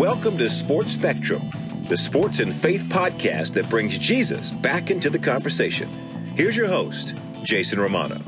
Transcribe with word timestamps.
Welcome 0.00 0.38
to 0.38 0.48
Sports 0.48 0.92
Spectrum, 0.92 1.50
the 1.86 1.96
sports 1.98 2.38
and 2.40 2.54
faith 2.54 2.84
podcast 2.84 3.52
that 3.52 3.68
brings 3.68 3.98
Jesus 3.98 4.50
back 4.50 4.90
into 4.90 5.10
the 5.10 5.18
conversation. 5.18 5.90
Here's 6.34 6.56
your 6.56 6.68
host, 6.68 7.14
Jason 7.42 7.78
Romano. 7.78 8.18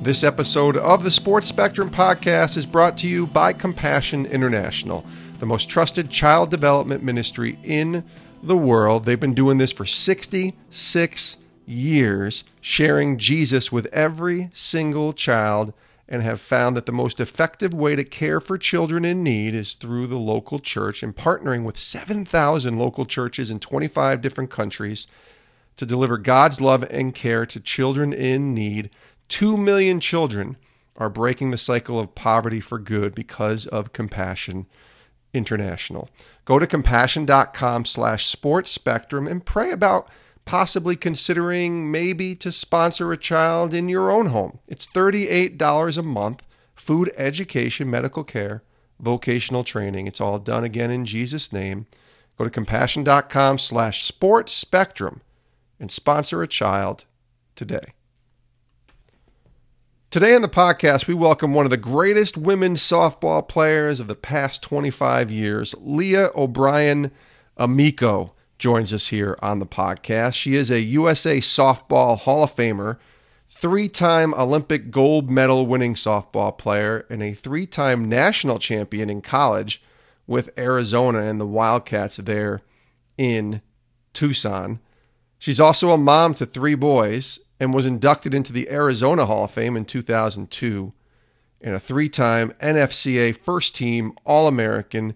This 0.00 0.24
episode 0.24 0.78
of 0.78 1.04
the 1.04 1.10
Sports 1.10 1.48
Spectrum 1.48 1.90
podcast 1.90 2.56
is 2.56 2.64
brought 2.64 2.96
to 2.96 3.08
you 3.08 3.26
by 3.26 3.52
Compassion 3.52 4.24
International, 4.24 5.04
the 5.38 5.44
most 5.44 5.68
trusted 5.68 6.08
child 6.08 6.50
development 6.50 7.02
ministry 7.02 7.58
in 7.62 8.06
the 8.42 8.56
world. 8.56 9.04
They've 9.04 9.20
been 9.20 9.34
doing 9.34 9.58
this 9.58 9.70
for 9.70 9.84
66 9.84 11.36
years, 11.66 12.44
sharing 12.62 13.18
Jesus 13.18 13.70
with 13.70 13.84
every 13.92 14.48
single 14.54 15.12
child 15.12 15.74
and 16.12 16.22
have 16.22 16.42
found 16.42 16.76
that 16.76 16.84
the 16.84 16.92
most 16.92 17.20
effective 17.20 17.72
way 17.72 17.96
to 17.96 18.04
care 18.04 18.38
for 18.38 18.58
children 18.58 19.02
in 19.02 19.22
need 19.22 19.54
is 19.54 19.72
through 19.72 20.06
the 20.06 20.18
local 20.18 20.58
church 20.58 21.02
and 21.02 21.16
partnering 21.16 21.64
with 21.64 21.78
7,000 21.78 22.78
local 22.78 23.06
churches 23.06 23.50
in 23.50 23.58
25 23.58 24.20
different 24.20 24.50
countries 24.50 25.06
to 25.78 25.86
deliver 25.86 26.18
God's 26.18 26.60
love 26.60 26.84
and 26.90 27.14
care 27.14 27.46
to 27.46 27.58
children 27.58 28.12
in 28.12 28.52
need. 28.52 28.90
2 29.28 29.56
million 29.56 30.00
children 30.00 30.58
are 30.98 31.08
breaking 31.08 31.50
the 31.50 31.56
cycle 31.56 31.98
of 31.98 32.14
poverty 32.14 32.60
for 32.60 32.78
good 32.78 33.14
because 33.14 33.66
of 33.68 33.94
Compassion 33.94 34.66
International. 35.32 36.10
Go 36.44 36.58
to 36.58 36.66
compassion.com 36.66 37.86
slash 37.86 38.26
sports 38.26 38.70
spectrum 38.70 39.26
and 39.26 39.46
pray 39.46 39.70
about 39.70 40.08
possibly 40.44 40.96
considering 40.96 41.90
maybe 41.90 42.34
to 42.36 42.52
sponsor 42.52 43.12
a 43.12 43.16
child 43.16 43.74
in 43.74 43.88
your 43.88 44.10
own 44.10 44.26
home. 44.26 44.58
It's 44.68 44.86
$38 44.86 45.98
a 45.98 46.02
month, 46.02 46.42
food, 46.74 47.12
education, 47.16 47.90
medical 47.90 48.24
care, 48.24 48.62
vocational 49.00 49.64
training. 49.64 50.06
It's 50.06 50.20
all 50.20 50.38
done 50.38 50.64
again 50.64 50.90
in 50.90 51.04
Jesus' 51.04 51.52
name. 51.52 51.86
Go 52.38 52.44
to 52.44 52.50
compassion.com 52.50 53.58
slash 53.58 54.04
sports 54.04 54.52
spectrum 54.52 55.20
and 55.78 55.90
sponsor 55.90 56.42
a 56.42 56.48
child 56.48 57.04
today. 57.54 57.92
Today 60.10 60.34
on 60.34 60.42
the 60.42 60.48
podcast, 60.48 61.06
we 61.06 61.14
welcome 61.14 61.54
one 61.54 61.64
of 61.64 61.70
the 61.70 61.76
greatest 61.78 62.36
women's 62.36 62.82
softball 62.82 63.46
players 63.46 63.98
of 63.98 64.08
the 64.08 64.14
past 64.14 64.62
25 64.62 65.30
years, 65.30 65.74
Leah 65.78 66.30
O'Brien 66.36 67.10
Amico 67.56 68.34
joins 68.62 68.94
us 68.94 69.08
here 69.08 69.36
on 69.42 69.58
the 69.58 69.66
podcast. 69.66 70.34
She 70.34 70.54
is 70.54 70.70
a 70.70 70.80
USA 70.80 71.38
Softball 71.38 72.16
Hall 72.16 72.44
of 72.44 72.54
Famer, 72.54 72.96
three 73.50 73.88
time 73.88 74.32
Olympic 74.34 74.92
gold 74.92 75.28
medal 75.28 75.66
winning 75.66 75.94
softball 75.94 76.56
player, 76.56 77.04
and 77.10 77.24
a 77.24 77.34
three 77.34 77.66
time 77.66 78.08
national 78.08 78.60
champion 78.60 79.10
in 79.10 79.20
college 79.20 79.82
with 80.28 80.56
Arizona 80.56 81.24
and 81.24 81.40
the 81.40 81.46
Wildcats 81.46 82.18
there 82.18 82.62
in 83.18 83.62
Tucson. 84.12 84.78
She's 85.40 85.58
also 85.58 85.90
a 85.90 85.98
mom 85.98 86.32
to 86.34 86.46
three 86.46 86.76
boys 86.76 87.40
and 87.58 87.74
was 87.74 87.84
inducted 87.84 88.32
into 88.32 88.52
the 88.52 88.70
Arizona 88.70 89.26
Hall 89.26 89.46
of 89.46 89.50
Fame 89.50 89.76
in 89.76 89.84
2002 89.84 90.92
and 91.60 91.74
a 91.74 91.80
three 91.80 92.08
time 92.08 92.54
NFCA 92.62 93.36
first 93.36 93.74
team 93.74 94.12
All 94.24 94.46
American 94.46 95.14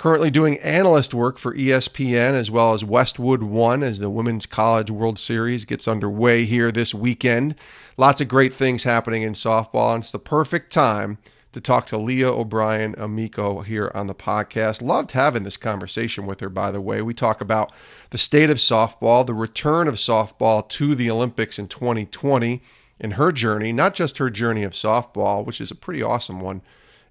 currently 0.00 0.30
doing 0.30 0.58
analyst 0.60 1.12
work 1.12 1.36
for 1.36 1.54
ESPN 1.54 2.32
as 2.32 2.50
well 2.50 2.72
as 2.72 2.82
Westwood 2.82 3.42
One 3.42 3.82
as 3.82 3.98
the 3.98 4.08
Women's 4.08 4.46
College 4.46 4.90
World 4.90 5.18
Series 5.18 5.66
gets 5.66 5.86
underway 5.86 6.46
here 6.46 6.72
this 6.72 6.94
weekend. 6.94 7.54
Lots 7.98 8.22
of 8.22 8.28
great 8.28 8.54
things 8.54 8.82
happening 8.82 9.20
in 9.20 9.34
softball, 9.34 9.94
and 9.94 10.02
it's 10.02 10.10
the 10.10 10.18
perfect 10.18 10.72
time 10.72 11.18
to 11.52 11.60
talk 11.60 11.84
to 11.88 11.98
Leah 11.98 12.32
O'Brien 12.32 12.94
Amico 12.96 13.60
here 13.60 13.92
on 13.94 14.06
the 14.06 14.14
podcast. 14.14 14.80
Loved 14.80 15.10
having 15.10 15.42
this 15.42 15.58
conversation 15.58 16.24
with 16.24 16.40
her, 16.40 16.48
by 16.48 16.70
the 16.70 16.80
way. 16.80 17.02
We 17.02 17.12
talk 17.12 17.42
about 17.42 17.70
the 18.08 18.16
state 18.16 18.48
of 18.48 18.56
softball, 18.56 19.26
the 19.26 19.34
return 19.34 19.86
of 19.86 19.96
softball 19.96 20.66
to 20.70 20.94
the 20.94 21.10
Olympics 21.10 21.58
in 21.58 21.68
2020, 21.68 22.62
and 23.02 23.14
her 23.14 23.30
journey, 23.30 23.70
not 23.70 23.94
just 23.94 24.16
her 24.16 24.30
journey 24.30 24.62
of 24.62 24.72
softball, 24.72 25.44
which 25.44 25.60
is 25.60 25.70
a 25.70 25.74
pretty 25.74 26.02
awesome 26.02 26.40
one, 26.40 26.62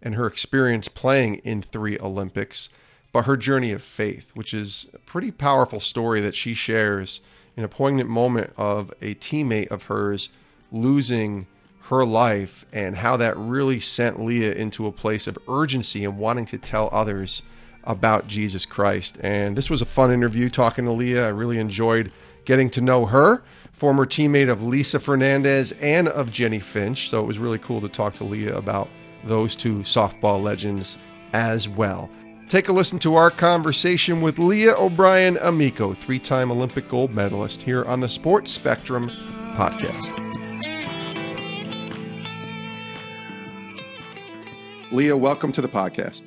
and 0.02 0.16
her 0.16 0.28
experience 0.28 0.88
playing 0.88 1.36
in 1.38 1.62
three 1.62 1.98
Olympics, 2.00 2.70
but 3.12 3.26
her 3.26 3.38
journey 3.38 3.72
of 3.72 3.82
faith, 3.82 4.30
which 4.34 4.54
is 4.54 4.88
a 4.94 5.00
pretty 5.00 5.32
powerful 5.32 5.80
story 5.80 6.22
that 6.22 6.36
she 6.36 6.54
shares 6.54 7.22
in 7.58 7.64
a 7.64 7.68
poignant 7.68 8.10
moment 8.10 8.54
of 8.56 8.94
a 9.02 9.16
teammate 9.16 9.68
of 9.68 9.84
hers 9.84 10.30
losing 10.72 11.48
her 11.90 12.06
life 12.06 12.66
and 12.72 12.96
how 12.96 13.18
that 13.18 13.36
really 13.36 13.80
sent 13.80 14.24
Leah 14.24 14.54
into 14.54 14.86
a 14.86 14.92
place 14.92 15.26
of 15.26 15.38
urgency 15.48 16.06
and 16.06 16.18
wanting 16.18 16.46
to 16.46 16.58
tell 16.58 16.88
others 16.92 17.42
about 17.84 18.28
Jesus 18.28 18.66
Christ. 18.66 19.18
And 19.22 19.58
this 19.58 19.70
was 19.70 19.82
a 19.82 19.86
fun 19.86 20.12
interview 20.12 20.50
talking 20.50 20.86
to 20.86 20.92
Leah. 20.92 21.26
I 21.26 21.30
really 21.30 21.58
enjoyed 21.58 22.12
getting 22.46 22.70
to 22.72 22.82
know 22.82 23.08
her, 23.08 23.44
former 23.74 24.06
teammate 24.06 24.50
of 24.50 24.62
Lisa 24.62 25.00
Fernandez 25.00 25.72
and 25.74 26.08
of 26.08 26.32
Jennie 26.32 26.60
Finch. 26.60 27.10
So 27.10 27.22
it 27.22 27.26
was 27.26 27.40
really 27.40 27.58
cool 27.58 27.82
to 27.82 27.90
talk 27.90 28.14
to 28.16 28.24
Leah 28.24 28.56
about 28.56 28.88
those 29.24 29.56
two 29.56 29.80
softball 29.80 30.42
legends 30.42 30.98
as 31.34 31.68
well. 31.70 32.10
Take 32.48 32.68
a 32.68 32.74
listen 32.74 32.98
to 33.00 33.16
our 33.16 33.30
conversation 33.30 34.22
with 34.22 34.40
Leah 34.40 34.74
O'Brien 34.76 35.38
Amico, 35.38 35.94
three 35.94 36.18
time 36.18 36.52
Olympic 36.52 36.90
gold 36.90 37.12
medalist, 37.12 37.62
here 37.62 37.86
on 37.86 38.00
the 38.00 38.10
Sports 38.10 38.52
Spectrum 38.52 39.10
podcast. 39.56 40.10
Leah, 44.92 45.16
welcome 45.16 45.52
to 45.52 45.62
the 45.62 45.68
podcast. 45.68 46.24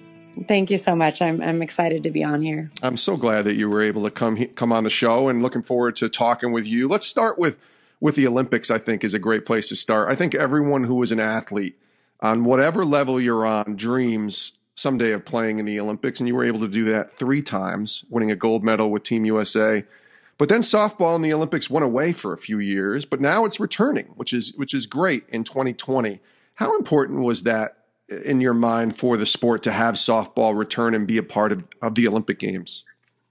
Thank 0.47 0.71
you 0.71 0.79
so 0.79 0.95
much. 0.95 1.21
I'm 1.21 1.41
I'm 1.43 1.61
excited 1.61 2.03
to 2.05 2.11
be 2.11 2.23
on 2.23 2.41
here. 2.41 2.71
I'm 2.83 2.97
so 2.97 3.17
glad 3.17 3.43
that 3.43 3.55
you 3.55 3.69
were 3.69 3.83
able 3.83 4.05
to 4.05 4.11
come 4.11 4.47
come 4.55 4.73
on 4.73 4.85
the 4.85 4.91
show 4.91 5.29
and 5.29 5.43
looking 5.43 5.63
forward 5.63 5.97
to 5.97 6.09
talking 6.09 6.53
with 6.53 6.67
you. 6.67 6.89
Let's 6.89 7.07
start 7.07 7.39
with 7.39 7.59
with 8.01 8.15
the 8.15 8.27
Olympics. 8.27 8.71
I 8.71 8.79
think 8.79 9.05
is 9.05 9.15
a 9.15 9.19
great 9.19 9.45
place 9.45 9.69
to 9.71 9.77
start. 9.77 10.11
I 10.11 10.15
think 10.15 10.35
everyone 10.35 10.85
who 10.85 11.03
is 11.03 11.13
an 11.13 11.21
athlete 11.21 11.77
on 12.23 12.45
whatever 12.45 12.85
level 12.85 13.21
you're 13.21 13.45
on 13.45 13.77
dreams 13.77 14.53
someday 14.77 15.13
of 15.13 15.25
playing 15.25 15.59
in 15.59 15.67
the 15.67 15.79
Olympics, 15.79 16.21
and 16.21 16.29
you 16.29 16.35
were 16.35 16.45
able 16.45 16.61
to 16.61 16.69
do 16.69 16.85
that 16.85 17.13
three 17.13 17.43
times, 17.43 18.05
winning 18.09 18.31
a 18.31 18.37
gold 18.37 18.65
medal 18.65 18.91
with 18.91 19.03
Team 19.03 19.25
USA. 19.27 19.85
But 20.39 20.49
then 20.49 20.63
softball 20.63 21.15
in 21.15 21.23
the 21.23 21.33
Olympics 21.33 21.69
went 21.69 21.85
away 21.85 22.13
for 22.13 22.33
a 22.33 22.39
few 22.39 22.59
years, 22.59 23.05
but 23.05 23.21
now 23.21 23.45
it's 23.45 23.61
returning, 23.61 24.07
which 24.17 24.33
is 24.33 24.55
which 24.57 24.73
is 24.73 24.87
great 24.87 25.29
in 25.29 25.45
2020. 25.45 26.21
How 26.55 26.77
important 26.77 27.21
was 27.21 27.43
that 27.43 27.79
in 28.25 28.41
your 28.41 28.55
mind 28.55 28.97
for 28.97 29.17
the 29.17 29.27
sport 29.27 29.63
to 29.65 29.73
have 29.73 29.97
softball 29.97 30.57
return 30.57 30.95
and 30.95 31.07
be 31.07 31.19
a 31.19 31.23
part 31.23 31.53
of, 31.53 31.65
of 31.83 31.95
the 31.95 32.09
Olympic 32.09 32.39
Games? 32.39 32.85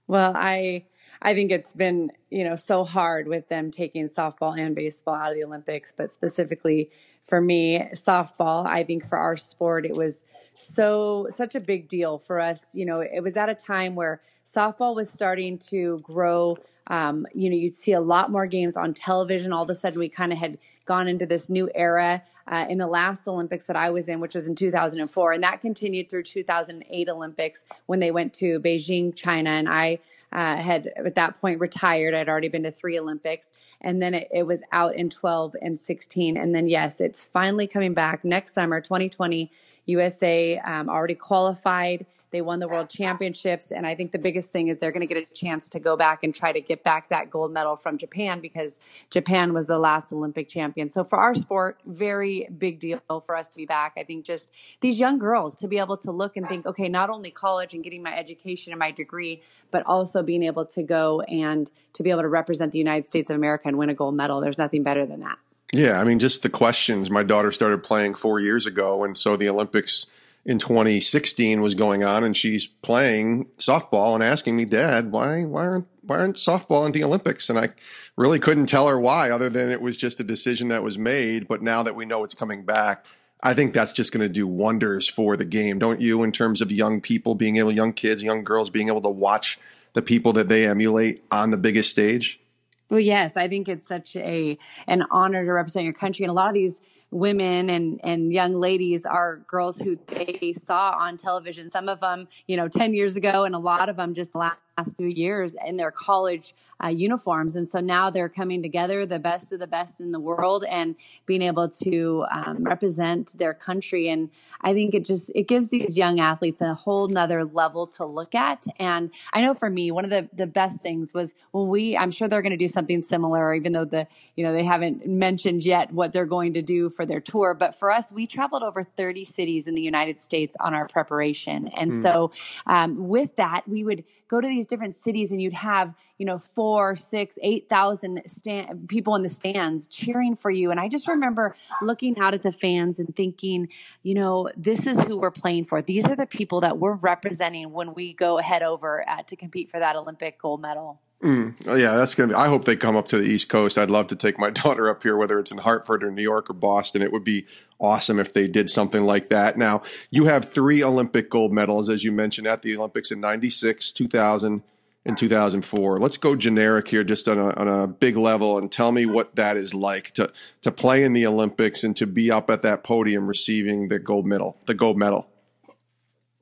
Well, 0.06 0.32
I 0.36 0.84
I 1.20 1.34
think 1.34 1.50
it's 1.50 1.72
been, 1.72 2.10
you 2.30 2.44
know, 2.44 2.56
so 2.56 2.84
hard 2.84 3.28
with 3.28 3.48
them 3.48 3.70
taking 3.70 4.08
softball 4.08 4.58
and 4.58 4.74
baseball 4.74 5.14
out 5.14 5.30
of 5.32 5.40
the 5.40 5.46
Olympics, 5.46 5.92
but 5.96 6.10
specifically 6.10 6.90
for 7.24 7.40
me, 7.40 7.78
softball, 7.94 8.66
I 8.66 8.84
think 8.84 9.06
for 9.06 9.16
our 9.16 9.36
sport, 9.36 9.86
it 9.86 9.96
was 9.96 10.24
so, 10.56 11.26
such 11.30 11.54
a 11.54 11.60
big 11.60 11.88
deal 11.88 12.18
for 12.18 12.40
us. 12.40 12.74
You 12.74 12.84
know, 12.84 13.00
it 13.00 13.22
was 13.22 13.36
at 13.36 13.48
a 13.48 13.54
time 13.54 13.94
where 13.94 14.20
softball 14.44 14.94
was 14.94 15.08
starting 15.10 15.58
to 15.58 16.00
grow. 16.00 16.58
Um, 16.88 17.26
you 17.32 17.48
know, 17.48 17.56
you'd 17.56 17.74
see 17.74 17.92
a 17.92 18.00
lot 18.00 18.30
more 18.30 18.46
games 18.46 18.76
on 18.76 18.92
television. 18.92 19.52
All 19.52 19.62
of 19.62 19.70
a 19.70 19.74
sudden, 19.74 19.98
we 19.98 20.08
kind 20.08 20.32
of 20.32 20.38
had 20.38 20.58
gone 20.84 21.06
into 21.06 21.26
this 21.26 21.48
new 21.48 21.70
era 21.74 22.22
uh, 22.48 22.66
in 22.68 22.78
the 22.78 22.86
last 22.86 23.28
Olympics 23.28 23.66
that 23.66 23.76
I 23.76 23.90
was 23.90 24.08
in, 24.08 24.18
which 24.18 24.34
was 24.34 24.48
in 24.48 24.54
2004. 24.56 25.32
And 25.32 25.42
that 25.44 25.60
continued 25.60 26.10
through 26.10 26.24
2008 26.24 27.08
Olympics 27.08 27.64
when 27.86 28.00
they 28.00 28.10
went 28.10 28.34
to 28.34 28.58
Beijing, 28.60 29.14
China. 29.14 29.50
And 29.50 29.68
I 29.68 30.00
uh, 30.32 30.56
had 30.56 30.88
at 30.96 31.14
that 31.14 31.40
point 31.40 31.60
retired. 31.60 32.14
I'd 32.14 32.28
already 32.28 32.48
been 32.48 32.62
to 32.62 32.72
three 32.72 32.98
Olympics, 32.98 33.52
and 33.80 34.00
then 34.00 34.14
it, 34.14 34.28
it, 34.32 34.46
was 34.46 34.62
out 34.72 34.96
in 34.96 35.10
12 35.10 35.56
and 35.60 35.78
16. 35.78 36.36
And 36.36 36.54
then, 36.54 36.68
yes, 36.68 37.00
it's 37.00 37.24
finally 37.24 37.66
coming 37.66 37.94
back 37.94 38.24
next 38.24 38.54
summer, 38.54 38.80
2020. 38.80 39.50
USA 39.86 40.58
um, 40.58 40.88
already 40.88 41.14
qualified. 41.14 42.06
They 42.32 42.40
won 42.40 42.58
the 42.58 42.66
world 42.66 42.90
championships. 42.90 43.70
And 43.70 43.86
I 43.86 43.94
think 43.94 44.10
the 44.10 44.18
biggest 44.18 44.50
thing 44.50 44.68
is 44.68 44.78
they're 44.78 44.90
going 44.90 45.06
to 45.06 45.14
get 45.14 45.22
a 45.30 45.34
chance 45.34 45.68
to 45.70 45.80
go 45.80 45.96
back 45.96 46.24
and 46.24 46.34
try 46.34 46.50
to 46.50 46.60
get 46.60 46.82
back 46.82 47.10
that 47.10 47.30
gold 47.30 47.52
medal 47.52 47.76
from 47.76 47.98
Japan 47.98 48.40
because 48.40 48.80
Japan 49.10 49.52
was 49.52 49.66
the 49.66 49.78
last 49.78 50.12
Olympic 50.12 50.48
champion. 50.48 50.88
So 50.88 51.04
for 51.04 51.18
our 51.18 51.34
sport, 51.34 51.78
very 51.86 52.48
big 52.58 52.80
deal 52.80 53.00
for 53.24 53.36
us 53.36 53.48
to 53.48 53.56
be 53.56 53.66
back. 53.66 53.92
I 53.96 54.04
think 54.04 54.24
just 54.24 54.50
these 54.80 54.98
young 54.98 55.18
girls 55.18 55.54
to 55.56 55.68
be 55.68 55.78
able 55.78 55.98
to 55.98 56.10
look 56.10 56.36
and 56.36 56.48
think, 56.48 56.66
okay, 56.66 56.88
not 56.88 57.10
only 57.10 57.30
college 57.30 57.74
and 57.74 57.84
getting 57.84 58.02
my 58.02 58.16
education 58.16 58.72
and 58.72 58.80
my 58.80 58.90
degree, 58.90 59.42
but 59.70 59.82
also 59.86 60.22
being 60.22 60.42
able 60.42 60.64
to 60.66 60.82
go 60.82 61.20
and 61.22 61.70
to 61.92 62.02
be 62.02 62.10
able 62.10 62.22
to 62.22 62.28
represent 62.28 62.72
the 62.72 62.78
United 62.78 63.04
States 63.04 63.28
of 63.30 63.36
America 63.36 63.68
and 63.68 63.76
win 63.76 63.90
a 63.90 63.94
gold 63.94 64.14
medal. 64.14 64.40
There's 64.40 64.58
nothing 64.58 64.82
better 64.82 65.04
than 65.04 65.20
that. 65.20 65.38
Yeah, 65.72 65.98
I 65.98 66.04
mean, 66.04 66.18
just 66.18 66.42
the 66.42 66.50
questions. 66.50 67.10
My 67.10 67.22
daughter 67.22 67.50
started 67.50 67.82
playing 67.82 68.14
four 68.14 68.40
years 68.40 68.66
ago, 68.66 69.04
and 69.04 69.16
so 69.16 69.36
the 69.36 69.48
Olympics 69.48 70.06
in 70.44 70.58
2016 70.58 71.60
was 71.60 71.74
going 71.74 72.02
on, 72.02 72.24
and 72.24 72.36
she's 72.36 72.66
playing 72.66 73.46
softball 73.58 74.14
and 74.14 74.22
asking 74.22 74.56
me, 74.56 74.64
"Dad, 74.64 75.12
why 75.12 75.44
why 75.44 75.62
aren't 75.62 75.86
why 76.02 76.18
aren't 76.18 76.36
softball 76.36 76.84
in 76.86 76.92
the 76.92 77.04
Olympics?" 77.04 77.48
And 77.48 77.58
I 77.58 77.70
really 78.16 78.38
couldn't 78.38 78.66
tell 78.66 78.88
her 78.88 78.98
why, 78.98 79.30
other 79.30 79.48
than 79.48 79.70
it 79.70 79.80
was 79.80 79.96
just 79.96 80.20
a 80.20 80.24
decision 80.24 80.68
that 80.68 80.82
was 80.82 80.98
made. 80.98 81.46
But 81.46 81.62
now 81.62 81.82
that 81.84 81.94
we 81.94 82.06
know 82.06 82.24
it's 82.24 82.34
coming 82.34 82.64
back, 82.64 83.04
I 83.42 83.54
think 83.54 83.72
that's 83.72 83.92
just 83.92 84.12
going 84.12 84.22
to 84.22 84.28
do 84.28 84.46
wonders 84.46 85.08
for 85.08 85.36
the 85.36 85.44
game, 85.44 85.78
don't 85.78 86.00
you? 86.00 86.22
In 86.22 86.32
terms 86.32 86.60
of 86.60 86.72
young 86.72 87.00
people 87.00 87.34
being 87.34 87.56
able, 87.56 87.72
young 87.72 87.92
kids, 87.92 88.22
young 88.22 88.42
girls 88.44 88.70
being 88.70 88.88
able 88.88 89.02
to 89.02 89.10
watch 89.10 89.58
the 89.94 90.02
people 90.02 90.32
that 90.32 90.48
they 90.48 90.66
emulate 90.66 91.22
on 91.30 91.50
the 91.50 91.56
biggest 91.56 91.90
stage. 91.90 92.40
Well, 92.88 93.00
yes, 93.00 93.36
I 93.36 93.48
think 93.48 93.68
it's 93.68 93.86
such 93.86 94.16
a 94.16 94.58
an 94.86 95.04
honor 95.10 95.44
to 95.44 95.52
represent 95.52 95.84
your 95.84 95.94
country, 95.94 96.24
and 96.24 96.30
a 96.30 96.34
lot 96.34 96.48
of 96.48 96.54
these 96.54 96.82
women 97.12 97.70
and 97.70 98.00
and 98.02 98.32
young 98.32 98.54
ladies 98.54 99.06
are 99.06 99.36
girls 99.46 99.78
who 99.78 99.98
they 100.06 100.54
saw 100.56 100.96
on 100.98 101.16
television. 101.16 101.70
Some 101.70 101.88
of 101.88 102.00
them, 102.00 102.26
you 102.48 102.56
know, 102.56 102.66
ten 102.66 102.94
years 102.94 103.14
ago, 103.14 103.44
and 103.44 103.54
a 103.54 103.58
lot 103.58 103.88
of 103.88 103.96
them 103.96 104.14
just 104.14 104.34
last 104.34 104.56
few 104.96 105.06
years 105.06 105.54
in 105.66 105.76
their 105.76 105.90
college 105.90 106.54
uh, 106.82 106.88
uniforms. 106.88 107.54
And 107.56 107.68
so 107.68 107.80
now 107.80 108.10
they're 108.10 108.28
coming 108.28 108.62
together, 108.62 109.06
the 109.06 109.18
best 109.18 109.52
of 109.52 109.60
the 109.60 109.66
best 109.66 110.00
in 110.00 110.10
the 110.10 110.18
world, 110.18 110.64
and 110.64 110.96
being 111.26 111.42
able 111.42 111.68
to 111.68 112.24
um, 112.32 112.64
represent 112.64 113.38
their 113.38 113.54
country. 113.54 114.08
And 114.08 114.30
I 114.60 114.72
think 114.72 114.94
it 114.94 115.04
just 115.04 115.30
it 115.34 115.46
gives 115.46 115.68
these 115.68 115.96
young 115.96 116.18
athletes 116.18 116.60
a 116.60 116.74
whole 116.74 117.08
nother 117.08 117.44
level 117.44 117.86
to 117.88 118.04
look 118.04 118.34
at. 118.34 118.66
And 118.78 119.10
I 119.32 119.42
know 119.42 119.54
for 119.54 119.70
me, 119.70 119.90
one 119.90 120.04
of 120.04 120.10
the 120.10 120.28
the 120.32 120.46
best 120.46 120.80
things 120.82 121.14
was 121.14 121.34
when 121.52 121.68
we. 121.68 121.96
I'm 121.96 122.10
sure 122.10 122.26
they're 122.26 122.42
going 122.42 122.50
to 122.50 122.56
do 122.56 122.68
something 122.68 123.02
similar, 123.02 123.54
even 123.54 123.72
though 123.72 123.84
the 123.84 124.08
you 124.34 124.44
know 124.44 124.52
they 124.52 124.64
haven't 124.64 125.06
mentioned 125.06 125.64
yet 125.64 125.92
what 125.92 126.12
they're 126.12 126.26
going 126.26 126.54
to 126.54 126.62
do 126.62 126.90
for 126.90 127.06
their 127.06 127.20
tour. 127.20 127.54
But 127.54 127.74
for 127.74 127.92
us, 127.92 128.12
we 128.12 128.26
traveled 128.26 128.62
over 128.62 128.82
30 128.82 129.24
cities 129.24 129.66
in 129.66 129.74
the 129.74 129.82
United 129.82 130.20
States 130.20 130.56
on 130.58 130.74
our 130.74 130.88
preparation, 130.88 131.68
and 131.68 131.92
mm. 131.92 132.02
so 132.02 132.32
um, 132.66 133.08
with 133.08 133.36
that, 133.36 133.68
we 133.68 133.84
would 133.84 134.04
go 134.32 134.40
to 134.40 134.48
these 134.48 134.66
different 134.66 134.94
cities 134.94 135.30
and 135.30 135.42
you'd 135.42 135.52
have, 135.52 135.94
you 136.16 136.24
know, 136.24 136.38
four, 136.38 136.96
six, 136.96 137.38
eight 137.42 137.68
thousand 137.68 138.22
stand- 138.26 138.88
people 138.88 139.14
in 139.14 139.22
the 139.22 139.28
stands 139.28 139.86
cheering 139.88 140.34
for 140.34 140.50
you. 140.50 140.70
And 140.70 140.80
I 140.80 140.88
just 140.88 141.06
remember 141.06 141.54
looking 141.82 142.18
out 142.18 142.32
at 142.32 142.40
the 142.40 142.50
fans 142.50 142.98
and 142.98 143.14
thinking, 143.14 143.68
you 144.02 144.14
know, 144.14 144.48
this 144.56 144.86
is 144.86 145.02
who 145.02 145.20
we're 145.20 145.30
playing 145.30 145.66
for. 145.66 145.82
These 145.82 146.10
are 146.10 146.16
the 146.16 146.24
people 146.24 146.62
that 146.62 146.78
we're 146.78 146.94
representing 146.94 147.72
when 147.72 147.92
we 147.92 148.14
go 148.14 148.38
head 148.38 148.62
over 148.62 149.04
to 149.26 149.36
compete 149.36 149.70
for 149.70 149.78
that 149.78 149.96
Olympic 149.96 150.40
gold 150.40 150.62
medal. 150.62 151.02
Mm, 151.22 151.54
oh, 151.68 151.76
yeah, 151.76 151.94
that's 151.94 152.16
gonna 152.16 152.30
be. 152.30 152.34
I 152.34 152.48
hope 152.48 152.64
they 152.64 152.74
come 152.74 152.96
up 152.96 153.06
to 153.08 153.18
the 153.18 153.24
East 153.24 153.48
Coast. 153.48 153.78
I'd 153.78 153.90
love 153.90 154.08
to 154.08 154.16
take 154.16 154.40
my 154.40 154.50
daughter 154.62 154.90
up 154.90 155.02
here, 155.04 155.16
whether 155.16 155.38
it's 155.38 155.52
in 155.52 155.58
Hartford 155.58 156.02
or 156.02 156.10
New 156.10 156.22
York 156.22 156.50
or 156.50 156.54
Boston. 156.54 157.00
It 157.00 157.12
would 157.12 157.22
be 157.24 157.46
awesome 157.78 158.18
if 158.18 158.32
they 158.32 158.48
did 158.48 158.68
something 158.68 159.04
like 159.04 159.28
that. 159.28 159.56
Now, 159.56 159.82
you 160.10 160.24
have 160.24 160.52
three 160.52 160.82
Olympic 160.82 161.30
gold 161.30 161.52
medals, 161.52 161.88
as 161.88 162.02
you 162.02 162.10
mentioned, 162.10 162.48
at 162.48 162.62
the 162.62 162.76
Olympics 162.76 163.12
in 163.12 163.20
'96, 163.20 163.92
2000, 163.92 164.62
and 165.04 165.16
2004. 165.16 165.98
Let's 165.98 166.16
go 166.16 166.34
generic 166.34 166.88
here, 166.88 167.04
just 167.04 167.28
on 167.28 167.38
a, 167.38 167.50
on 167.50 167.68
a 167.68 167.86
big 167.86 168.16
level, 168.16 168.58
and 168.58 168.70
tell 168.70 168.90
me 168.90 169.06
what 169.06 169.36
that 169.36 169.56
is 169.56 169.72
like 169.74 170.10
to 170.12 170.32
to 170.62 170.72
play 170.72 171.04
in 171.04 171.12
the 171.12 171.26
Olympics 171.26 171.84
and 171.84 171.94
to 171.96 172.06
be 172.06 172.32
up 172.32 172.50
at 172.50 172.62
that 172.62 172.82
podium 172.82 173.28
receiving 173.28 173.86
the 173.86 174.00
gold 174.00 174.26
medal. 174.26 174.56
The 174.66 174.74
gold 174.74 174.98
medal. 174.98 175.28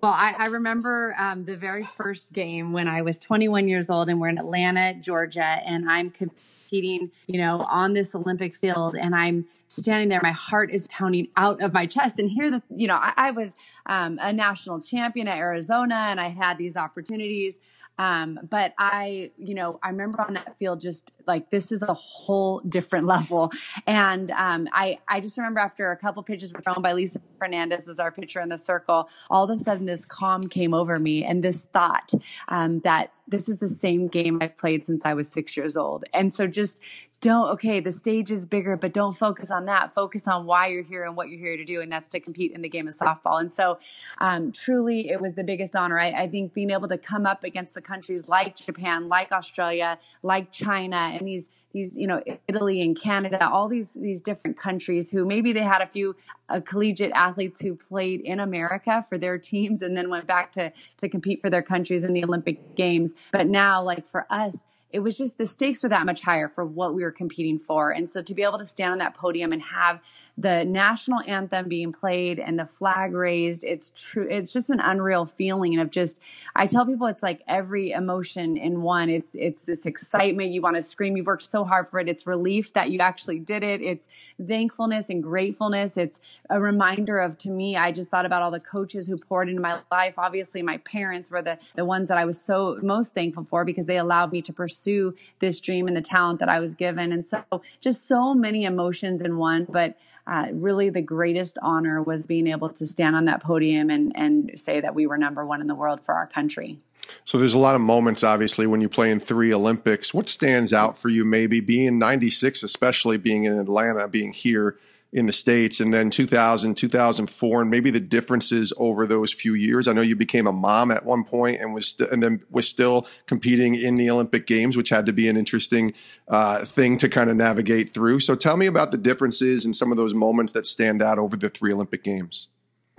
Well, 0.02 0.12
I, 0.12 0.34
I 0.38 0.46
remember 0.46 1.14
um, 1.18 1.44
the 1.44 1.56
very 1.56 1.86
first 1.98 2.32
game 2.32 2.72
when 2.72 2.88
I 2.88 3.02
was 3.02 3.18
21 3.18 3.68
years 3.68 3.90
old 3.90 4.08
and 4.08 4.18
we're 4.18 4.28
in 4.28 4.38
Atlanta, 4.38 4.94
Georgia, 4.94 5.44
and 5.44 5.90
I'm 5.90 6.08
competing, 6.08 7.10
you 7.26 7.38
know, 7.38 7.66
on 7.68 7.92
this 7.92 8.14
Olympic 8.14 8.54
field, 8.54 8.96
and 8.96 9.14
I'm 9.14 9.44
standing 9.68 10.08
there. 10.08 10.20
My 10.22 10.32
heart 10.32 10.70
is 10.72 10.88
pounding 10.88 11.28
out 11.36 11.60
of 11.60 11.74
my 11.74 11.84
chest. 11.84 12.18
And 12.18 12.30
here, 12.30 12.50
the 12.50 12.62
you 12.74 12.86
know, 12.86 12.96
I, 12.96 13.12
I 13.16 13.30
was 13.32 13.54
um, 13.84 14.18
a 14.22 14.32
national 14.32 14.80
champion 14.80 15.28
at 15.28 15.36
Arizona, 15.36 16.06
and 16.08 16.18
I 16.18 16.28
had 16.28 16.56
these 16.56 16.78
opportunities. 16.78 17.60
Um, 17.98 18.40
but 18.48 18.72
I, 18.78 19.32
you 19.36 19.54
know, 19.54 19.78
I 19.82 19.90
remember 19.90 20.22
on 20.22 20.32
that 20.32 20.56
field 20.56 20.80
just 20.80 21.12
like 21.30 21.50
this 21.50 21.72
is 21.72 21.82
a 21.82 21.94
whole 21.94 22.60
different 22.68 23.06
level. 23.16 23.50
And 23.86 24.30
um, 24.32 24.68
I, 24.72 24.98
I 25.08 25.20
just 25.20 25.38
remember 25.38 25.60
after 25.60 25.90
a 25.90 25.96
couple 25.96 26.22
pitches 26.22 26.52
were 26.52 26.60
thrown 26.60 26.82
by 26.82 26.92
Lisa 26.92 27.20
Fernandez 27.38 27.86
was 27.86 27.98
our 27.98 28.12
pitcher 28.12 28.40
in 28.40 28.48
the 28.48 28.58
circle. 28.58 29.08
All 29.30 29.50
of 29.50 29.50
a 29.50 29.62
sudden, 29.62 29.86
this 29.86 30.04
calm 30.04 30.42
came 30.42 30.74
over 30.74 30.98
me, 30.98 31.24
and 31.24 31.42
this 31.42 31.62
thought 31.72 32.12
um, 32.48 32.80
that 32.80 33.12
this 33.30 33.48
is 33.48 33.58
the 33.58 33.68
same 33.68 34.08
game 34.08 34.38
I've 34.40 34.56
played 34.56 34.84
since 34.84 35.06
I 35.06 35.14
was 35.14 35.28
six 35.28 35.56
years 35.56 35.76
old. 35.76 36.04
And 36.12 36.32
so 36.32 36.46
just 36.46 36.78
don't, 37.20 37.50
okay, 37.50 37.80
the 37.80 37.92
stage 37.92 38.30
is 38.30 38.46
bigger, 38.46 38.76
but 38.76 38.92
don't 38.92 39.16
focus 39.16 39.50
on 39.50 39.66
that. 39.66 39.94
Focus 39.94 40.26
on 40.26 40.46
why 40.46 40.68
you're 40.68 40.82
here 40.82 41.04
and 41.04 41.16
what 41.16 41.28
you're 41.28 41.38
here 41.38 41.56
to 41.56 41.64
do. 41.64 41.80
And 41.80 41.92
that's 41.92 42.08
to 42.08 42.20
compete 42.20 42.52
in 42.52 42.62
the 42.62 42.68
game 42.68 42.88
of 42.88 42.94
softball. 42.94 43.40
And 43.40 43.52
so, 43.52 43.78
um, 44.18 44.52
truly, 44.52 45.10
it 45.10 45.20
was 45.20 45.34
the 45.34 45.44
biggest 45.44 45.76
honor. 45.76 45.98
I, 45.98 46.10
I 46.10 46.28
think 46.28 46.54
being 46.54 46.70
able 46.70 46.88
to 46.88 46.98
come 46.98 47.26
up 47.26 47.44
against 47.44 47.74
the 47.74 47.82
countries 47.82 48.28
like 48.28 48.56
Japan, 48.56 49.08
like 49.08 49.32
Australia, 49.32 49.98
like 50.22 50.50
China, 50.50 50.96
and 51.20 51.28
these, 51.28 51.50
these 51.72 51.96
you 51.96 52.06
know 52.06 52.22
Italy 52.48 52.82
and 52.82 53.00
Canada, 53.00 53.48
all 53.48 53.68
these 53.68 53.94
these 53.94 54.20
different 54.20 54.58
countries 54.58 55.10
who 55.10 55.24
maybe 55.24 55.52
they 55.52 55.62
had 55.62 55.80
a 55.82 55.86
few 55.86 56.16
uh, 56.48 56.60
collegiate 56.60 57.12
athletes 57.14 57.60
who 57.60 57.76
played 57.76 58.20
in 58.20 58.40
America 58.40 59.04
for 59.08 59.18
their 59.18 59.38
teams 59.52 59.82
and 59.82 59.96
then 59.96 60.10
went 60.10 60.26
back 60.26 60.52
to 60.52 60.72
to 60.96 61.08
compete 61.08 61.40
for 61.40 61.50
their 61.50 61.62
countries 61.62 62.04
in 62.04 62.12
the 62.12 62.24
Olympic 62.24 62.74
Games. 62.74 63.14
But 63.30 63.46
now, 63.46 63.82
like 63.82 64.08
for 64.10 64.26
us, 64.30 64.58
it 64.92 65.00
was 65.00 65.16
just 65.16 65.38
the 65.38 65.46
stakes 65.46 65.82
were 65.82 65.88
that 65.88 66.06
much 66.06 66.20
higher 66.20 66.48
for 66.48 66.64
what 66.64 66.94
we 66.94 67.02
were 67.02 67.12
competing 67.12 67.58
for. 67.58 67.90
And 67.92 68.10
so 68.10 68.22
to 68.22 68.34
be 68.34 68.42
able 68.42 68.58
to 68.58 68.66
stand 68.66 68.92
on 68.92 68.98
that 68.98 69.14
podium 69.14 69.52
and 69.52 69.62
have 69.62 70.00
the 70.38 70.64
national 70.64 71.20
anthem 71.26 71.68
being 71.68 71.92
played 71.92 72.38
and 72.38 72.58
the 72.58 72.66
flag 72.66 73.12
raised, 73.12 73.64
it's 73.64 73.92
true. 73.94 74.26
It's 74.30 74.52
just 74.52 74.70
an 74.70 74.80
unreal 74.80 75.26
feeling 75.26 75.78
of 75.78 75.90
just, 75.90 76.18
I 76.56 76.66
tell 76.66 76.86
people 76.86 77.06
it's 77.06 77.22
like 77.22 77.42
every 77.46 77.90
emotion 77.90 78.56
in 78.56 78.82
one. 78.82 79.10
It's, 79.10 79.34
it's 79.34 79.62
this 79.62 79.86
excitement. 79.86 80.50
You 80.50 80.62
want 80.62 80.76
to 80.76 80.82
scream. 80.82 81.16
You've 81.16 81.26
worked 81.26 81.42
so 81.42 81.64
hard 81.64 81.88
for 81.90 81.98
it. 81.98 82.08
It's 82.08 82.26
relief 82.26 82.72
that 82.72 82.90
you 82.90 83.00
actually 83.00 83.38
did 83.38 83.62
it. 83.62 83.82
It's 83.82 84.08
thankfulness 84.44 85.10
and 85.10 85.22
gratefulness. 85.22 85.96
It's 85.96 86.20
a 86.48 86.60
reminder 86.60 87.18
of, 87.18 87.36
to 87.38 87.50
me, 87.50 87.76
I 87.76 87.92
just 87.92 88.10
thought 88.10 88.26
about 88.26 88.42
all 88.42 88.50
the 88.50 88.60
coaches 88.60 89.06
who 89.06 89.16
poured 89.16 89.48
into 89.48 89.60
my 89.60 89.80
life. 89.90 90.18
Obviously, 90.18 90.62
my 90.62 90.78
parents 90.78 91.30
were 91.30 91.42
the, 91.42 91.58
the 91.76 91.84
ones 91.84 92.08
that 92.08 92.18
I 92.18 92.24
was 92.24 92.40
so 92.40 92.78
most 92.82 93.14
thankful 93.14 93.44
for 93.44 93.64
because 93.64 93.86
they 93.86 93.98
allowed 93.98 94.32
me 94.32 94.42
to 94.42 94.52
pursue 94.52 95.14
this 95.40 95.60
dream 95.60 95.86
and 95.86 95.96
the 95.96 96.02
talent 96.02 96.38
that 96.40 96.48
I 96.48 96.60
was 96.60 96.74
given. 96.74 97.12
And 97.12 97.24
so 97.24 97.44
just 97.80 98.06
so 98.06 98.34
many 98.34 98.64
emotions 98.64 99.22
in 99.22 99.36
one, 99.36 99.66
but 99.68 99.96
uh, 100.30 100.46
really 100.52 100.90
the 100.90 101.02
greatest 101.02 101.58
honor 101.60 102.00
was 102.00 102.22
being 102.22 102.46
able 102.46 102.68
to 102.68 102.86
stand 102.86 103.16
on 103.16 103.24
that 103.24 103.42
podium 103.42 103.90
and, 103.90 104.12
and 104.14 104.52
say 104.54 104.80
that 104.80 104.94
we 104.94 105.04
were 105.04 105.18
number 105.18 105.44
one 105.44 105.60
in 105.60 105.66
the 105.66 105.74
world 105.74 106.00
for 106.00 106.14
our 106.14 106.28
country. 106.28 106.78
So 107.24 107.36
there's 107.36 107.54
a 107.54 107.58
lot 107.58 107.74
of 107.74 107.80
moments, 107.80 108.22
obviously, 108.22 108.68
when 108.68 108.80
you 108.80 108.88
play 108.88 109.10
in 109.10 109.18
three 109.18 109.52
Olympics. 109.52 110.14
What 110.14 110.28
stands 110.28 110.72
out 110.72 110.96
for 110.96 111.08
you, 111.08 111.24
maybe 111.24 111.58
being 111.58 111.98
96, 111.98 112.62
especially 112.62 113.18
being 113.18 113.44
in 113.44 113.58
Atlanta, 113.58 114.06
being 114.06 114.32
here 114.32 114.78
in 115.12 115.26
the 115.26 115.32
States, 115.32 115.80
and 115.80 115.92
then 115.92 116.08
2000, 116.08 116.76
2004, 116.76 117.62
and 117.62 117.70
maybe 117.70 117.90
the 117.90 117.98
differences 117.98 118.72
over 118.76 119.06
those 119.06 119.32
few 119.32 119.54
years. 119.54 119.88
I 119.88 119.92
know 119.92 120.02
you 120.02 120.14
became 120.14 120.46
a 120.46 120.52
mom 120.52 120.92
at 120.92 121.04
one 121.04 121.24
point 121.24 121.60
and 121.60 121.74
was 121.74 121.88
st- 121.88 122.10
and 122.10 122.22
then 122.22 122.44
was 122.48 122.68
still 122.68 123.08
competing 123.26 123.74
in 123.74 123.96
the 123.96 124.08
Olympic 124.10 124.46
Games, 124.46 124.76
which 124.76 124.88
had 124.88 125.06
to 125.06 125.12
be 125.12 125.28
an 125.28 125.36
interesting 125.36 125.94
uh, 126.28 126.64
thing 126.64 126.96
to 126.98 127.08
kind 127.08 127.28
of 127.28 127.36
navigate 127.36 127.92
through. 127.92 128.20
So 128.20 128.36
tell 128.36 128.56
me 128.56 128.66
about 128.66 128.92
the 128.92 128.98
differences 128.98 129.64
and 129.64 129.74
some 129.74 129.90
of 129.90 129.96
those 129.96 130.14
moments 130.14 130.52
that 130.52 130.66
stand 130.66 131.02
out 131.02 131.18
over 131.18 131.36
the 131.36 131.48
three 131.48 131.72
Olympic 131.72 132.04
Games. 132.04 132.46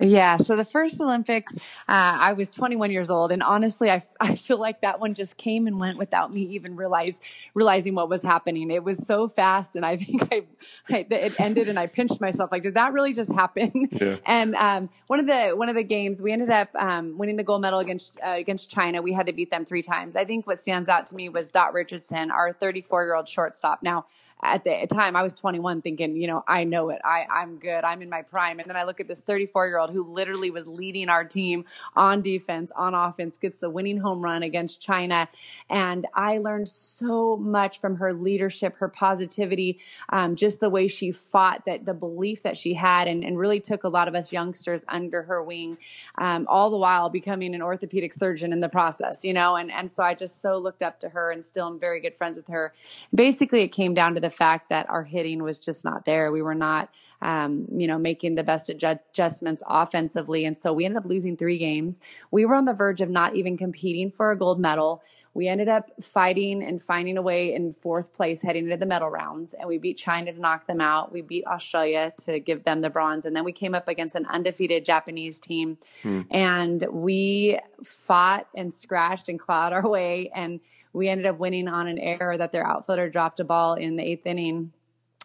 Yeah. 0.02 0.36
So 0.36 0.56
the 0.56 0.64
first 0.64 1.00
Olympics, 1.00 1.56
uh, 1.56 1.58
I 1.88 2.32
was 2.32 2.50
21 2.50 2.90
years 2.90 3.10
old, 3.10 3.30
and 3.30 3.42
honestly, 3.42 3.90
I, 3.90 4.02
I 4.20 4.34
feel 4.34 4.58
like 4.58 4.80
that 4.80 5.00
one 5.00 5.14
just 5.14 5.36
came 5.36 5.66
and 5.66 5.78
went 5.78 5.96
without 5.96 6.32
me 6.32 6.42
even 6.42 6.76
realize 6.76 7.20
realizing 7.54 7.94
what 7.94 8.08
was 8.08 8.22
happening. 8.22 8.70
It 8.70 8.82
was 8.82 9.06
so 9.06 9.28
fast, 9.28 9.76
and 9.76 9.86
I 9.86 9.96
think 10.02 10.22
I, 10.32 10.42
I 10.90 11.06
it 11.08 11.38
ended, 11.38 11.68
and 11.68 11.78
I 11.78 11.86
pinched 11.86 12.20
myself 12.20 12.50
like, 12.50 12.62
did 12.62 12.74
that 12.74 12.92
really 12.92 13.12
just 13.12 13.32
happen? 13.32 13.88
Yeah. 13.92 14.16
And 14.32 14.54
um, 14.54 14.88
one 15.08 15.20
of 15.20 15.26
the 15.26 15.50
one 15.50 15.68
of 15.68 15.74
the 15.74 15.82
games, 15.82 16.22
we 16.22 16.32
ended 16.32 16.50
up 16.50 16.70
um, 16.76 17.18
winning 17.18 17.36
the 17.36 17.44
gold 17.44 17.60
medal 17.60 17.80
against 17.80 18.18
uh, 18.24 18.30
against 18.30 18.70
China. 18.70 19.02
We 19.02 19.12
had 19.12 19.26
to 19.26 19.32
beat 19.32 19.50
them 19.50 19.64
three 19.64 19.82
times. 19.82 20.16
I 20.16 20.24
think 20.24 20.46
what 20.46 20.58
stands 20.58 20.88
out 20.88 21.06
to 21.06 21.14
me 21.14 21.28
was 21.28 21.50
Dot 21.50 21.72
Richardson, 21.72 22.30
our 22.30 22.52
34 22.52 23.04
year 23.04 23.14
old 23.14 23.28
shortstop. 23.28 23.82
Now 23.82 24.06
at 24.42 24.64
the 24.64 24.86
time 24.88 25.14
I 25.14 25.22
was 25.22 25.32
21 25.32 25.82
thinking, 25.82 26.16
you 26.16 26.26
know, 26.26 26.42
I 26.48 26.64
know 26.64 26.90
it. 26.90 27.00
I, 27.04 27.26
I'm 27.30 27.56
good. 27.56 27.84
I'm 27.84 28.02
in 28.02 28.10
my 28.10 28.22
prime. 28.22 28.58
And 28.58 28.68
then 28.68 28.76
I 28.76 28.82
look 28.82 28.98
at 28.98 29.06
this 29.06 29.20
34 29.20 29.68
year 29.68 29.78
old 29.78 29.90
who 29.90 30.02
literally 30.04 30.50
was 30.50 30.66
leading 30.66 31.08
our 31.08 31.24
team 31.24 31.64
on 31.94 32.22
defense, 32.22 32.72
on 32.74 32.92
offense, 32.94 33.38
gets 33.38 33.60
the 33.60 33.70
winning 33.70 33.98
home 33.98 34.20
run 34.20 34.42
against 34.42 34.80
China. 34.80 35.28
And 35.70 36.06
I 36.14 36.38
learned 36.38 36.68
so 36.68 37.36
much 37.36 37.80
from 37.80 37.96
her 37.96 38.12
leadership, 38.12 38.76
her 38.78 38.88
positivity, 38.88 39.78
um, 40.08 40.34
just 40.34 40.58
the 40.58 40.70
way 40.70 40.88
she 40.88 41.12
fought 41.12 41.64
that 41.66 41.84
the 41.84 41.94
belief 41.94 42.42
that 42.42 42.56
she 42.56 42.74
had 42.74 43.06
and, 43.06 43.24
and 43.24 43.38
really 43.38 43.60
took 43.60 43.84
a 43.84 43.88
lot 43.88 44.08
of 44.08 44.14
us 44.16 44.32
youngsters 44.32 44.84
under 44.88 45.22
her 45.22 45.42
wing, 45.42 45.78
um, 46.18 46.46
all 46.48 46.68
the 46.68 46.76
while 46.76 47.08
becoming 47.08 47.54
an 47.54 47.62
orthopedic 47.62 48.12
surgeon 48.12 48.52
in 48.52 48.58
the 48.58 48.68
process, 48.68 49.24
you 49.24 49.32
know, 49.32 49.54
and, 49.54 49.70
and 49.70 49.90
so 49.90 50.02
I 50.02 50.14
just 50.14 50.42
so 50.42 50.58
looked 50.58 50.82
up 50.82 50.98
to 51.00 51.10
her 51.10 51.30
and 51.30 51.44
still 51.44 51.68
am 51.68 51.78
very 51.78 52.00
good 52.00 52.16
friends 52.16 52.36
with 52.36 52.48
her. 52.48 52.72
Basically, 53.14 53.62
it 53.62 53.68
came 53.68 53.94
down 53.94 54.14
to 54.14 54.20
the 54.20 54.31
fact 54.32 54.70
that 54.70 54.88
our 54.90 55.04
hitting 55.04 55.42
was 55.42 55.58
just 55.58 55.84
not 55.84 56.04
there. 56.04 56.32
We 56.32 56.42
were 56.42 56.54
not, 56.54 56.90
um, 57.20 57.66
you 57.70 57.86
know, 57.86 57.98
making 57.98 58.34
the 58.34 58.42
best 58.42 58.68
adjustments 58.68 59.62
offensively. 59.66 60.44
And 60.44 60.56
so 60.56 60.72
we 60.72 60.84
ended 60.84 60.98
up 60.98 61.04
losing 61.04 61.36
three 61.36 61.58
games. 61.58 62.00
We 62.30 62.44
were 62.44 62.54
on 62.54 62.64
the 62.64 62.74
verge 62.74 63.00
of 63.00 63.10
not 63.10 63.36
even 63.36 63.56
competing 63.56 64.10
for 64.10 64.32
a 64.32 64.38
gold 64.38 64.58
medal. 64.58 65.02
We 65.34 65.48
ended 65.48 65.68
up 65.68 65.90
fighting 66.02 66.62
and 66.62 66.82
finding 66.82 67.16
a 67.16 67.22
way 67.22 67.54
in 67.54 67.72
fourth 67.72 68.12
place 68.12 68.42
heading 68.42 68.64
into 68.64 68.76
the 68.76 68.84
medal 68.84 69.08
rounds. 69.08 69.54
And 69.54 69.66
we 69.66 69.78
beat 69.78 69.96
China 69.96 70.32
to 70.32 70.38
knock 70.38 70.66
them 70.66 70.80
out. 70.80 71.10
We 71.10 71.22
beat 71.22 71.46
Australia 71.46 72.12
to 72.24 72.38
give 72.38 72.64
them 72.64 72.82
the 72.82 72.90
bronze. 72.90 73.24
And 73.24 73.34
then 73.34 73.44
we 73.44 73.52
came 73.52 73.74
up 73.74 73.88
against 73.88 74.14
an 74.14 74.26
undefeated 74.26 74.84
Japanese 74.84 75.38
team. 75.38 75.78
Hmm. 76.02 76.22
And 76.30 76.86
we 76.90 77.58
fought 77.82 78.46
and 78.54 78.74
scratched 78.74 79.30
and 79.30 79.38
clawed 79.38 79.72
our 79.72 79.88
way. 79.88 80.30
And 80.34 80.60
we 80.92 81.08
ended 81.08 81.26
up 81.26 81.38
winning 81.38 81.68
on 81.68 81.86
an 81.86 81.98
error 81.98 82.36
that 82.36 82.52
their 82.52 82.66
outfielder 82.66 83.08
dropped 83.08 83.40
a 83.40 83.44
ball 83.44 83.74
in 83.74 83.96
the 83.96 84.02
eighth 84.02 84.26
inning. 84.26 84.72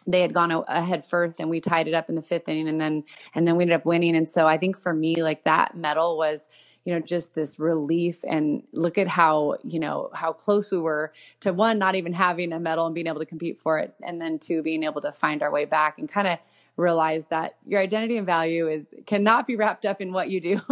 They 0.06 0.22
had 0.22 0.32
gone 0.32 0.50
ahead 0.68 1.04
first 1.04 1.38
and 1.38 1.50
we 1.50 1.60
tied 1.60 1.88
it 1.88 1.94
up 1.94 2.08
in 2.08 2.14
the 2.14 2.22
fifth 2.22 2.48
inning 2.48 2.68
and 2.68 2.80
then 2.80 3.04
and 3.34 3.46
then 3.46 3.56
we 3.56 3.64
ended 3.64 3.76
up 3.76 3.84
winning. 3.84 4.16
And 4.16 4.28
so 4.28 4.46
i 4.46 4.56
think 4.56 4.78
for 4.78 4.94
me 4.94 5.22
like 5.22 5.44
that 5.44 5.76
medal 5.76 6.16
was 6.16 6.48
you 6.84 6.94
know 6.94 7.00
just 7.00 7.34
this 7.34 7.58
relief 7.58 8.18
and 8.26 8.62
look 8.72 8.96
at 8.96 9.08
how 9.08 9.56
you 9.62 9.78
know 9.78 10.08
how 10.14 10.32
close 10.32 10.72
we 10.72 10.78
were 10.78 11.12
to 11.40 11.52
one 11.52 11.78
not 11.78 11.94
even 11.94 12.14
having 12.14 12.50
a 12.52 12.58
medal 12.58 12.86
and 12.86 12.94
being 12.94 13.06
able 13.06 13.20
to 13.20 13.26
compete 13.26 13.60
for 13.60 13.78
it 13.78 13.94
and 14.02 14.18
then 14.18 14.38
two 14.38 14.62
being 14.62 14.82
able 14.82 15.02
to 15.02 15.12
find 15.12 15.42
our 15.42 15.50
way 15.50 15.66
back 15.66 15.98
and 15.98 16.08
kind 16.08 16.26
of 16.26 16.38
realize 16.78 17.24
that 17.26 17.56
your 17.66 17.80
identity 17.80 18.16
and 18.16 18.24
value 18.24 18.68
is 18.68 18.94
cannot 19.04 19.48
be 19.48 19.56
wrapped 19.56 19.84
up 19.84 20.00
in 20.00 20.12
what 20.12 20.30
you 20.30 20.40
do. 20.40 20.60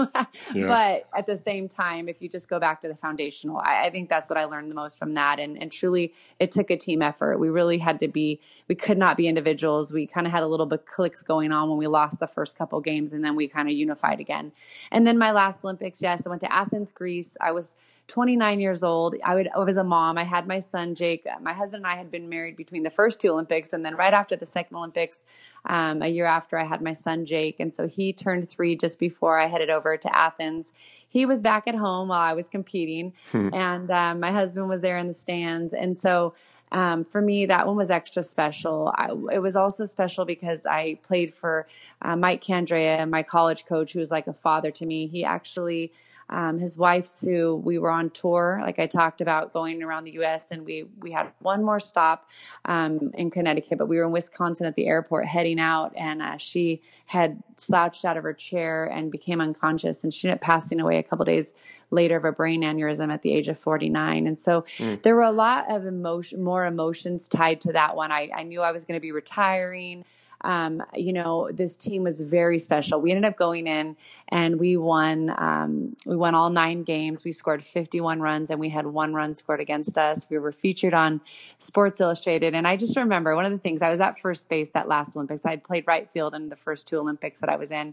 yeah. 0.54 0.66
But 0.66 1.08
at 1.18 1.26
the 1.26 1.36
same 1.36 1.68
time, 1.68 2.08
if 2.08 2.22
you 2.22 2.28
just 2.28 2.48
go 2.48 2.60
back 2.60 2.80
to 2.82 2.88
the 2.88 2.94
foundational, 2.94 3.58
I, 3.58 3.86
I, 3.86 3.90
think 3.90 4.08
that's 4.08 4.30
what 4.30 4.38
I 4.38 4.44
learned 4.44 4.70
the 4.70 4.74
most 4.76 4.98
from 4.98 5.14
that. 5.14 5.40
And, 5.40 5.60
and 5.60 5.70
truly, 5.70 6.14
it 6.38 6.52
took 6.52 6.70
a 6.70 6.76
team 6.76 7.02
effort. 7.02 7.38
We 7.38 7.48
really 7.48 7.78
had 7.78 7.98
to 8.00 8.08
be, 8.08 8.40
we 8.68 8.76
could 8.76 8.98
not 8.98 9.16
be 9.16 9.26
individuals. 9.26 9.92
We 9.92 10.06
kind 10.06 10.26
of 10.26 10.32
had 10.32 10.44
a 10.44 10.46
little 10.46 10.66
bit 10.66 10.86
clicks 10.86 11.22
going 11.22 11.50
on 11.50 11.68
when 11.68 11.76
we 11.76 11.88
lost 11.88 12.20
the 12.20 12.28
first 12.28 12.56
couple 12.56 12.80
games, 12.80 13.12
and 13.12 13.24
then 13.24 13.34
we 13.34 13.48
kind 13.48 13.68
of 13.68 13.74
unified 13.74 14.20
again. 14.20 14.52
And 14.92 15.06
then 15.06 15.18
my 15.18 15.32
last 15.32 15.64
Olympics, 15.64 16.00
yes, 16.00 16.24
I 16.24 16.30
went 16.30 16.40
to 16.42 16.52
Athens, 16.52 16.92
Greece. 16.92 17.36
I 17.40 17.50
was 17.50 17.74
29 18.08 18.60
years 18.60 18.84
old. 18.84 19.16
I 19.24 19.34
would 19.34 19.48
I 19.54 19.58
was 19.58 19.76
a 19.76 19.84
mom. 19.84 20.16
I 20.16 20.24
had 20.24 20.46
my 20.46 20.60
son 20.60 20.94
Jake. 20.94 21.26
My 21.40 21.52
husband 21.52 21.84
and 21.84 21.92
I 21.92 21.96
had 21.96 22.10
been 22.10 22.28
married 22.28 22.56
between 22.56 22.82
the 22.82 22.90
first 22.90 23.20
two 23.20 23.30
Olympics, 23.30 23.72
and 23.72 23.84
then 23.84 23.96
right 23.96 24.12
after 24.12 24.36
the 24.36 24.46
second 24.46 24.76
Olympics, 24.76 25.24
um, 25.64 26.02
a 26.02 26.08
year 26.08 26.26
after, 26.26 26.56
I 26.58 26.64
had 26.64 26.80
my 26.80 26.92
son 26.92 27.24
Jake, 27.24 27.56
and 27.58 27.74
so 27.74 27.88
he 27.88 28.12
turned 28.12 28.48
three 28.48 28.76
just 28.76 29.00
before 29.00 29.38
I 29.38 29.46
headed 29.46 29.70
over 29.70 29.96
to 29.96 30.16
Athens. 30.16 30.72
He 31.08 31.26
was 31.26 31.42
back 31.42 31.66
at 31.66 31.74
home 31.74 32.08
while 32.08 32.20
I 32.20 32.34
was 32.34 32.48
competing, 32.48 33.12
hmm. 33.32 33.48
and 33.52 33.90
um, 33.90 34.20
my 34.20 34.30
husband 34.30 34.68
was 34.68 34.82
there 34.82 34.98
in 34.98 35.08
the 35.08 35.14
stands, 35.14 35.74
and 35.74 35.96
so. 35.96 36.34
Um, 36.72 37.04
for 37.04 37.22
me, 37.22 37.46
that 37.46 37.64
one 37.64 37.76
was 37.76 37.92
extra 37.92 38.24
special. 38.24 38.92
I, 38.96 39.12
it 39.32 39.38
was 39.38 39.54
also 39.54 39.84
special 39.84 40.24
because 40.24 40.66
I 40.66 40.98
played 41.04 41.32
for 41.32 41.68
uh, 42.02 42.16
Mike 42.16 42.42
Candrea, 42.42 43.08
my 43.08 43.22
college 43.22 43.66
coach, 43.66 43.92
who 43.92 44.00
was 44.00 44.10
like 44.10 44.26
a 44.26 44.32
father 44.32 44.72
to 44.72 44.84
me. 44.84 45.06
He 45.06 45.24
actually 45.24 45.92
um, 46.28 46.58
his 46.58 46.76
wife 46.76 47.06
Sue. 47.06 47.60
We 47.64 47.78
were 47.78 47.90
on 47.90 48.10
tour, 48.10 48.60
like 48.62 48.78
I 48.78 48.86
talked 48.86 49.20
about, 49.20 49.52
going 49.52 49.82
around 49.82 50.04
the 50.04 50.12
U.S. 50.12 50.50
and 50.50 50.64
we 50.64 50.86
we 51.00 51.12
had 51.12 51.32
one 51.40 51.64
more 51.64 51.80
stop 51.80 52.28
um, 52.64 53.10
in 53.14 53.30
Connecticut, 53.30 53.78
but 53.78 53.88
we 53.88 53.98
were 53.98 54.04
in 54.04 54.12
Wisconsin 54.12 54.66
at 54.66 54.74
the 54.74 54.86
airport 54.86 55.26
heading 55.26 55.60
out, 55.60 55.92
and 55.96 56.22
uh, 56.22 56.36
she 56.38 56.82
had 57.06 57.42
slouched 57.56 58.04
out 58.04 58.16
of 58.16 58.24
her 58.24 58.34
chair 58.34 58.86
and 58.86 59.12
became 59.12 59.40
unconscious, 59.40 60.02
and 60.02 60.12
she 60.12 60.28
ended 60.28 60.38
up 60.38 60.42
passing 60.42 60.80
away 60.80 60.98
a 60.98 61.02
couple 61.02 61.24
days 61.24 61.54
later 61.90 62.16
of 62.16 62.24
a 62.24 62.32
brain 62.32 62.62
aneurysm 62.62 63.12
at 63.12 63.22
the 63.22 63.32
age 63.32 63.48
of 63.48 63.58
49. 63.58 64.26
And 64.26 64.38
so 64.38 64.62
mm. 64.78 65.00
there 65.02 65.14
were 65.14 65.22
a 65.22 65.30
lot 65.30 65.70
of 65.70 65.86
emotion, 65.86 66.42
more 66.42 66.64
emotions 66.64 67.28
tied 67.28 67.60
to 67.62 67.72
that 67.72 67.94
one. 67.94 68.10
I, 68.10 68.30
I 68.34 68.42
knew 68.42 68.60
I 68.60 68.72
was 68.72 68.84
going 68.84 68.96
to 68.96 69.00
be 69.00 69.12
retiring 69.12 70.04
um, 70.46 70.80
you 70.94 71.12
know, 71.12 71.50
this 71.52 71.74
team 71.74 72.04
was 72.04 72.20
very 72.20 72.60
special. 72.60 73.00
We 73.00 73.10
ended 73.10 73.24
up 73.24 73.36
going 73.36 73.66
in 73.66 73.96
and 74.28 74.60
we 74.60 74.76
won. 74.76 75.34
Um, 75.36 75.96
we 76.06 76.14
won 76.14 76.36
all 76.36 76.50
nine 76.50 76.84
games. 76.84 77.24
We 77.24 77.32
scored 77.32 77.64
51 77.64 78.20
runs 78.20 78.50
and 78.50 78.60
we 78.60 78.68
had 78.68 78.86
one 78.86 79.12
run 79.12 79.34
scored 79.34 79.60
against 79.60 79.98
us. 79.98 80.28
We 80.30 80.38
were 80.38 80.52
featured 80.52 80.94
on 80.94 81.20
Sports 81.58 82.00
Illustrated. 82.00 82.54
And 82.54 82.66
I 82.68 82.76
just 82.76 82.96
remember 82.96 83.34
one 83.34 83.44
of 83.44 83.50
the 83.50 83.58
things 83.58 83.82
I 83.82 83.90
was 83.90 84.00
at 84.00 84.20
first 84.20 84.48
base 84.48 84.70
that 84.70 84.86
last 84.86 85.16
Olympics. 85.16 85.44
I 85.44 85.50
had 85.50 85.64
played 85.64 85.82
right 85.88 86.08
field 86.12 86.32
in 86.32 86.48
the 86.48 86.56
first 86.56 86.86
two 86.86 86.98
Olympics 86.98 87.40
that 87.40 87.48
I 87.48 87.56
was 87.56 87.72
in. 87.72 87.92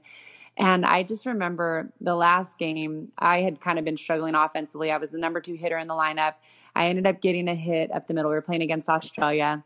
And 0.55 0.85
I 0.85 1.01
just 1.01 1.25
remember 1.25 1.91
the 2.01 2.13
last 2.13 2.59
game, 2.59 3.11
I 3.17 3.41
had 3.41 3.61
kind 3.61 3.79
of 3.79 3.85
been 3.85 3.97
struggling 3.97 4.35
offensively. 4.35 4.91
I 4.91 4.97
was 4.97 5.09
the 5.09 5.17
number 5.17 5.41
two 5.41 5.55
hitter 5.55 5.79
in 5.79 5.87
the 5.87 5.95
lineup. 5.95 6.35
I 6.75 6.89
ended 6.89 7.07
up 7.07 7.19
getting 7.19 7.47
a 7.47 7.55
hit 7.55 7.91
up 7.91 8.05
the 8.07 8.13
middle. 8.13 8.29
We 8.29 8.35
were 8.35 8.41
playing 8.43 8.61
against 8.61 8.89
Australia 8.89 9.63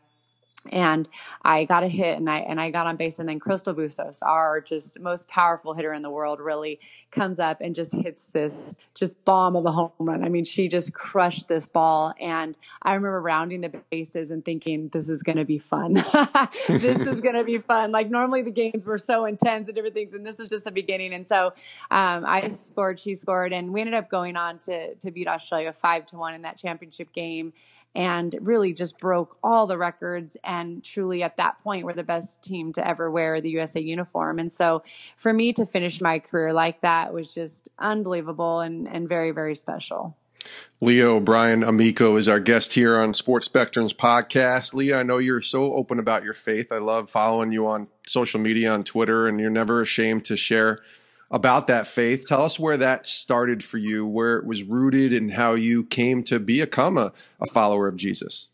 and 0.70 1.08
I 1.42 1.64
got 1.64 1.82
a 1.82 1.88
hit 1.88 2.18
and 2.18 2.28
I 2.28 2.38
and 2.38 2.60
I 2.60 2.70
got 2.70 2.86
on 2.86 2.96
base 2.96 3.18
and 3.18 3.28
then 3.28 3.38
Crystal 3.38 3.74
Bustos, 3.74 4.22
our 4.22 4.60
just 4.60 5.00
most 5.00 5.28
powerful 5.28 5.72
hitter 5.72 5.92
in 5.92 6.02
the 6.02 6.10
world, 6.10 6.40
really 6.40 6.80
comes 7.10 7.38
up 7.38 7.60
and 7.60 7.74
just 7.74 7.94
hits 7.94 8.26
this 8.28 8.52
just 8.94 9.24
bomb 9.24 9.56
of 9.56 9.64
a 9.66 9.70
home 9.72 9.92
run. 9.98 10.24
I 10.24 10.28
mean, 10.28 10.44
she 10.44 10.68
just 10.68 10.92
crushed 10.92 11.48
this 11.48 11.66
ball 11.66 12.12
and 12.20 12.58
I 12.82 12.94
remember 12.94 13.20
rounding 13.20 13.60
the 13.60 13.68
bases 13.90 14.30
and 14.30 14.44
thinking 14.44 14.88
this 14.88 15.08
is 15.08 15.22
going 15.22 15.38
to 15.38 15.44
be 15.44 15.58
fun. 15.58 15.94
this 16.68 17.00
is 17.00 17.20
going 17.20 17.36
to 17.36 17.44
be 17.44 17.58
fun. 17.58 17.92
Like 17.92 18.10
normally 18.10 18.42
the 18.42 18.50
games 18.50 18.84
were 18.84 18.98
so 18.98 19.24
intense 19.24 19.68
and 19.68 19.74
different 19.74 19.94
things 19.94 20.12
and 20.12 20.26
this 20.26 20.38
was 20.38 20.48
just 20.48 20.64
the 20.64 20.72
beginning. 20.72 21.14
And 21.14 21.26
so 21.28 21.52
um, 21.90 22.24
I 22.26 22.52
scored, 22.54 22.98
she 22.98 23.14
scored 23.14 23.52
and 23.52 23.72
we 23.72 23.80
ended 23.80 23.94
up 23.94 24.10
going 24.10 24.36
on 24.36 24.58
to 24.60 24.94
to 24.96 25.10
beat 25.10 25.28
Australia 25.28 25.72
5 25.72 26.06
to 26.06 26.16
1 26.16 26.34
in 26.34 26.42
that 26.42 26.58
championship 26.58 27.12
game 27.12 27.52
and 27.94 28.36
really 28.40 28.72
just 28.72 28.98
broke 28.98 29.36
all 29.42 29.66
the 29.66 29.78
records 29.78 30.36
and 30.44 30.84
truly 30.84 31.22
at 31.22 31.36
that 31.36 31.62
point 31.62 31.84
were 31.84 31.94
the 31.94 32.02
best 32.02 32.42
team 32.42 32.72
to 32.72 32.86
ever 32.86 33.10
wear 33.10 33.40
the 33.40 33.50
USA 33.50 33.80
uniform. 33.80 34.38
And 34.38 34.52
so 34.52 34.82
for 35.16 35.32
me 35.32 35.52
to 35.54 35.66
finish 35.66 36.00
my 36.00 36.18
career 36.18 36.52
like 36.52 36.82
that 36.82 37.12
was 37.12 37.32
just 37.32 37.68
unbelievable 37.78 38.60
and, 38.60 38.86
and 38.86 39.08
very, 39.08 39.30
very 39.30 39.54
special. 39.54 40.16
Leah 40.80 41.10
O'Brien 41.10 41.62
Amico 41.62 42.16
is 42.16 42.28
our 42.28 42.40
guest 42.40 42.74
here 42.74 42.98
on 42.98 43.12
Sports 43.12 43.46
Spectrum's 43.46 43.92
podcast. 43.92 44.72
Leah, 44.72 45.00
I 45.00 45.02
know 45.02 45.18
you're 45.18 45.42
so 45.42 45.74
open 45.74 45.98
about 45.98 46.22
your 46.22 46.34
faith. 46.34 46.70
I 46.70 46.78
love 46.78 47.10
following 47.10 47.52
you 47.52 47.66
on 47.66 47.88
social 48.06 48.40
media, 48.40 48.70
on 48.70 48.84
Twitter, 48.84 49.26
and 49.26 49.40
you're 49.40 49.50
never 49.50 49.82
ashamed 49.82 50.24
to 50.26 50.36
share 50.36 50.80
about 51.30 51.66
that 51.66 51.86
faith. 51.86 52.26
Tell 52.26 52.42
us 52.42 52.58
where 52.58 52.76
that 52.76 53.06
started 53.06 53.62
for 53.62 53.78
you, 53.78 54.06
where 54.06 54.36
it 54.36 54.46
was 54.46 54.62
rooted, 54.62 55.12
and 55.12 55.32
how 55.32 55.54
you 55.54 55.84
came 55.84 56.22
to 56.24 56.38
become 56.38 56.96
a, 56.96 57.12
a 57.40 57.46
follower 57.46 57.88
of 57.88 57.96
Jesus. 57.96 58.48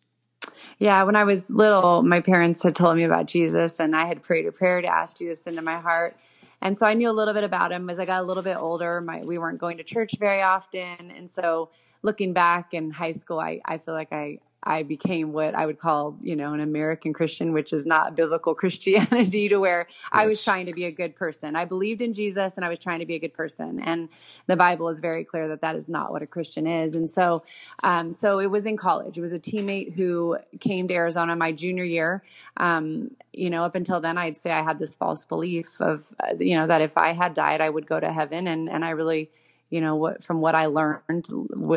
Yeah, 0.78 1.04
when 1.04 1.16
I 1.16 1.24
was 1.24 1.50
little, 1.50 2.02
my 2.02 2.20
parents 2.20 2.62
had 2.62 2.74
told 2.74 2.96
me 2.96 3.04
about 3.04 3.26
Jesus, 3.26 3.78
and 3.78 3.94
I 3.94 4.06
had 4.06 4.22
prayed 4.22 4.46
a 4.46 4.52
prayer 4.52 4.82
to 4.82 4.88
ask 4.88 5.16
Jesus 5.16 5.46
into 5.46 5.62
my 5.62 5.78
heart. 5.78 6.16
And 6.60 6.76
so 6.78 6.86
I 6.86 6.94
knew 6.94 7.10
a 7.10 7.12
little 7.12 7.34
bit 7.34 7.44
about 7.44 7.72
him 7.72 7.90
as 7.90 8.00
I 8.00 8.06
got 8.06 8.22
a 8.22 8.26
little 8.26 8.42
bit 8.42 8.56
older. 8.56 9.00
My, 9.00 9.22
we 9.22 9.38
weren't 9.38 9.58
going 9.58 9.76
to 9.76 9.84
church 9.84 10.16
very 10.18 10.42
often. 10.42 11.10
And 11.10 11.30
so 11.30 11.70
looking 12.02 12.32
back 12.32 12.74
in 12.74 12.90
high 12.90 13.12
school, 13.12 13.38
I, 13.38 13.60
I 13.64 13.78
feel 13.78 13.94
like 13.94 14.12
I, 14.12 14.38
I 14.64 14.82
became 14.82 15.32
what 15.32 15.54
I 15.54 15.66
would 15.66 15.78
call, 15.78 16.16
you 16.22 16.34
know, 16.34 16.54
an 16.54 16.60
American 16.60 17.12
Christian, 17.12 17.52
which 17.52 17.72
is 17.72 17.84
not 17.84 18.16
biblical 18.16 18.54
Christianity 18.64 19.48
to 19.50 19.58
where 19.58 19.86
yes. 19.88 19.98
I 20.10 20.26
was 20.26 20.42
trying 20.42 20.66
to 20.66 20.72
be 20.72 20.86
a 20.86 20.90
good 20.90 21.14
person. 21.14 21.54
I 21.54 21.66
believed 21.66 22.00
in 22.00 22.14
Jesus 22.14 22.56
and 22.56 22.64
I 22.64 22.70
was 22.70 22.78
trying 22.78 23.00
to 23.00 23.06
be 23.06 23.14
a 23.14 23.18
good 23.18 23.34
person. 23.34 23.78
And 23.78 24.08
the 24.46 24.56
Bible 24.56 24.88
is 24.88 24.98
very 25.00 25.22
clear 25.22 25.48
that 25.48 25.60
that 25.60 25.76
is 25.76 25.88
not 25.88 26.10
what 26.10 26.22
a 26.22 26.26
Christian 26.26 26.66
is. 26.66 26.94
And 26.94 27.10
so, 27.10 27.44
um, 27.82 28.12
so 28.12 28.38
it 28.38 28.50
was 28.50 28.64
in 28.64 28.78
college. 28.78 29.18
It 29.18 29.20
was 29.20 29.34
a 29.34 29.38
teammate 29.38 29.94
who 29.94 30.38
came 30.60 30.88
to 30.88 30.94
Arizona 30.94 31.36
my 31.36 31.52
junior 31.52 31.84
year. 31.84 32.22
Um, 32.56 33.10
you 33.34 33.50
know, 33.50 33.64
up 33.64 33.74
until 33.74 34.00
then, 34.00 34.16
I'd 34.16 34.38
say 34.38 34.50
I 34.50 34.62
had 34.62 34.78
this 34.78 34.94
false 34.94 35.26
belief 35.26 35.80
of, 35.80 36.08
uh, 36.20 36.34
you 36.38 36.56
know, 36.56 36.66
that 36.66 36.80
if 36.80 36.96
I 36.96 37.12
had 37.12 37.34
died, 37.34 37.60
I 37.60 37.68
would 37.68 37.86
go 37.86 38.00
to 38.00 38.10
heaven. 38.10 38.46
And, 38.46 38.70
and 38.70 38.84
I 38.84 38.90
really, 38.90 39.30
you 39.74 39.80
know, 39.80 39.96
what, 39.96 40.22
from 40.22 40.40
what 40.40 40.54
I 40.54 40.66
learned, 40.66 41.26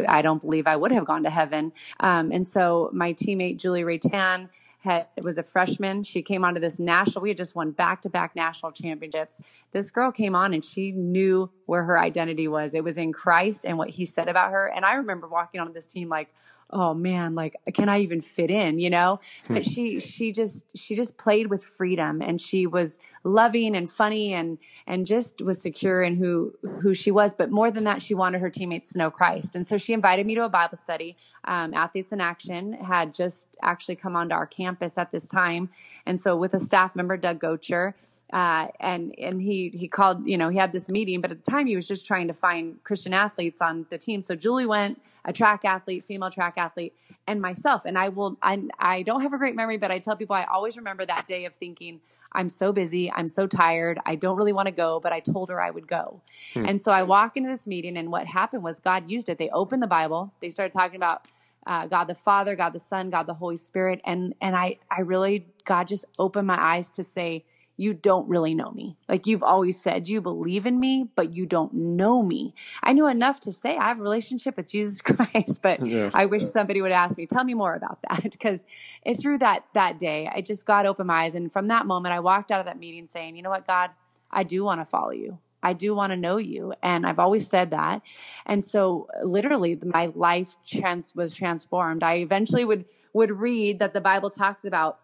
I 0.08 0.22
don't 0.22 0.39
believe 0.39 0.68
I 0.68 0.75
would 0.75 0.92
have 0.92 1.06
gone 1.06 1.24
to 1.24 1.32
heaven. 1.32 1.74
Um, 2.00 2.32
and 2.32 2.48
so 2.48 2.92
my 2.94 3.13
teammate, 3.13 3.58
Julie 3.58 3.82
Raytan, 3.82 4.50
had, 4.82 5.08
was 5.24 5.39
a 5.39 5.44
freshman. 5.44 6.04
She 6.04 6.22
came 6.22 6.46
onto 6.46 6.60
this 6.60 6.80
national, 6.80 7.24
we 7.24 7.30
had 7.30 7.38
just 7.38 7.56
won 7.56 7.72
back 7.72 8.04
to 8.04 8.10
back 8.10 8.36
national 8.36 8.72
championships. 8.72 9.42
This 9.72 9.89
girl 9.89 10.12
came 10.12 10.36
on 10.36 10.54
and 10.54 10.63
she 10.63 10.92
knew 10.92 11.50
where 11.66 11.86
her 11.86 11.98
identity 11.98 12.48
was. 12.48 12.75
It 12.75 12.84
was 12.84 13.00
in 13.00 13.12
Christ 13.12 13.66
and 13.66 13.80
what 13.80 13.89
he 13.89 14.06
said 14.06 14.27
about 14.30 14.51
her. 14.51 14.68
And 14.68 14.86
I 14.86 14.94
remember 14.94 15.27
walking 15.27 15.60
onto 15.60 15.74
this 15.74 15.88
team 15.88 16.08
like, 16.08 16.32
oh 16.71 16.93
man 16.93 17.36
like 17.36 17.55
can 17.74 17.89
i 17.89 18.00
even 18.00 18.21
fit 18.21 18.51
in 18.51 18.79
you 18.79 18.89
know? 18.89 19.19
Hmm. 19.47 19.53
but 19.55 19.65
she 19.65 20.00
she 20.00 20.31
just 20.31 20.65
she 20.75 20.95
just 20.95 21.17
played 21.17 21.47
with 21.47 21.63
freedom 21.63 22.21
and 22.21 22.41
she 22.41 22.65
was 22.65 23.00
loving 23.24 23.75
and 23.75 23.89
funny 23.89 24.33
and 24.33 24.57
and 24.86 25.05
just 25.05 25.41
was 25.41 25.62
secure 25.62 26.01
in 26.01 26.15
who 26.15 26.53
who 26.81 26.93
she 26.93 27.12
was. 27.12 27.33
But 27.33 27.51
more 27.51 27.69
than 27.69 27.83
that 27.83 28.01
she 28.01 28.13
wanted 28.13 28.41
her 28.41 28.50
teammates 28.50 28.93
to 28.93 28.97
know 28.97 29.12
christ. 29.12 29.55
And 29.55 29.67
so 29.67 29.77
she 29.77 29.93
invited 29.93 30.25
me 30.25 30.36
to 30.36 30.43
a 30.43 30.50
bible 30.50 30.77
study. 30.77 31.17
Um, 31.43 31.74
athletes 31.74 32.12
in 32.12 32.19
action 32.19 32.74
had 32.74 33.13
just 33.13 33.57
actually 33.62 33.95
come 33.95 34.15
onto 34.15 34.36
our 34.36 34.47
campus 34.47 34.97
at 34.97 35.12
this 35.12 35.27
time. 35.27 35.69
And 36.05 36.19
so 36.19 36.36
with 36.36 36.53
a 36.53 36.59
staff 36.59 36.95
member 36.95 37.17
doug 37.17 37.39
gocher 37.39 37.93
uh, 38.34 38.67
and 38.79 39.15
and 39.17 39.41
he 39.41 39.69
he 39.74 39.88
called 39.88 40.27
you 40.27 40.38
know 40.38 40.50
he 40.50 40.57
had 40.57 40.74
this 40.74 40.89
meeting 40.89 41.22
but 41.22 41.31
at 41.31 41.43
the 41.43 41.51
time 41.51 41.65
he 41.65 41.75
was 41.75 41.88
just 41.88 42.05
trying 42.05 42.27
to 42.27 42.34
find 42.34 42.84
christian 42.84 43.13
athletes 43.13 43.62
on 43.62 43.86
the 43.89 43.98
team. 43.98 44.22
So 44.22 44.36
julie 44.36 44.65
went 44.65 45.01
a 45.24 45.31
track 45.31 45.63
athlete 45.63 46.03
female 46.03 46.29
track 46.29 46.55
athlete 46.57 46.93
and 47.25 47.41
myself. 47.41 47.84
And 47.86 47.98
i 47.98 48.10
will 48.10 48.38
i, 48.41 48.62
I 48.79 49.03
don't 49.03 49.22
have 49.22 49.34
a 49.34 49.38
great 49.38 49.55
memory 49.55 49.77
but 49.77 49.91
i 49.91 50.00
tell 50.00 50.15
people 50.17 50.36
i 50.36 50.43
always 50.43 50.75
remember 50.75 51.05
that 51.05 51.25
day 51.25 51.46
of 51.46 51.55
thinking 51.55 52.01
i'm 52.34 52.50
so 52.50 52.74
busy. 52.74 53.10
I'm 53.10 53.29
so 53.29 53.48
tired. 53.48 54.00
I 54.05 54.15
don't 54.15 54.36
really 54.36 54.53
want 54.53 54.67
to 54.67 54.74
go 54.74 55.00
but 55.00 55.13
i 55.13 55.22
told 55.22 55.50
her 55.50 55.62
i 55.62 55.69
would 55.69 55.88
go. 55.88 56.22
Hmm. 56.53 56.65
and 56.65 56.81
so 56.81 56.91
i 56.91 57.03
walk 57.03 57.38
into 57.38 57.50
this 57.50 57.65
meeting 57.65 57.96
and 57.98 58.12
what 58.12 58.27
happened 58.27 58.63
was 58.63 58.81
god 58.81 59.10
used 59.10 59.29
it. 59.29 59.38
They 59.38 59.50
opened 59.50 59.81
the 59.81 59.88
bible. 59.88 60.34
They 60.41 60.50
started 60.50 60.74
talking 60.74 60.98
about 60.98 61.27
uh, 61.65 61.86
God 61.86 62.05
the 62.05 62.15
Father, 62.15 62.55
God 62.55 62.72
the 62.72 62.79
Son, 62.79 63.10
God 63.10 63.24
the 63.27 63.34
Holy 63.34 63.57
Spirit, 63.57 64.00
and 64.05 64.34
and 64.41 64.55
I 64.55 64.77
I 64.89 65.01
really 65.01 65.48
God 65.65 65.88
just 65.88 66.05
opened 66.17 66.48
my 66.48 66.60
eyes 66.60 66.89
to 66.91 67.03
say 67.03 67.43
you 67.77 67.93
don't 67.93 68.27
really 68.27 68.55
know 68.55 68.72
me. 68.72 68.98
Like 69.07 69.27
you've 69.27 69.43
always 69.43 69.79
said, 69.79 70.07
you 70.07 70.19
believe 70.19 70.65
in 70.65 70.79
me, 70.79 71.10
but 71.15 71.34
you 71.34 71.46
don't 71.46 71.74
know 71.74 72.24
me. 72.24 72.55
I 72.81 72.91
knew 72.93 73.07
enough 73.07 73.39
to 73.41 73.51
say 73.51 73.77
I 73.77 73.89
have 73.89 74.00
a 74.00 74.01
relationship 74.01 74.57
with 74.57 74.67
Jesus 74.67 75.01
Christ, 75.03 75.62
but 75.62 75.86
yeah. 75.86 76.10
I 76.13 76.25
wish 76.25 76.46
somebody 76.46 76.81
would 76.81 76.91
ask 76.91 77.17
me, 77.17 77.27
tell 77.27 77.43
me 77.43 77.53
more 77.53 77.75
about 77.75 78.00
that. 78.10 78.24
because 78.31 78.65
it 79.05 79.22
through 79.22 79.38
that, 79.39 79.65
that 79.74 80.00
day, 80.00 80.29
I 80.34 80.41
just 80.41 80.65
got 80.65 80.88
open 80.88 81.07
my 81.07 81.24
eyes. 81.24 81.36
And 81.36 81.53
from 81.53 81.67
that 81.67 81.86
moment, 81.86 82.13
I 82.13 82.19
walked 82.19 82.51
out 82.51 82.60
of 82.60 82.65
that 82.65 82.79
meeting 82.79 83.05
saying, 83.05 83.36
you 83.36 83.43
know 83.43 83.51
what, 83.51 83.67
God, 83.67 83.91
I 84.31 84.43
do 84.43 84.63
want 84.63 84.81
to 84.81 84.86
follow 84.86 85.12
you. 85.12 85.38
I 85.62 85.74
do 85.74 85.93
want 85.93 86.12
to 86.12 86.17
know 86.17 86.38
you. 86.38 86.74
And 86.81 87.05
I've 87.05 87.19
always 87.19 87.48
said 87.48 87.72
that. 87.72 88.01
And 88.46 88.63
so 88.63 89.07
literally 89.24 89.79
my 89.84 90.12
life 90.15 90.55
trans 90.65 91.15
was 91.15 91.34
transformed. 91.34 92.03
I 92.03 92.15
eventually 92.15 92.65
would, 92.65 92.86
would 93.13 93.31
read 93.31 93.79
that 93.79 93.93
the 93.93 94.01
Bible 94.01 94.29
talks 94.29 94.65
about 94.65 95.00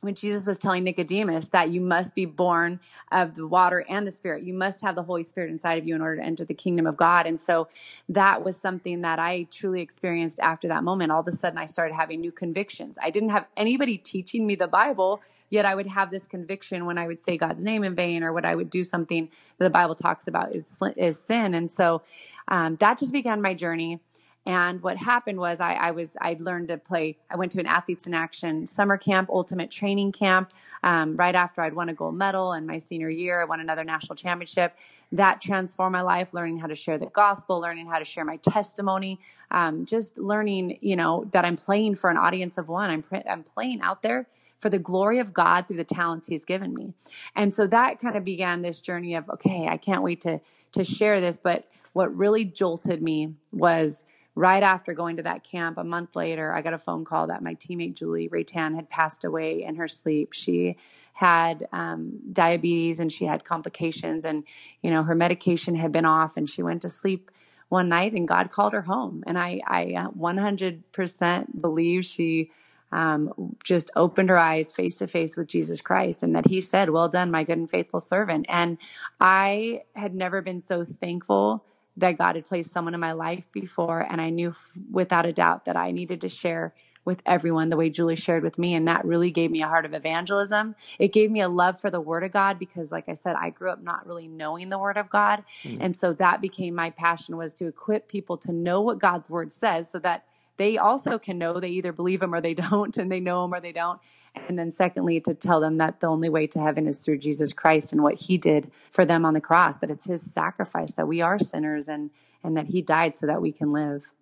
when 0.00 0.14
Jesus 0.14 0.46
was 0.46 0.58
telling 0.58 0.84
Nicodemus 0.84 1.48
that 1.48 1.70
you 1.70 1.80
must 1.80 2.14
be 2.14 2.26
born 2.26 2.80
of 3.12 3.34
the 3.34 3.46
water 3.46 3.84
and 3.88 4.06
the 4.06 4.10
spirit, 4.10 4.44
you 4.44 4.52
must 4.52 4.82
have 4.82 4.94
the 4.94 5.02
Holy 5.02 5.22
Spirit 5.22 5.50
inside 5.50 5.78
of 5.78 5.86
you 5.86 5.94
in 5.94 6.00
order 6.00 6.16
to 6.20 6.22
enter 6.22 6.44
the 6.44 6.54
kingdom 6.54 6.86
of 6.86 6.96
God. 6.96 7.26
And 7.26 7.40
so 7.40 7.68
that 8.08 8.44
was 8.44 8.56
something 8.56 9.00
that 9.00 9.18
I 9.18 9.48
truly 9.50 9.80
experienced 9.80 10.38
after 10.40 10.68
that 10.68 10.84
moment. 10.84 11.12
All 11.12 11.20
of 11.20 11.28
a 11.28 11.32
sudden, 11.32 11.58
I 11.58 11.66
started 11.66 11.94
having 11.94 12.20
new 12.20 12.32
convictions. 12.32 12.98
I 13.02 13.10
didn't 13.10 13.30
have 13.30 13.46
anybody 13.56 13.96
teaching 13.96 14.46
me 14.46 14.54
the 14.54 14.68
Bible, 14.68 15.22
yet 15.48 15.64
I 15.64 15.74
would 15.74 15.86
have 15.86 16.10
this 16.10 16.26
conviction 16.26 16.86
when 16.86 16.98
I 16.98 17.06
would 17.06 17.20
say 17.20 17.38
God's 17.38 17.64
name 17.64 17.82
in 17.82 17.94
vain 17.94 18.22
or 18.22 18.32
when 18.32 18.44
I 18.44 18.54
would 18.54 18.70
do 18.70 18.84
something 18.84 19.30
that 19.58 19.64
the 19.64 19.70
Bible 19.70 19.94
talks 19.94 20.28
about 20.28 20.54
is, 20.54 20.80
is 20.96 21.18
sin. 21.18 21.54
And 21.54 21.70
so 21.70 22.02
um, 22.48 22.76
that 22.76 22.98
just 22.98 23.12
began 23.12 23.40
my 23.40 23.54
journey. 23.54 24.00
And 24.46 24.80
what 24.80 24.96
happened 24.96 25.38
was 25.38 25.60
I, 25.60 25.74
I, 25.74 25.90
was 25.90 26.16
I 26.20 26.36
learned 26.38 26.68
to 26.68 26.78
play. 26.78 27.18
I 27.28 27.36
went 27.36 27.50
to 27.52 27.60
an 27.60 27.66
athletes 27.66 28.06
in 28.06 28.14
action 28.14 28.64
summer 28.64 28.96
camp, 28.96 29.28
ultimate 29.28 29.72
training 29.72 30.12
camp. 30.12 30.52
Um, 30.84 31.16
right 31.16 31.34
after 31.34 31.62
I'd 31.62 31.74
won 31.74 31.88
a 31.88 31.94
gold 31.94 32.14
medal 32.14 32.52
in 32.52 32.64
my 32.64 32.78
senior 32.78 33.10
year, 33.10 33.42
I 33.42 33.44
won 33.44 33.58
another 33.58 33.82
national 33.82 34.14
championship. 34.14 34.76
That 35.10 35.40
transformed 35.40 35.92
my 35.92 36.02
life. 36.02 36.32
Learning 36.32 36.58
how 36.58 36.68
to 36.68 36.76
share 36.76 36.96
the 36.96 37.06
gospel, 37.06 37.60
learning 37.60 37.88
how 37.88 37.98
to 37.98 38.04
share 38.04 38.24
my 38.24 38.36
testimony, 38.36 39.18
um, 39.50 39.84
just 39.84 40.16
learning, 40.16 40.78
you 40.80 40.94
know, 40.94 41.26
that 41.32 41.44
I'm 41.44 41.56
playing 41.56 41.96
for 41.96 42.08
an 42.08 42.16
audience 42.16 42.56
of 42.56 42.68
one. 42.68 42.88
I'm 42.88 43.04
I'm 43.28 43.42
playing 43.42 43.80
out 43.80 44.02
there 44.02 44.26
for 44.60 44.70
the 44.70 44.78
glory 44.78 45.18
of 45.18 45.34
God 45.34 45.66
through 45.66 45.76
the 45.76 45.84
talents 45.84 46.28
He's 46.28 46.44
given 46.44 46.72
me. 46.72 46.94
And 47.34 47.52
so 47.52 47.66
that 47.66 47.98
kind 47.98 48.16
of 48.16 48.24
began 48.24 48.62
this 48.62 48.78
journey 48.78 49.16
of 49.16 49.28
okay, 49.28 49.66
I 49.68 49.76
can't 49.76 50.04
wait 50.04 50.20
to 50.20 50.40
to 50.72 50.84
share 50.84 51.20
this. 51.20 51.36
But 51.36 51.66
what 51.94 52.16
really 52.16 52.44
jolted 52.44 53.02
me 53.02 53.34
was 53.52 54.04
right 54.36 54.62
after 54.62 54.92
going 54.92 55.16
to 55.16 55.22
that 55.22 55.42
camp, 55.42 55.78
a 55.78 55.84
month 55.84 56.14
later, 56.14 56.52
I 56.52 56.60
got 56.60 56.74
a 56.74 56.78
phone 56.78 57.04
call 57.04 57.26
that 57.28 57.42
my 57.42 57.54
teammate 57.54 57.94
Julie 57.94 58.28
Raytan 58.28 58.76
had 58.76 58.88
passed 58.90 59.24
away 59.24 59.64
in 59.64 59.76
her 59.76 59.88
sleep. 59.88 60.34
She 60.34 60.76
had 61.14 61.66
um, 61.72 62.20
diabetes 62.32 63.00
and 63.00 63.10
she 63.10 63.24
had 63.24 63.44
complications, 63.44 64.26
and 64.26 64.44
you 64.82 64.90
know 64.90 65.02
her 65.02 65.14
medication 65.14 65.74
had 65.74 65.90
been 65.90 66.04
off, 66.04 66.36
and 66.36 66.48
she 66.48 66.62
went 66.62 66.82
to 66.82 66.90
sleep 66.90 67.30
one 67.70 67.88
night, 67.88 68.12
and 68.12 68.28
God 68.28 68.50
called 68.50 68.74
her 68.74 68.82
home. 68.82 69.24
And 69.26 69.38
I, 69.38 69.60
I 69.66 70.06
100% 70.16 71.22
uh, 71.22 71.44
believe 71.58 72.04
she 72.04 72.52
um, 72.92 73.56
just 73.64 73.90
opened 73.96 74.28
her 74.28 74.38
eyes 74.38 74.70
face 74.70 74.98
to 74.98 75.08
face 75.08 75.36
with 75.36 75.48
Jesus 75.48 75.80
Christ, 75.80 76.22
and 76.22 76.36
that 76.36 76.46
He 76.46 76.60
said, 76.60 76.90
"Well 76.90 77.08
done, 77.08 77.30
my 77.30 77.42
good 77.42 77.56
and 77.56 77.70
faithful 77.70 78.00
servant." 78.00 78.44
And 78.50 78.76
I 79.18 79.84
had 79.94 80.14
never 80.14 80.42
been 80.42 80.60
so 80.60 80.84
thankful 80.84 81.64
that 81.96 82.18
God 82.18 82.36
had 82.36 82.46
placed 82.46 82.70
someone 82.70 82.94
in 82.94 83.00
my 83.00 83.12
life 83.12 83.50
before. 83.52 84.00
And 84.00 84.20
I 84.20 84.30
knew 84.30 84.54
without 84.90 85.26
a 85.26 85.32
doubt 85.32 85.64
that 85.64 85.76
I 85.76 85.90
needed 85.90 86.20
to 86.22 86.28
share 86.28 86.74
with 87.06 87.22
everyone 87.24 87.68
the 87.68 87.76
way 87.76 87.88
Julie 87.88 88.16
shared 88.16 88.42
with 88.42 88.58
me. 88.58 88.74
And 88.74 88.88
that 88.88 89.04
really 89.04 89.30
gave 89.30 89.50
me 89.50 89.62
a 89.62 89.68
heart 89.68 89.86
of 89.86 89.94
evangelism. 89.94 90.74
It 90.98 91.12
gave 91.12 91.30
me 91.30 91.40
a 91.40 91.48
love 91.48 91.80
for 91.80 91.88
the 91.88 92.00
Word 92.00 92.24
of 92.24 92.32
God 92.32 92.58
because, 92.58 92.90
like 92.90 93.08
I 93.08 93.14
said, 93.14 93.36
I 93.40 93.50
grew 93.50 93.70
up 93.70 93.80
not 93.80 94.06
really 94.06 94.26
knowing 94.26 94.68
the 94.68 94.78
Word 94.78 94.98
of 94.98 95.08
God. 95.08 95.44
Mm-hmm. 95.62 95.80
And 95.80 95.96
so 95.96 96.12
that 96.14 96.40
became 96.40 96.74
my 96.74 96.90
passion 96.90 97.36
was 97.36 97.54
to 97.54 97.68
equip 97.68 98.08
people 98.08 98.36
to 98.38 98.52
know 98.52 98.80
what 98.80 98.98
God's 98.98 99.30
Word 99.30 99.52
says 99.52 99.88
so 99.88 100.00
that 100.00 100.24
they 100.56 100.78
also 100.78 101.18
can 101.18 101.38
know 101.38 101.60
they 101.60 101.68
either 101.68 101.92
believe 101.92 102.22
Him 102.22 102.34
or 102.34 102.40
they 102.40 102.54
don't, 102.68 102.96
and 102.98 103.10
they 103.10 103.20
know 103.20 103.44
Him 103.44 103.54
or 103.54 103.60
they 103.60 103.72
don't. 103.72 104.00
And 104.48 104.58
then, 104.58 104.72
secondly, 104.72 105.20
to 105.20 105.34
tell 105.34 105.60
them 105.60 105.78
that 105.78 106.00
the 106.00 106.06
only 106.06 106.28
way 106.28 106.46
to 106.48 106.60
heaven 106.60 106.86
is 106.86 107.04
through 107.04 107.18
Jesus 107.18 107.52
Christ 107.52 107.92
and 107.92 108.02
what 108.02 108.14
He 108.14 108.38
did 108.38 108.70
for 108.90 109.04
them 109.04 109.24
on 109.24 109.34
the 109.34 109.40
cross, 109.40 109.78
that 109.78 109.90
it's 109.90 110.04
His 110.04 110.22
sacrifice, 110.22 110.92
that 110.92 111.08
we 111.08 111.20
are 111.20 111.38
sinners 111.38 111.88
and, 111.88 112.10
and 112.44 112.56
that 112.56 112.66
He 112.66 112.82
died 112.82 113.16
so 113.16 113.26
that 113.26 113.42
we 113.42 113.52
can 113.52 113.72
live. 113.72 114.12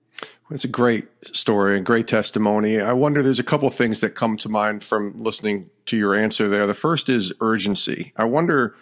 It's 0.50 0.64
a 0.64 0.68
great 0.68 1.08
story, 1.22 1.76
a 1.76 1.80
great 1.80 2.06
testimony. 2.06 2.80
I 2.80 2.92
wonder, 2.92 3.22
there's 3.22 3.40
a 3.40 3.44
couple 3.44 3.68
things 3.70 4.00
that 4.00 4.14
come 4.14 4.36
to 4.38 4.48
mind 4.48 4.84
from 4.84 5.22
listening 5.22 5.68
to 5.86 5.96
your 5.96 6.14
answer 6.14 6.48
there. 6.48 6.66
The 6.66 6.74
first 6.74 7.08
is 7.08 7.32
urgency. 7.40 8.12
I 8.16 8.24
wonder 8.24 8.76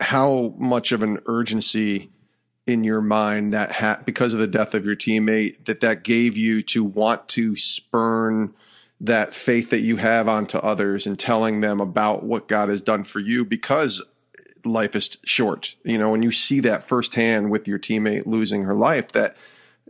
how 0.00 0.54
much 0.58 0.92
of 0.92 1.02
an 1.02 1.20
urgency 1.26 2.10
in 2.66 2.84
your 2.84 3.00
mind 3.00 3.52
that 3.52 3.72
ha- 3.72 4.00
because 4.04 4.34
of 4.34 4.40
the 4.40 4.46
death 4.46 4.74
of 4.74 4.84
your 4.84 4.96
teammate 4.96 5.64
that 5.66 5.80
that 5.80 6.02
gave 6.02 6.36
you 6.36 6.62
to 6.62 6.84
want 6.84 7.28
to 7.28 7.56
spurn 7.56 8.52
that 9.00 9.34
faith 9.34 9.70
that 9.70 9.80
you 9.80 9.96
have 9.96 10.28
onto 10.28 10.58
others 10.58 11.06
and 11.06 11.18
telling 11.18 11.60
them 11.60 11.80
about 11.80 12.22
what 12.22 12.48
God 12.48 12.68
has 12.68 12.80
done 12.80 13.04
for 13.04 13.20
you 13.20 13.44
because 13.44 14.04
life 14.64 14.96
is 14.96 15.18
short. 15.24 15.76
You 15.84 15.98
know, 15.98 16.10
when 16.10 16.22
you 16.22 16.32
see 16.32 16.60
that 16.60 16.88
firsthand 16.88 17.50
with 17.50 17.68
your 17.68 17.78
teammate 17.78 18.26
losing 18.26 18.64
her 18.64 18.74
life, 18.74 19.12
that, 19.12 19.36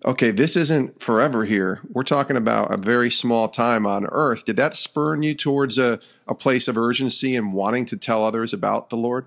okay, 0.05 0.31
this 0.33 0.57
isn't 0.57 1.01
forever 1.01 1.45
here. 1.45 1.81
We're 1.90 2.03
talking 2.03 2.37
about 2.37 2.73
a 2.73 2.77
very 2.77 3.11
small 3.11 3.49
time 3.49 3.87
on 3.87 4.07
earth. 4.07 4.45
Did 4.45 4.57
that 4.57 4.77
spurn 4.77 5.23
you 5.23 5.35
towards 5.35 5.79
a, 5.79 6.01
a 6.27 6.35
place 6.35 6.69
of 6.69 6.77
urgency 6.77 7.37
and 7.37 7.53
wanting 7.53 7.87
to 7.87 7.97
tell 7.97 8.25
others 8.25 8.53
about 8.53 8.90
the 8.90 8.97
Lord? 8.97 9.27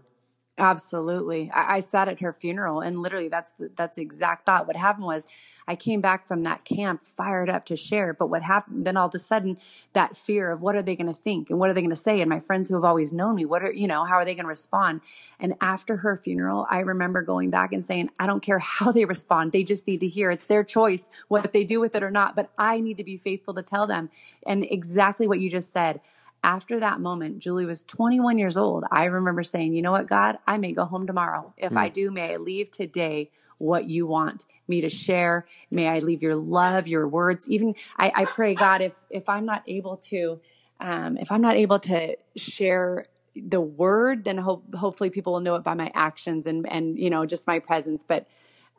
Absolutely. 0.58 1.50
I, 1.52 1.76
I 1.76 1.80
sat 1.80 2.10
at 2.10 2.20
her 2.20 2.34
funeral 2.34 2.82
and 2.82 3.00
literally 3.00 3.30
that's 3.30 3.54
the, 3.54 3.72
that's 3.76 3.96
the 3.96 4.02
exact 4.02 4.46
thought. 4.46 4.68
What 4.68 4.76
happened 4.76 5.06
was 5.06 5.26
I 5.70 5.76
came 5.76 6.02
back 6.02 6.28
from 6.28 6.42
that 6.44 6.66
camp 6.66 7.06
fired 7.06 7.48
up 7.48 7.64
to 7.66 7.78
share. 7.78 8.12
But 8.12 8.28
what 8.28 8.42
happened 8.42 8.86
then 8.86 8.98
all 8.98 9.08
of 9.08 9.14
a 9.14 9.20
sudden 9.20 9.60
that 9.94 10.18
fear 10.18 10.52
of 10.52 10.62
what 10.62 10.76
are 10.76 10.82
they 10.82 10.96
going 10.96 11.14
to 11.14 11.14
think 11.14 11.52
and 11.52 11.60
what 11.60 11.70
are 11.70 11.74
they 11.76 11.82
going 11.82 11.92
to 11.92 11.96
say? 11.96 12.22
And 12.22 12.30
my 12.30 12.40
friends 12.40 12.68
who 12.68 12.76
have 12.76 12.84
always 12.84 13.14
known 13.14 13.36
me, 13.36 13.46
what 13.46 13.62
are, 13.62 13.72
you 13.72 13.88
know, 13.88 14.04
how 14.04 14.16
are 14.16 14.26
they 14.26 14.34
going 14.34 14.46
to 14.46 14.50
respond? 14.50 15.02
And 15.40 15.54
after 15.62 15.98
her 15.98 16.18
funeral, 16.18 16.66
I 16.72 16.80
remember 16.80 17.22
going 17.22 17.52
back 17.52 17.72
and 17.72 17.86
saying, 17.86 18.10
I 18.20 18.26
don't 18.26 18.42
care 18.42 18.58
how 18.60 18.92
they 18.92 19.06
respond. 19.06 19.52
They 19.52 19.64
just 19.64 19.86
need 19.86 20.00
to 20.00 20.08
hear 20.08 20.32
it's 20.32 20.48
their 20.48 20.64
choice 20.64 21.08
what 21.28 21.54
they 21.54 21.64
do 21.64 21.80
with 21.80 21.94
it 21.94 22.02
or 22.02 22.10
not. 22.10 22.36
But 22.36 22.50
I 22.58 22.80
need 22.80 22.98
to 22.98 23.04
be 23.04 23.18
faithful 23.18 23.54
to 23.54 23.62
tell 23.62 23.86
them. 23.86 24.10
And 24.48 24.66
exactly 24.72 25.28
what 25.28 25.40
you 25.40 25.52
just 25.52 25.72
said 25.72 26.02
after 26.44 26.80
that 26.80 27.00
moment, 27.00 27.40
Julie 27.40 27.66
was 27.66 27.84
21 27.84 28.38
years 28.38 28.58
old. 28.58 28.86
I 28.92 29.06
remember 29.06 29.44
saying, 29.44 29.74
You 29.74 29.82
know 29.82 29.92
what, 29.92 30.08
God, 30.08 30.38
I 30.48 30.58
may 30.58 30.72
go 30.72 30.86
home 30.86 31.06
tomorrow. 31.06 31.54
If 31.58 31.74
mm. 31.74 31.78
I 31.78 31.90
do, 31.90 32.12
may 32.12 32.34
I 32.34 32.38
leave 32.38 32.72
today 32.72 33.30
what 33.58 33.86
you 33.86 34.08
want 34.08 34.46
me 34.70 34.82
to 34.82 34.90
share. 34.90 35.48
May 35.72 35.88
I 35.88 36.00
leave 36.00 36.22
your 36.22 36.36
love, 36.36 36.88
your 36.88 37.08
words. 37.08 37.48
Even 37.50 37.76
I, 37.98 38.12
I 38.16 38.26
pray, 38.26 38.56
God, 38.56 38.82
if 38.82 38.94
if 39.10 39.28
I'm 39.28 39.46
not 39.46 39.64
able 39.68 39.98
to, 39.98 40.40
um, 40.80 41.18
if 41.18 41.32
I'm 41.32 41.42
not 41.42 41.56
able 41.56 41.80
to 41.80 42.16
share 42.36 43.08
the 43.36 43.62
word, 43.62 44.24
then 44.24 44.38
hope, 44.38 44.74
hopefully 44.76 45.10
people 45.10 45.34
will 45.34 45.40
know 45.40 45.56
it 45.56 45.64
by 45.64 45.74
my 45.74 45.92
actions 45.94 46.48
and 46.48 46.70
and 46.70 46.98
you 46.98 47.10
know 47.10 47.26
just 47.26 47.48
my 47.48 47.60
presence. 47.60 48.04
But 48.08 48.28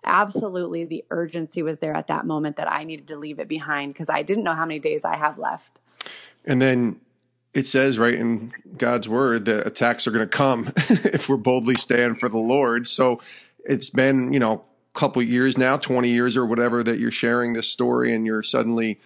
absolutely, 0.04 0.84
the 0.84 1.04
urgency 1.10 1.62
was 1.62 1.78
there 1.78 1.94
at 1.94 2.06
that 2.06 2.26
moment 2.26 2.56
that 2.56 2.70
I 2.70 2.84
needed 2.84 3.08
to 3.08 3.18
leave 3.18 3.38
it 3.38 3.48
behind 3.48 3.92
because 3.92 4.08
I 4.08 4.22
didn't 4.22 4.44
know 4.44 4.54
how 4.54 4.64
many 4.64 4.78
days 4.78 5.04
I 5.04 5.16
have 5.16 5.38
left. 5.38 5.80
And 6.44 6.60
then 6.60 7.00
it 7.52 7.66
says 7.66 7.98
right 7.98 8.14
in 8.14 8.52
God's 8.76 9.08
word 9.08 9.44
that 9.46 9.66
attacks 9.66 10.06
are 10.06 10.10
going 10.10 10.28
to 10.28 10.36
come 10.36 10.72
if 10.88 11.28
we're 11.28 11.36
boldly 11.36 11.74
stand 11.74 12.18
for 12.18 12.28
the 12.28 12.38
Lord. 12.38 12.86
So 12.86 13.20
it's 13.64 13.90
been, 13.90 14.32
you 14.32 14.38
know, 14.38 14.64
couple 14.94 15.22
years 15.22 15.56
now, 15.56 15.76
20 15.76 16.08
years 16.08 16.36
or 16.36 16.46
whatever 16.46 16.82
that 16.82 16.98
you're 16.98 17.10
sharing 17.10 17.52
this 17.52 17.68
story 17.68 18.14
and 18.14 18.26
you're 18.26 18.42
suddenly 18.42 19.00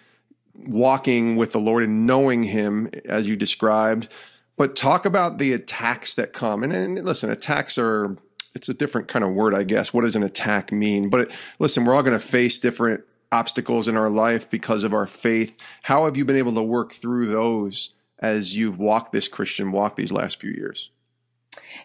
walking 0.54 1.36
with 1.36 1.52
the 1.52 1.60
Lord 1.60 1.82
and 1.82 2.06
knowing 2.06 2.42
him 2.42 2.90
as 3.06 3.28
you 3.28 3.36
described. 3.36 4.08
But 4.56 4.76
talk 4.76 5.04
about 5.04 5.38
the 5.38 5.52
attacks 5.52 6.14
that 6.14 6.32
come. 6.32 6.62
And, 6.62 6.72
and 6.72 7.04
listen, 7.04 7.30
attacks 7.30 7.76
are 7.78 8.16
it's 8.54 8.68
a 8.68 8.74
different 8.74 9.08
kind 9.08 9.24
of 9.24 9.32
word, 9.32 9.52
I 9.54 9.64
guess. 9.64 9.92
What 9.92 10.02
does 10.02 10.14
an 10.14 10.22
attack 10.22 10.70
mean? 10.70 11.10
But 11.10 11.32
listen, 11.58 11.84
we're 11.84 11.94
all 11.94 12.04
going 12.04 12.18
to 12.18 12.24
face 12.24 12.58
different 12.58 13.02
obstacles 13.32 13.88
in 13.88 13.96
our 13.96 14.08
life 14.08 14.48
because 14.48 14.84
of 14.84 14.94
our 14.94 15.08
faith. 15.08 15.52
How 15.82 16.04
have 16.04 16.16
you 16.16 16.24
been 16.24 16.36
able 16.36 16.54
to 16.54 16.62
work 16.62 16.92
through 16.92 17.26
those? 17.26 17.90
as 18.24 18.56
you've 18.56 18.78
walked 18.78 19.12
this 19.12 19.28
Christian 19.28 19.70
walk 19.70 19.96
these 19.96 20.12
last 20.12 20.40
few 20.40 20.50
years? 20.50 20.90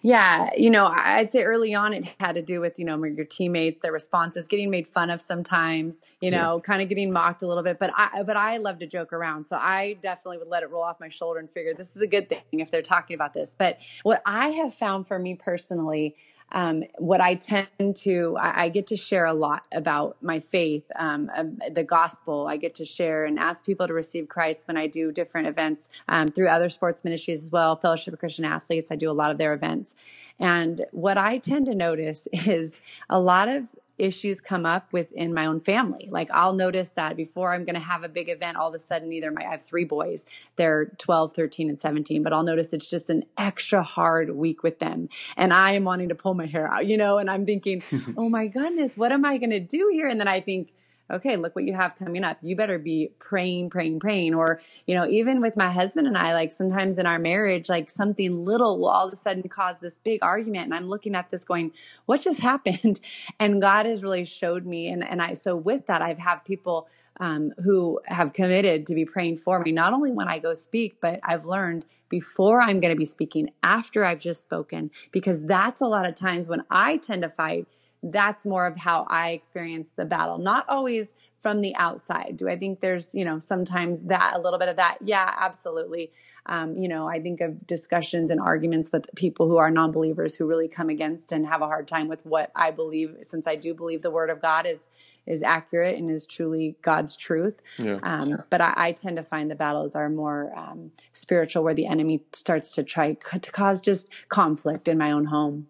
Yeah, 0.02 0.50
you 0.58 0.70
know, 0.70 0.86
I'd 0.88 1.30
say 1.30 1.44
early 1.44 1.74
on 1.74 1.94
it 1.94 2.14
had 2.20 2.34
to 2.34 2.42
do 2.42 2.62
with, 2.62 2.80
you 2.80 2.86
know, 2.86 3.04
your 3.04 3.26
teammates, 3.26 3.82
their 3.82 3.92
responses, 3.92 4.48
getting 4.48 4.70
made 4.70 4.88
fun 4.88 5.10
of 5.10 5.22
sometimes, 5.22 6.02
you 6.22 6.32
know, 6.32 6.56
yeah. 6.58 6.62
kind 6.62 6.82
of 6.82 6.90
getting 6.90 7.12
mocked 7.12 7.44
a 7.44 7.48
little 7.48 7.64
bit. 7.64 7.80
But 7.80 7.92
I 7.96 8.24
but 8.24 8.38
I 8.38 8.58
love 8.58 8.80
to 8.80 8.88
joke 8.88 9.14
around. 9.14 9.46
So 9.46 9.58
I 9.58 9.98
definitely 10.02 10.38
would 10.40 10.48
let 10.48 10.64
it 10.64 10.72
roll 10.72 10.84
off 10.84 11.00
my 11.00 11.10
shoulder 11.10 11.40
and 11.40 11.50
figure 11.50 11.74
this 11.74 11.96
is 11.96 12.02
a 12.02 12.08
good 12.08 12.30
thing 12.30 12.42
if 12.54 12.72
they're 12.72 12.82
talking 12.82 13.16
about 13.16 13.34
this. 13.34 13.56
But 13.58 13.80
what 14.04 14.22
I 14.26 14.50
have 14.50 14.74
found 14.74 15.08
for 15.08 15.20
me 15.20 15.36
personally 15.36 16.16
um, 16.52 16.84
what 16.98 17.22
I 17.22 17.36
tend 17.36 17.96
to, 17.98 18.38
I, 18.40 18.64
I, 18.64 18.70
get 18.70 18.88
to 18.88 18.98
share 18.98 19.26
a 19.26 19.34
lot 19.34 19.68
about 19.72 20.18
my 20.22 20.40
faith, 20.40 20.90
um, 20.96 21.30
um, 21.36 21.60
the 21.72 21.84
gospel. 21.84 22.48
I 22.48 22.58
get 22.58 22.76
to 22.76 22.86
share 22.86 23.26
and 23.26 23.38
ask 23.38 23.66
people 23.66 23.88
to 23.88 23.94
receive 23.94 24.28
Christ 24.28 24.68
when 24.68 24.78
I 24.78 24.88
do 24.88 25.12
different 25.12 25.48
events 25.48 25.90
um, 26.08 26.28
through 26.28 26.48
other 26.48 26.70
sports 26.70 27.04
ministries 27.04 27.44
as 27.44 27.52
well, 27.52 27.76
Fellowship 27.76 28.14
of 28.14 28.20
Christian 28.20 28.46
Athletes. 28.46 28.92
I 28.92 28.96
do 28.96 29.12
a 29.12 29.14
lot 29.14 29.32
of 29.32 29.38
their 29.38 29.54
events. 29.54 29.96
And 30.40 30.86
what 30.92 31.18
I 31.18 31.38
tend 31.38 31.66
to 31.68 31.76
notice 31.76 32.28
is 32.34 32.80
a 33.10 33.20
lot 33.20 33.48
of 33.48 33.66
issues 34.00 34.42
come 34.42 34.66
up 34.66 34.92
within 34.92 35.34
my 35.34 35.46
own 35.46 35.60
family. 35.60 36.08
Like 36.10 36.32
I'll 36.32 36.54
notice 36.54 36.92
that 36.92 37.16
before 37.16 37.54
I'm 37.54 37.66
going 37.66 37.76
to 37.76 37.82
have 37.82 38.04
a 38.04 38.10
big 38.10 38.30
event, 38.30 38.58
all 38.58 38.70
of 38.70 38.74
a 38.74 38.80
sudden, 38.80 39.12
either 39.12 39.32
my, 39.32 39.46
I 39.46 39.52
have 39.52 39.62
three 39.62 39.84
boys, 39.84 40.26
they're 40.56 40.86
12, 40.98 41.34
13, 41.34 41.70
and 41.70 41.80
17, 41.80 42.24
but 42.24 42.34
I'll 42.34 42.44
notice 42.44 42.74
it's 42.74 42.90
just 42.90 43.10
an 43.10 43.26
extra 43.38 43.84
hard 43.84 44.36
week 44.36 44.64
with 44.64 44.80
them. 44.80 45.10
And 45.38 45.54
I 45.54 45.74
am 45.74 45.84
wanting 45.84 46.10
to 46.10 46.16
pull 46.16 46.34
my 46.34 46.46
hair 46.46 46.72
out, 46.72 46.88
you 46.88 46.98
know, 46.98 47.18
and 47.18 47.30
I'm 47.30 47.46
thinking, 47.46 47.84
oh 48.18 48.30
my 48.30 48.48
goodness, 48.48 48.98
what 48.98 49.12
am 49.12 49.26
I 49.26 49.38
going 49.38 49.52
to 49.52 49.60
do 49.60 49.90
here? 49.92 50.08
And 50.08 50.20
then 50.20 50.28
I 50.28 50.42
think, 50.42 50.72
okay, 51.12 51.36
look 51.36 51.56
what 51.56 51.66
you 51.66 51.74
have 51.74 51.98
coming 51.98 52.24
up. 52.24 52.38
You 52.42 52.56
better 52.56 52.78
be 52.78 53.12
praying, 53.20 53.70
praying, 53.70 54.00
praying. 54.00 54.36
Or, 54.36 54.62
you 54.86 54.96
know, 54.96 55.08
even 55.08 55.42
with 55.42 55.58
my 55.58 55.72
husband 55.72 56.08
and 56.08 56.18
I, 56.18 56.34
like 56.34 56.54
sometimes 56.54 56.98
in 56.98 57.06
our 57.06 57.20
marriage, 57.20 57.70
like 57.70 57.90
something 57.90 58.44
little 58.44 58.80
will 58.80 58.90
all 58.90 59.08
of 59.08 59.14
a 59.14 59.16
sudden 59.16 59.48
cause 59.50 59.76
this 59.82 59.98
big 59.98 60.20
argument. 60.22 60.66
And 60.66 60.74
I'm 60.74 60.88
looking 60.88 61.16
at 61.16 61.30
this 61.30 61.44
going, 61.44 61.72
what 62.06 62.22
just 62.22 62.40
happened? 62.52 63.00
And 63.40 63.62
God 63.62 63.86
has 63.86 64.04
really 64.04 64.26
showed 64.26 64.66
me. 64.66 64.88
And, 64.90 65.04
and 65.04 65.22
I, 65.22 65.34
so 65.34 65.56
with 65.56 65.88
that, 65.88 66.02
I've 66.02 66.20
had 66.20 66.40
people 66.40 66.88
um, 67.20 67.52
who 67.64 68.00
have 68.06 68.34
committed 68.34 68.86
to 68.88 68.96
be 68.96 69.06
praying 69.06 69.38
for 69.38 69.60
me, 69.60 69.72
not 69.72 69.94
only 69.94 70.12
when 70.12 70.28
I 70.28 70.40
go 70.40 70.54
speak, 70.54 70.98
but 71.02 71.20
I've 71.24 71.46
learned 71.46 71.86
before 72.08 72.62
I'm 72.62 72.80
going 72.80 72.94
to 72.94 72.98
be 72.98 73.06
speaking, 73.06 73.52
after 73.62 74.06
I've 74.06 74.22
just 74.22 74.42
spoken, 74.42 74.90
because 75.12 75.46
that's 75.46 75.82
a 75.82 75.86
lot 75.86 76.06
of 76.06 76.16
times 76.16 76.48
when 76.48 76.64
I 76.70 76.98
tend 76.98 77.24
to 77.24 77.30
fight 77.30 77.68
that's 78.02 78.46
more 78.46 78.66
of 78.66 78.78
how 78.78 79.06
I 79.10 79.32
experience 79.32 79.92
the 79.96 80.06
battle, 80.06 80.38
not 80.38 80.66
always 80.70 81.14
from 81.42 81.62
the 81.62 81.76
outside. 81.76 82.36
Do 82.38 82.50
I 82.50 82.58
think 82.58 82.82
there's, 82.82 83.14
you 83.16 83.26
know, 83.26 83.40
sometimes 83.40 84.04
that 84.04 84.34
a 84.36 84.40
little 84.40 84.60
bit 84.60 84.70
of 84.70 84.76
that? 84.78 84.98
Yeah, 85.02 85.34
absolutely. 85.40 86.12
Um, 86.46 86.78
you 86.78 86.88
know, 86.88 87.08
I 87.08 87.22
think 87.22 87.42
of 87.42 87.68
discussions 87.68 88.32
and 88.32 88.40
arguments 88.40 88.92
with 88.92 89.06
people 89.16 89.48
who 89.48 89.58
are 89.58 89.70
non 89.70 89.92
believers 89.92 90.36
who 90.36 90.48
really 90.48 90.68
come 90.68 90.90
against 90.90 91.32
and 91.32 91.46
have 91.46 91.62
a 91.62 91.68
hard 91.68 91.88
time 91.88 92.08
with 92.08 92.26
what 92.26 92.52
I 92.56 92.72
believe, 92.72 93.18
since 93.22 93.48
I 93.48 93.56
do 93.56 93.74
believe 93.74 94.02
the 94.02 94.12
word 94.12 94.30
of 94.30 94.42
God 94.42 94.66
is 94.66 94.88
is 95.28 95.44
accurate 95.44 95.96
and 95.96 96.10
is 96.10 96.26
truly 96.26 96.76
God's 96.82 97.16
truth. 97.16 97.62
Yeah. 97.78 98.00
Um, 98.02 98.44
but 98.50 98.62
I, 98.62 98.74
I, 98.76 98.92
tend 98.94 99.18
to 99.18 99.24
find 99.24 99.52
the 99.52 99.56
battles 99.56 99.94
are 99.94 100.10
more 100.10 100.52
um, 100.58 100.92
spiritual, 101.14 101.64
where 101.64 101.76
the 101.76 101.86
enemy 101.86 102.24
starts 102.34 102.72
to 102.72 102.84
try 102.84 103.14
to 103.14 103.52
cause 103.52 103.80
just 103.80 104.08
conflict 104.30 104.88
in 104.88 104.98
my 104.98 105.12
own 105.12 105.26
home. 105.26 105.68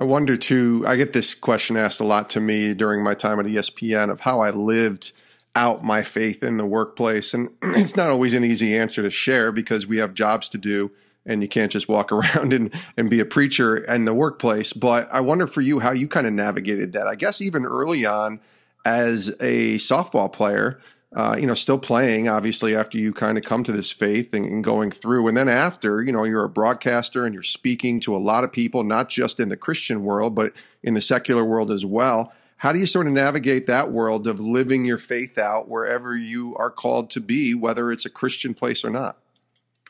I 0.00 0.04
wonder 0.04 0.36
too, 0.36 0.84
I 0.86 0.96
get 0.96 1.12
this 1.12 1.34
question 1.34 1.76
asked 1.76 2.00
a 2.00 2.04
lot 2.04 2.30
to 2.30 2.40
me 2.40 2.72
during 2.72 3.02
my 3.02 3.14
time 3.14 3.40
at 3.40 3.46
ESPN 3.46 4.10
of 4.10 4.20
how 4.20 4.40
I 4.40 4.50
lived 4.50 5.12
out 5.56 5.82
my 5.82 6.02
faith 6.02 6.42
in 6.42 6.56
the 6.56 6.66
workplace. 6.66 7.34
And 7.34 7.50
it's 7.62 7.96
not 7.96 8.10
always 8.10 8.32
an 8.32 8.44
easy 8.44 8.76
answer 8.76 9.02
to 9.02 9.10
share 9.10 9.50
because 9.50 9.86
we 9.86 9.98
have 9.98 10.14
jobs 10.14 10.48
to 10.50 10.58
do 10.58 10.90
and 11.26 11.42
you 11.42 11.48
can't 11.48 11.72
just 11.72 11.88
walk 11.88 12.12
around 12.12 12.52
and, 12.52 12.72
and 12.96 13.10
be 13.10 13.20
a 13.20 13.24
preacher 13.24 13.76
in 13.76 14.04
the 14.04 14.14
workplace. 14.14 14.72
But 14.72 15.08
I 15.12 15.20
wonder 15.20 15.46
for 15.46 15.60
you 15.60 15.80
how 15.80 15.90
you 15.90 16.06
kind 16.06 16.26
of 16.26 16.32
navigated 16.32 16.92
that. 16.92 17.06
I 17.06 17.16
guess 17.16 17.40
even 17.40 17.66
early 17.66 18.06
on 18.06 18.40
as 18.84 19.28
a 19.40 19.76
softball 19.76 20.32
player, 20.32 20.80
uh, 21.16 21.36
you 21.38 21.46
know, 21.46 21.54
still 21.54 21.78
playing, 21.78 22.28
obviously, 22.28 22.76
after 22.76 22.98
you 22.98 23.12
kind 23.14 23.38
of 23.38 23.44
come 23.44 23.64
to 23.64 23.72
this 23.72 23.90
faith 23.90 24.34
and, 24.34 24.44
and, 24.44 24.62
going 24.62 24.90
through. 24.90 25.26
And 25.26 25.36
then 25.36 25.48
after, 25.48 26.02
you 26.02 26.12
know, 26.12 26.24
you're 26.24 26.44
a 26.44 26.50
broadcaster 26.50 27.24
and 27.24 27.32
you're 27.32 27.42
speaking 27.42 27.98
to 28.00 28.14
a 28.14 28.18
lot 28.18 28.44
of 28.44 28.52
people, 28.52 28.84
not 28.84 29.08
just 29.08 29.40
in 29.40 29.48
the 29.48 29.56
Christian 29.56 30.04
world, 30.04 30.34
but 30.34 30.52
in 30.82 30.92
the 30.92 31.00
secular 31.00 31.44
world 31.44 31.70
as 31.70 31.86
well. 31.86 32.32
How 32.58 32.72
do 32.72 32.78
you 32.78 32.86
sort 32.86 33.06
of 33.06 33.14
navigate 33.14 33.66
that 33.68 33.90
world 33.90 34.26
of 34.26 34.38
living 34.38 34.84
your 34.84 34.98
faith 34.98 35.38
out 35.38 35.68
wherever 35.68 36.14
you 36.14 36.54
are 36.56 36.70
called 36.70 37.08
to 37.10 37.20
be, 37.20 37.54
whether 37.54 37.90
it's 37.90 38.04
a 38.04 38.10
Christian 38.10 38.52
place 38.52 38.84
or 38.84 38.90
not? 38.90 39.16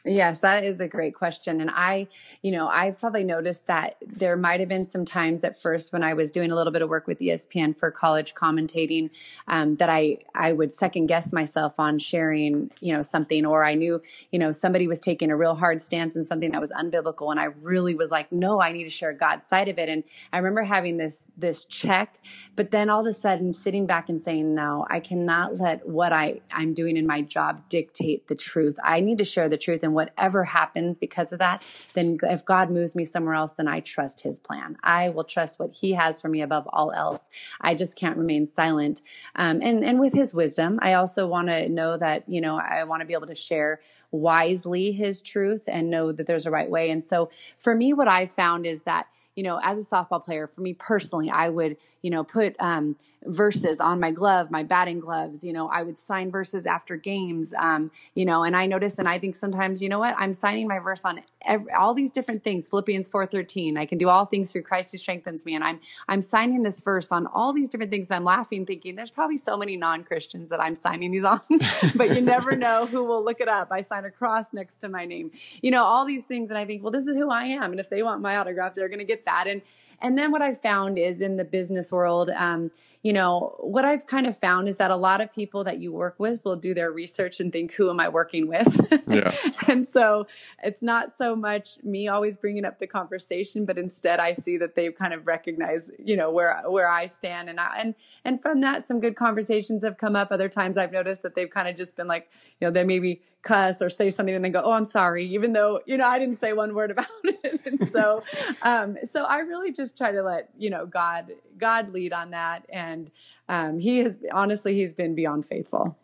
Yes, 0.05 0.41
that 0.41 0.63
is 0.63 0.81
a 0.81 0.87
great 0.87 1.15
question. 1.15 1.61
And 1.61 1.71
I, 1.71 2.07
you 2.41 2.53
know, 2.53 2.69
I 2.69 2.93
probably 2.93 3.25
noticed 3.25 3.67
that 3.67 3.97
there 4.07 4.37
might 4.37 4.61
have 4.61 4.69
been 4.69 4.87
some 4.87 5.05
times 5.05 5.43
at 5.43 5.61
first 5.61 5.93
when 5.93 6.05
I 6.05 6.15
was 6.15 6.31
doing 6.31 6.53
a 6.53 6.55
little 6.55 6.73
bit 6.73 6.83
of 6.83 6.89
work 6.89 7.09
with 7.09 7.19
ESPN 7.19 7.77
for 7.77 7.91
college 7.91 8.33
commentating 8.35 9.11
um, 9.49 9.75
that 9.77 9.89
I, 9.89 10.19
I 10.37 10.53
would 10.53 10.73
second 10.73 11.07
guess 11.07 11.33
myself 11.33 11.75
on 11.79 11.99
sharing, 11.99 12.71
you 12.81 12.95
know, 12.95 13.03
something, 13.03 13.45
or 13.45 13.65
I 13.65 13.75
knew, 13.75 14.01
you 14.31 14.39
know, 14.39 14.53
somebody 14.53 14.87
was 14.87 15.01
taking 15.01 15.33
a 15.33 15.37
real 15.37 15.57
hard 15.57 15.83
stance 15.83 16.15
in 16.15 16.25
something 16.25 16.53
that 16.53 16.61
was 16.61 16.71
unbiblical. 16.71 17.33
And 17.33 17.41
I 17.41 17.47
really 17.61 17.97
was 17.97 18.13
like, 18.13 18.31
no, 18.31 18.61
I 18.63 18.71
need 18.71 18.85
to 18.85 18.91
share 18.91 19.13
God's 19.13 19.49
side 19.49 19.69
of 19.69 19.79
it. 19.79 19.89
And 19.89 20.05
I 20.33 20.39
remember 20.39 20.63
having 20.63 20.99
this, 20.99 21.25
this 21.37 21.65
check, 21.65 22.19
but 22.55 22.71
then 22.71 22.89
all 22.89 23.01
of 23.01 23.07
a 23.07 23.13
sudden 23.13 23.53
sitting 23.53 23.85
back 23.85 24.09
and 24.09 24.21
saying, 24.21 24.55
no, 24.55 24.87
I 24.89 25.01
cannot 25.01 25.59
let 25.59 25.89
what 25.89 26.13
I, 26.13 26.41
I'm 26.53 26.73
doing 26.73 26.97
in 26.97 27.07
my 27.07 27.21
job 27.21 27.69
dictate 27.69 28.29
the 28.29 28.37
truth. 28.37 28.79
I 28.85 29.01
need 29.01 29.19
to 29.19 29.25
share 29.25 29.49
the 29.49 29.59
truth 29.59 29.83
whatever 29.95 30.45
happens 30.45 30.99
because 30.99 31.33
of 31.33 31.39
that, 31.39 31.63
then 31.95 32.19
if 32.23 32.45
God 32.45 32.71
moves 32.71 32.95
me 32.97 33.05
somewhere 33.05 33.35
else, 33.35 33.53
then 33.53 33.69
I 33.69 33.81
trust 33.81 34.21
his 34.21 34.41
plan. 34.41 34.77
I 34.83 35.09
will 35.11 35.25
trust 35.25 35.59
what 35.59 35.73
he 35.73 35.93
has 35.93 36.21
for 36.21 36.29
me 36.29 36.43
above 36.43 36.69
all 36.73 36.93
else. 36.93 37.29
I 37.61 37.75
just 37.75 37.97
can't 37.97 38.17
remain 38.17 38.47
silent. 38.47 39.03
Um, 39.37 39.61
and, 39.63 39.85
and 39.85 40.01
with 40.01 40.13
his 40.13 40.35
wisdom, 40.35 40.79
I 40.83 40.95
also 40.95 41.27
want 41.27 41.49
to 41.49 41.69
know 41.69 41.97
that, 41.97 42.29
you 42.29 42.41
know, 42.41 42.59
I 42.59 42.85
want 42.85 43.01
to 43.01 43.07
be 43.07 43.15
able 43.15 43.27
to 43.27 43.35
share 43.35 43.81
wisely 44.11 44.93
his 44.93 45.21
truth 45.21 45.65
and 45.67 45.91
know 45.91 46.13
that 46.13 46.27
there's 46.27 46.47
a 46.47 46.51
right 46.51 46.71
way. 46.71 46.91
And 46.91 47.05
so 47.05 47.31
for 47.59 47.75
me, 47.75 47.93
what 47.93 48.09
I 48.09 48.27
found 48.27 48.67
is 48.67 48.83
that 48.83 49.07
you 49.39 49.45
know, 49.45 49.61
as 49.63 49.79
a 49.79 49.89
softball 49.89 50.25
player, 50.25 50.49
for 50.49 50.63
me 50.63 50.75
personally, 50.75 51.31
I 51.31 51.49
would, 51.49 51.77
you 52.03 52.11
know, 52.11 52.25
put 52.25 52.55
um, 52.61 52.97
verses 53.25 53.81
on 53.81 53.99
my 53.99 54.11
glove, 54.11 54.51
my 54.51 54.63
batting 54.63 55.01
gloves. 55.01 55.43
You 55.43 55.53
know, 55.53 55.69
I 55.69 55.83
would 55.83 55.99
sign 55.99 56.31
verses 56.31 56.67
after 56.67 56.97
games. 56.97 57.53
Um, 57.55 57.91
you 58.15 58.25
know, 58.25 58.45
and 58.45 58.57
I 58.57 58.67
notice, 58.67 58.99
and 58.99 59.09
I 59.09 59.19
think 59.19 59.37
sometimes, 59.37 59.83
you 59.83 59.89
know 59.89 59.99
what, 59.99 60.15
I'm 60.19 60.33
signing 60.33 60.69
my 60.69 60.79
verse 60.79 61.05
on 61.05 61.21
every, 61.43 61.73
all 61.73 61.95
these 61.95 62.11
different 62.11 62.45
things. 62.45 62.69
Philippians 62.69 63.09
four 63.09 63.27
thirteen, 63.27 63.77
I 63.77 63.87
can 63.87 63.99
do 63.99 64.09
all 64.09 64.27
things 64.27 64.53
through 64.53 64.63
Christ 64.63 64.93
who 64.93 64.99
strengthens 64.99 65.45
me, 65.45 65.55
and 65.55 65.65
I'm 65.65 65.81
I'm 66.09 66.23
signing 66.23 66.63
this 66.63 66.81
verse 66.81 67.11
on 67.11 67.27
all 67.27 67.53
these 67.53 67.69
different 67.69 67.91
things. 67.91 68.09
And 68.09 68.17
I'm 68.17 68.25
laughing, 68.25 68.65
thinking 68.65 68.95
there's 68.95 69.11
probably 69.11 69.37
so 69.37 69.57
many 69.57 69.77
non 69.77 70.05
Christians 70.05 70.51
that 70.51 70.63
I'm 70.63 70.75
signing 70.75 71.11
these 71.11 71.25
on, 71.25 71.41
but 71.97 72.15
you 72.15 72.21
never 72.21 72.55
know 72.57 72.87
who 72.87 73.05
will 73.05 73.25
look 73.25 73.41
it 73.41 73.49
up. 73.49 73.69
I 73.73 73.81
sign 73.81 74.05
a 74.05 74.11
cross 74.11 74.53
next 74.53 74.77
to 74.77 74.89
my 74.89 75.05
name. 75.05 75.33
You 75.63 75.71
know, 75.71 75.85
all 75.85 76.05
these 76.05 76.25
things, 76.25 76.51
and 76.51 76.59
I 76.59 76.65
think, 76.65 76.83
well, 76.83 76.93
this 76.93 77.07
is 77.07 77.17
who 77.17 77.31
I 77.31 77.45
am, 77.45 77.73
and 77.73 77.81
if 77.81 77.91
they 77.91 78.03
want 78.03 78.23
my 78.23 78.37
autograph, 78.37 78.75
they're 78.75 78.89
going 78.89 78.99
to 79.01 79.05
get 79.05 79.25
that. 79.25 79.47
And 79.47 79.63
and 80.01 80.17
then 80.17 80.31
what 80.31 80.43
I've 80.43 80.61
found 80.61 80.99
is 80.99 81.21
in 81.21 81.37
the 81.37 81.45
business 81.45 81.93
world, 81.93 82.31
um, 82.31 82.71
you 83.03 83.13
know, 83.13 83.55
what 83.61 83.85
I've 83.85 84.07
kind 84.07 84.27
of 84.27 84.37
found 84.37 84.69
is 84.69 84.77
that 84.79 84.91
a 84.91 84.97
lot 84.97 85.21
of 85.21 85.33
people 85.33 85.63
that 85.65 85.79
you 85.79 85.93
work 85.93 86.17
with 86.19 86.45
will 86.45 86.57
do 86.57 86.75
their 86.75 86.91
research 86.91 87.39
and 87.39 87.53
think, 87.53 87.73
who 87.75 87.91
am 87.91 88.01
I 88.01 88.09
working 88.09 88.49
with? 88.49 88.67
Yeah. 89.09 89.33
and 89.67 89.87
so 89.87 90.27
it's 90.63 90.83
not 90.83 91.11
so 91.11 91.35
much 91.35 91.79
me 91.83 92.09
always 92.09 92.37
bringing 92.37 92.67
up 92.67 92.79
the 92.79 92.87
conversation, 92.87 93.65
but 93.65 93.79
instead 93.79 94.21
I 94.21 94.35
see 94.35 94.59
that 94.59 94.75
they've 94.75 94.95
kind 94.95 95.15
of 95.15 95.27
recognized, 95.27 95.93
you 95.99 96.15
know, 96.15 96.31
where, 96.31 96.63
where 96.67 96.91
I 96.91 97.07
stand. 97.07 97.49
And 97.49 97.59
I, 97.59 97.79
and, 97.79 97.95
and 98.27 98.43
from 98.43 98.61
that, 98.61 98.85
some 98.85 99.01
good 99.01 99.17
conversations 99.17 99.83
have 99.83 99.97
come 99.97 100.15
up. 100.15 100.29
Other 100.31 100.51
times 100.51 100.77
I've 100.77 100.93
noticed 100.93 101.23
that 101.23 101.35
they've 101.35 101.49
kind 101.49 101.69
of 101.69 101.77
just 101.77 101.97
been 101.97 102.07
like, 102.07 102.29
you 102.61 102.67
know, 102.67 102.71
they 102.71 102.85
maybe 102.85 103.23
cuss 103.43 103.81
or 103.81 103.91
say 103.91 104.11
something 104.11 104.35
and 104.35 104.45
then 104.45 104.53
go, 104.53 104.63
"Oh, 104.63 104.73
I'm 104.73 104.85
sorry," 104.85 105.25
even 105.27 105.53
though 105.53 105.81
you 105.87 105.97
know 105.97 106.07
I 106.07 106.19
didn't 106.19 106.37
say 106.37 106.53
one 106.53 106.75
word 106.75 106.91
about 106.93 107.07
it. 107.25 107.61
and 107.65 107.89
so, 107.91 108.23
um, 108.63 108.97
so 109.05 109.25
I 109.25 109.39
really 109.39 109.73
just 109.73 109.97
try 109.97 110.13
to 110.13 110.23
let 110.23 110.51
you 110.59 110.71
know 110.71 110.87
God 110.87 111.33
God 111.59 111.91
lead 111.91 112.13
on 112.13 112.31
that, 112.31 112.67
and 112.69 113.11
um, 113.49 113.79
He 113.79 113.99
has 113.99 114.19
honestly 114.33 114.75
He's 114.75 114.95
been 114.95 115.15
beyond 115.15 115.47
faithful. 115.47 115.97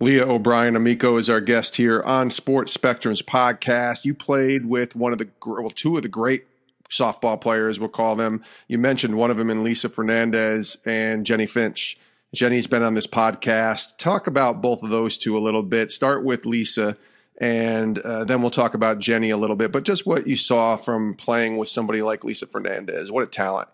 Leah 0.00 0.26
O'Brien 0.26 0.76
Amico 0.76 1.16
is 1.16 1.30
our 1.30 1.40
guest 1.40 1.76
here 1.76 2.02
on 2.02 2.30
Sports 2.30 2.72
Spectrum's 2.72 3.22
podcast. 3.22 4.04
You 4.04 4.12
played 4.14 4.66
with 4.66 4.94
one 4.94 5.12
of 5.12 5.18
the 5.18 5.28
well, 5.46 5.70
two 5.70 5.96
of 5.96 6.02
the 6.02 6.08
great 6.08 6.44
softball 6.90 7.40
players, 7.40 7.80
we'll 7.80 7.88
call 7.88 8.16
them. 8.16 8.42
You 8.68 8.78
mentioned 8.78 9.16
one 9.16 9.30
of 9.30 9.36
them 9.36 9.50
in 9.50 9.64
Lisa 9.64 9.88
Fernandez 9.88 10.78
and 10.84 11.26
Jennie 11.26 11.46
Finch. 11.46 11.98
Jennie's 12.34 12.66
been 12.66 12.82
on 12.82 12.94
this 12.94 13.06
podcast. 13.06 13.96
Talk 13.96 14.26
about 14.26 14.60
both 14.60 14.82
of 14.82 14.90
those 14.90 15.16
two 15.16 15.38
a 15.38 15.40
little 15.40 15.62
bit. 15.62 15.92
Start 15.92 16.24
with 16.24 16.46
Lisa, 16.46 16.96
and 17.40 17.98
uh, 17.98 18.24
then 18.24 18.42
we'll 18.42 18.50
talk 18.50 18.74
about 18.74 18.98
Jennie 18.98 19.30
a 19.30 19.36
little 19.36 19.56
bit. 19.56 19.70
But 19.70 19.84
just 19.84 20.04
what 20.04 20.26
you 20.26 20.36
saw 20.36 20.76
from 20.76 21.14
playing 21.14 21.56
with 21.56 21.68
somebody 21.68 22.02
like 22.02 22.24
Lisa 22.24 22.46
Fernandez. 22.46 23.10
What 23.10 23.22
a 23.22 23.28
talent! 23.28 23.68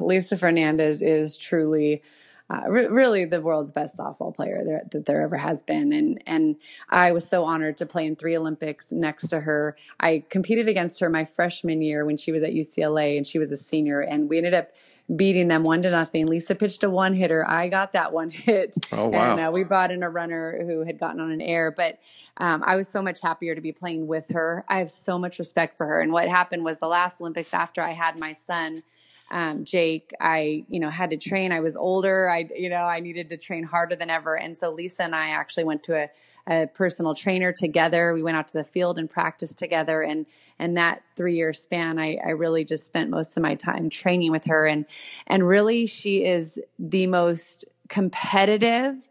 Lisa 0.00 0.38
Fernandez 0.38 1.02
is 1.02 1.36
truly 1.36 2.02
uh, 2.50 2.62
re- 2.68 2.88
really 2.88 3.24
the 3.24 3.40
world's 3.40 3.70
best 3.70 3.96
softball 3.96 4.34
player 4.34 4.62
there, 4.64 4.82
that 4.90 5.06
there 5.06 5.20
ever 5.20 5.36
has 5.36 5.62
been. 5.62 5.92
And 5.92 6.22
and 6.26 6.56
I 6.88 7.12
was 7.12 7.28
so 7.28 7.44
honored 7.44 7.76
to 7.76 7.86
play 7.86 8.06
in 8.06 8.16
three 8.16 8.36
Olympics 8.36 8.90
next 8.90 9.28
to 9.28 9.40
her. 9.40 9.76
I 10.00 10.24
competed 10.30 10.68
against 10.68 11.00
her 11.00 11.08
my 11.08 11.24
freshman 11.24 11.82
year 11.82 12.04
when 12.04 12.16
she 12.16 12.32
was 12.32 12.42
at 12.42 12.52
UCLA 12.52 13.16
and 13.16 13.26
she 13.26 13.38
was 13.38 13.52
a 13.52 13.56
senior, 13.56 14.00
and 14.00 14.28
we 14.28 14.38
ended 14.38 14.54
up 14.54 14.70
beating 15.16 15.48
them 15.48 15.62
one 15.64 15.82
to 15.82 15.90
nothing. 15.90 16.26
Lisa 16.26 16.54
pitched 16.54 16.82
a 16.84 16.90
one 16.90 17.14
hitter. 17.14 17.48
I 17.48 17.68
got 17.68 17.92
that 17.92 18.12
one 18.12 18.30
hit. 18.30 18.76
Oh, 18.92 19.08
wow. 19.08 19.32
And 19.32 19.46
uh, 19.46 19.50
we 19.52 19.62
brought 19.62 19.92
in 19.92 20.02
a 20.02 20.10
runner 20.10 20.64
who 20.66 20.84
had 20.84 20.98
gotten 20.98 21.20
on 21.20 21.30
an 21.30 21.40
air. 21.40 21.70
But 21.70 22.00
um, 22.38 22.62
I 22.66 22.74
was 22.74 22.88
so 22.88 23.02
much 23.02 23.20
happier 23.20 23.54
to 23.54 23.60
be 23.60 23.72
playing 23.72 24.08
with 24.08 24.30
her. 24.30 24.64
I 24.68 24.78
have 24.78 24.90
so 24.90 25.16
much 25.16 25.38
respect 25.38 25.76
for 25.76 25.86
her. 25.86 26.00
And 26.00 26.12
what 26.12 26.28
happened 26.28 26.64
was 26.64 26.78
the 26.78 26.88
last 26.88 27.20
Olympics 27.20 27.54
after 27.54 27.82
I 27.82 27.92
had 27.92 28.18
my 28.18 28.32
son. 28.32 28.82
Um, 29.30 29.64
Jake, 29.64 30.12
I, 30.20 30.64
you 30.68 30.80
know, 30.80 30.90
had 30.90 31.10
to 31.10 31.16
train. 31.16 31.52
I 31.52 31.60
was 31.60 31.76
older. 31.76 32.28
I, 32.28 32.48
you 32.54 32.68
know, 32.68 32.82
I 32.82 32.98
needed 32.98 33.28
to 33.28 33.36
train 33.36 33.62
harder 33.62 33.94
than 33.94 34.10
ever. 34.10 34.36
And 34.36 34.58
so 34.58 34.72
Lisa 34.72 35.04
and 35.04 35.14
I 35.14 35.28
actually 35.28 35.64
went 35.64 35.84
to 35.84 35.94
a, 35.96 36.10
a 36.50 36.66
personal 36.66 37.14
trainer 37.14 37.52
together. 37.52 38.12
We 38.12 38.22
went 38.22 38.36
out 38.36 38.48
to 38.48 38.54
the 38.54 38.64
field 38.64 38.98
and 38.98 39.08
practiced 39.08 39.56
together. 39.56 40.02
And 40.02 40.26
and 40.58 40.76
that 40.76 41.02
three 41.16 41.36
year 41.36 41.52
span, 41.52 41.98
I, 41.98 42.18
I 42.24 42.30
really 42.30 42.64
just 42.64 42.84
spent 42.84 43.08
most 43.08 43.36
of 43.36 43.42
my 43.42 43.54
time 43.54 43.88
training 43.88 44.32
with 44.32 44.44
her. 44.46 44.66
And 44.66 44.84
and 45.26 45.46
really, 45.46 45.86
she 45.86 46.24
is 46.24 46.60
the 46.78 47.06
most 47.06 47.64
competitive, 47.88 49.08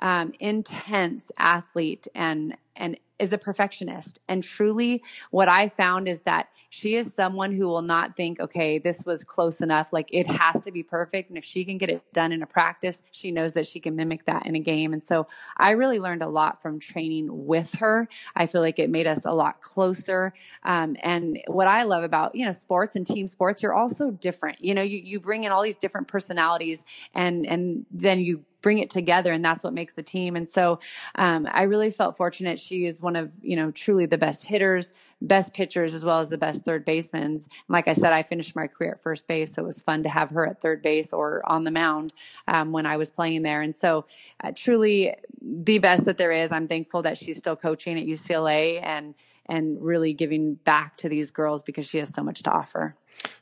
um, 0.00 0.32
intense 0.40 1.30
athlete 1.38 2.08
and 2.14 2.56
and 2.76 2.98
is 3.20 3.32
a 3.32 3.38
perfectionist. 3.38 4.20
And 4.28 4.42
truly, 4.42 5.02
what 5.30 5.48
I 5.48 5.68
found 5.68 6.08
is 6.08 6.22
that 6.22 6.48
she 6.70 6.94
is 6.94 7.12
someone 7.12 7.52
who 7.52 7.66
will 7.66 7.82
not 7.82 8.16
think, 8.16 8.40
okay, 8.40 8.78
this 8.78 9.04
was 9.04 9.24
close 9.24 9.60
enough. 9.60 9.92
Like 9.92 10.08
it 10.12 10.26
has 10.28 10.60
to 10.62 10.70
be 10.70 10.82
perfect. 10.82 11.28
And 11.28 11.36
if 11.36 11.44
she 11.44 11.64
can 11.64 11.78
get 11.78 11.90
it 11.90 12.02
done 12.12 12.30
in 12.30 12.42
a 12.42 12.46
practice, 12.46 13.02
she 13.10 13.32
knows 13.32 13.54
that 13.54 13.66
she 13.66 13.80
can 13.80 13.96
mimic 13.96 14.24
that 14.26 14.46
in 14.46 14.54
a 14.54 14.60
game. 14.60 14.92
And 14.92 15.02
so 15.02 15.26
I 15.56 15.70
really 15.72 15.98
learned 15.98 16.22
a 16.22 16.28
lot 16.28 16.62
from 16.62 16.78
training 16.78 17.28
with 17.46 17.74
her. 17.74 18.08
I 18.36 18.46
feel 18.46 18.60
like 18.60 18.78
it 18.78 18.88
made 18.88 19.08
us 19.08 19.26
a 19.26 19.32
lot 19.32 19.60
closer. 19.60 20.32
Um, 20.62 20.96
and 21.02 21.40
what 21.48 21.66
I 21.66 21.82
love 21.82 22.04
about, 22.04 22.36
you 22.36 22.46
know, 22.46 22.52
sports 22.52 22.94
and 22.94 23.06
team 23.06 23.26
sports, 23.26 23.62
you're 23.62 23.74
also 23.74 24.12
different. 24.12 24.62
You 24.64 24.74
know, 24.74 24.82
you, 24.82 24.98
you 24.98 25.18
bring 25.18 25.44
in 25.44 25.52
all 25.52 25.62
these 25.62 25.76
different 25.76 26.06
personalities 26.06 26.84
and, 27.14 27.46
and 27.46 27.84
then 27.90 28.20
you 28.20 28.44
bring 28.60 28.78
it 28.78 28.90
together 28.90 29.32
and 29.32 29.44
that's 29.44 29.62
what 29.62 29.72
makes 29.72 29.94
the 29.94 30.02
team. 30.02 30.36
And 30.36 30.48
so 30.48 30.80
um, 31.14 31.48
i 31.50 31.62
really 31.62 31.90
felt 31.90 32.16
fortunate. 32.16 32.60
She 32.60 32.84
is 32.84 33.00
one 33.00 33.16
of 33.16 33.30
you 33.42 33.56
know 33.56 33.70
truly 33.70 34.06
the 34.06 34.18
best 34.18 34.46
hitters 34.46 34.92
best 35.22 35.52
pitchers 35.52 35.92
as 35.92 36.02
well 36.02 36.18
as 36.20 36.30
the 36.30 36.38
best 36.38 36.64
third 36.64 36.84
basemen. 36.84 37.22
And 37.22 37.46
like 37.68 37.88
i 37.88 37.92
said 37.92 38.12
i 38.12 38.22
finished 38.22 38.56
my 38.56 38.66
career 38.66 38.92
at 38.92 39.02
first 39.02 39.26
base 39.26 39.54
so 39.54 39.62
it 39.62 39.66
was 39.66 39.80
fun 39.80 40.02
to 40.04 40.08
have 40.08 40.30
her 40.30 40.46
at 40.46 40.60
third 40.60 40.82
base 40.82 41.12
or 41.12 41.42
on 41.46 41.64
the 41.64 41.70
mound 41.70 42.14
um, 42.48 42.72
when 42.72 42.86
i 42.86 42.96
was 42.96 43.10
playing 43.10 43.42
there. 43.42 43.60
And 43.60 43.74
so 43.74 44.06
uh, 44.42 44.52
truly 44.54 45.14
the 45.42 45.78
best 45.78 46.04
that 46.06 46.18
there 46.18 46.32
is. 46.32 46.52
I'm 46.52 46.68
thankful 46.68 47.02
that 47.02 47.18
she's 47.18 47.38
still 47.38 47.56
coaching 47.56 47.98
at 47.98 48.06
ucla 48.06 48.80
and 48.82 49.14
and 49.46 49.82
really 49.82 50.12
giving 50.12 50.54
back 50.54 50.96
to 50.98 51.08
these 51.08 51.30
girls 51.30 51.62
because 51.62 51.86
she 51.86 51.98
has 51.98 52.14
so 52.14 52.22
much 52.22 52.42
to 52.44 52.50
offer 52.50 52.96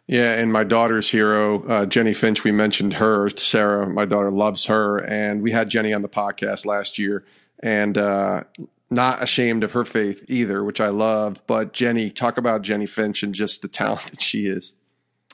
yeah, 0.08 0.34
and 0.34 0.50
my 0.50 0.64
daughter's 0.64 1.10
hero, 1.10 1.62
uh, 1.68 1.84
Jennie 1.84 2.14
Finch, 2.14 2.42
we 2.42 2.50
mentioned 2.50 2.94
her. 2.94 3.28
Sarah, 3.36 3.86
my 3.86 4.06
daughter, 4.06 4.30
loves 4.30 4.64
her. 4.64 4.98
And 4.98 5.42
we 5.42 5.50
had 5.50 5.68
Jennie 5.68 5.92
on 5.92 6.00
the 6.00 6.08
podcast 6.08 6.64
last 6.64 6.98
year 6.98 7.26
and 7.60 7.98
uh, 7.98 8.44
not 8.90 9.22
ashamed 9.22 9.64
of 9.64 9.72
her 9.72 9.84
faith 9.84 10.24
either, 10.28 10.64
which 10.64 10.80
I 10.80 10.88
love. 10.88 11.42
But 11.46 11.74
Jennie, 11.74 12.10
talk 12.10 12.38
about 12.38 12.62
Jennie 12.62 12.86
Finch 12.86 13.22
and 13.22 13.34
just 13.34 13.60
the 13.60 13.68
talent 13.68 14.06
that 14.10 14.22
she 14.22 14.46
is. 14.46 14.72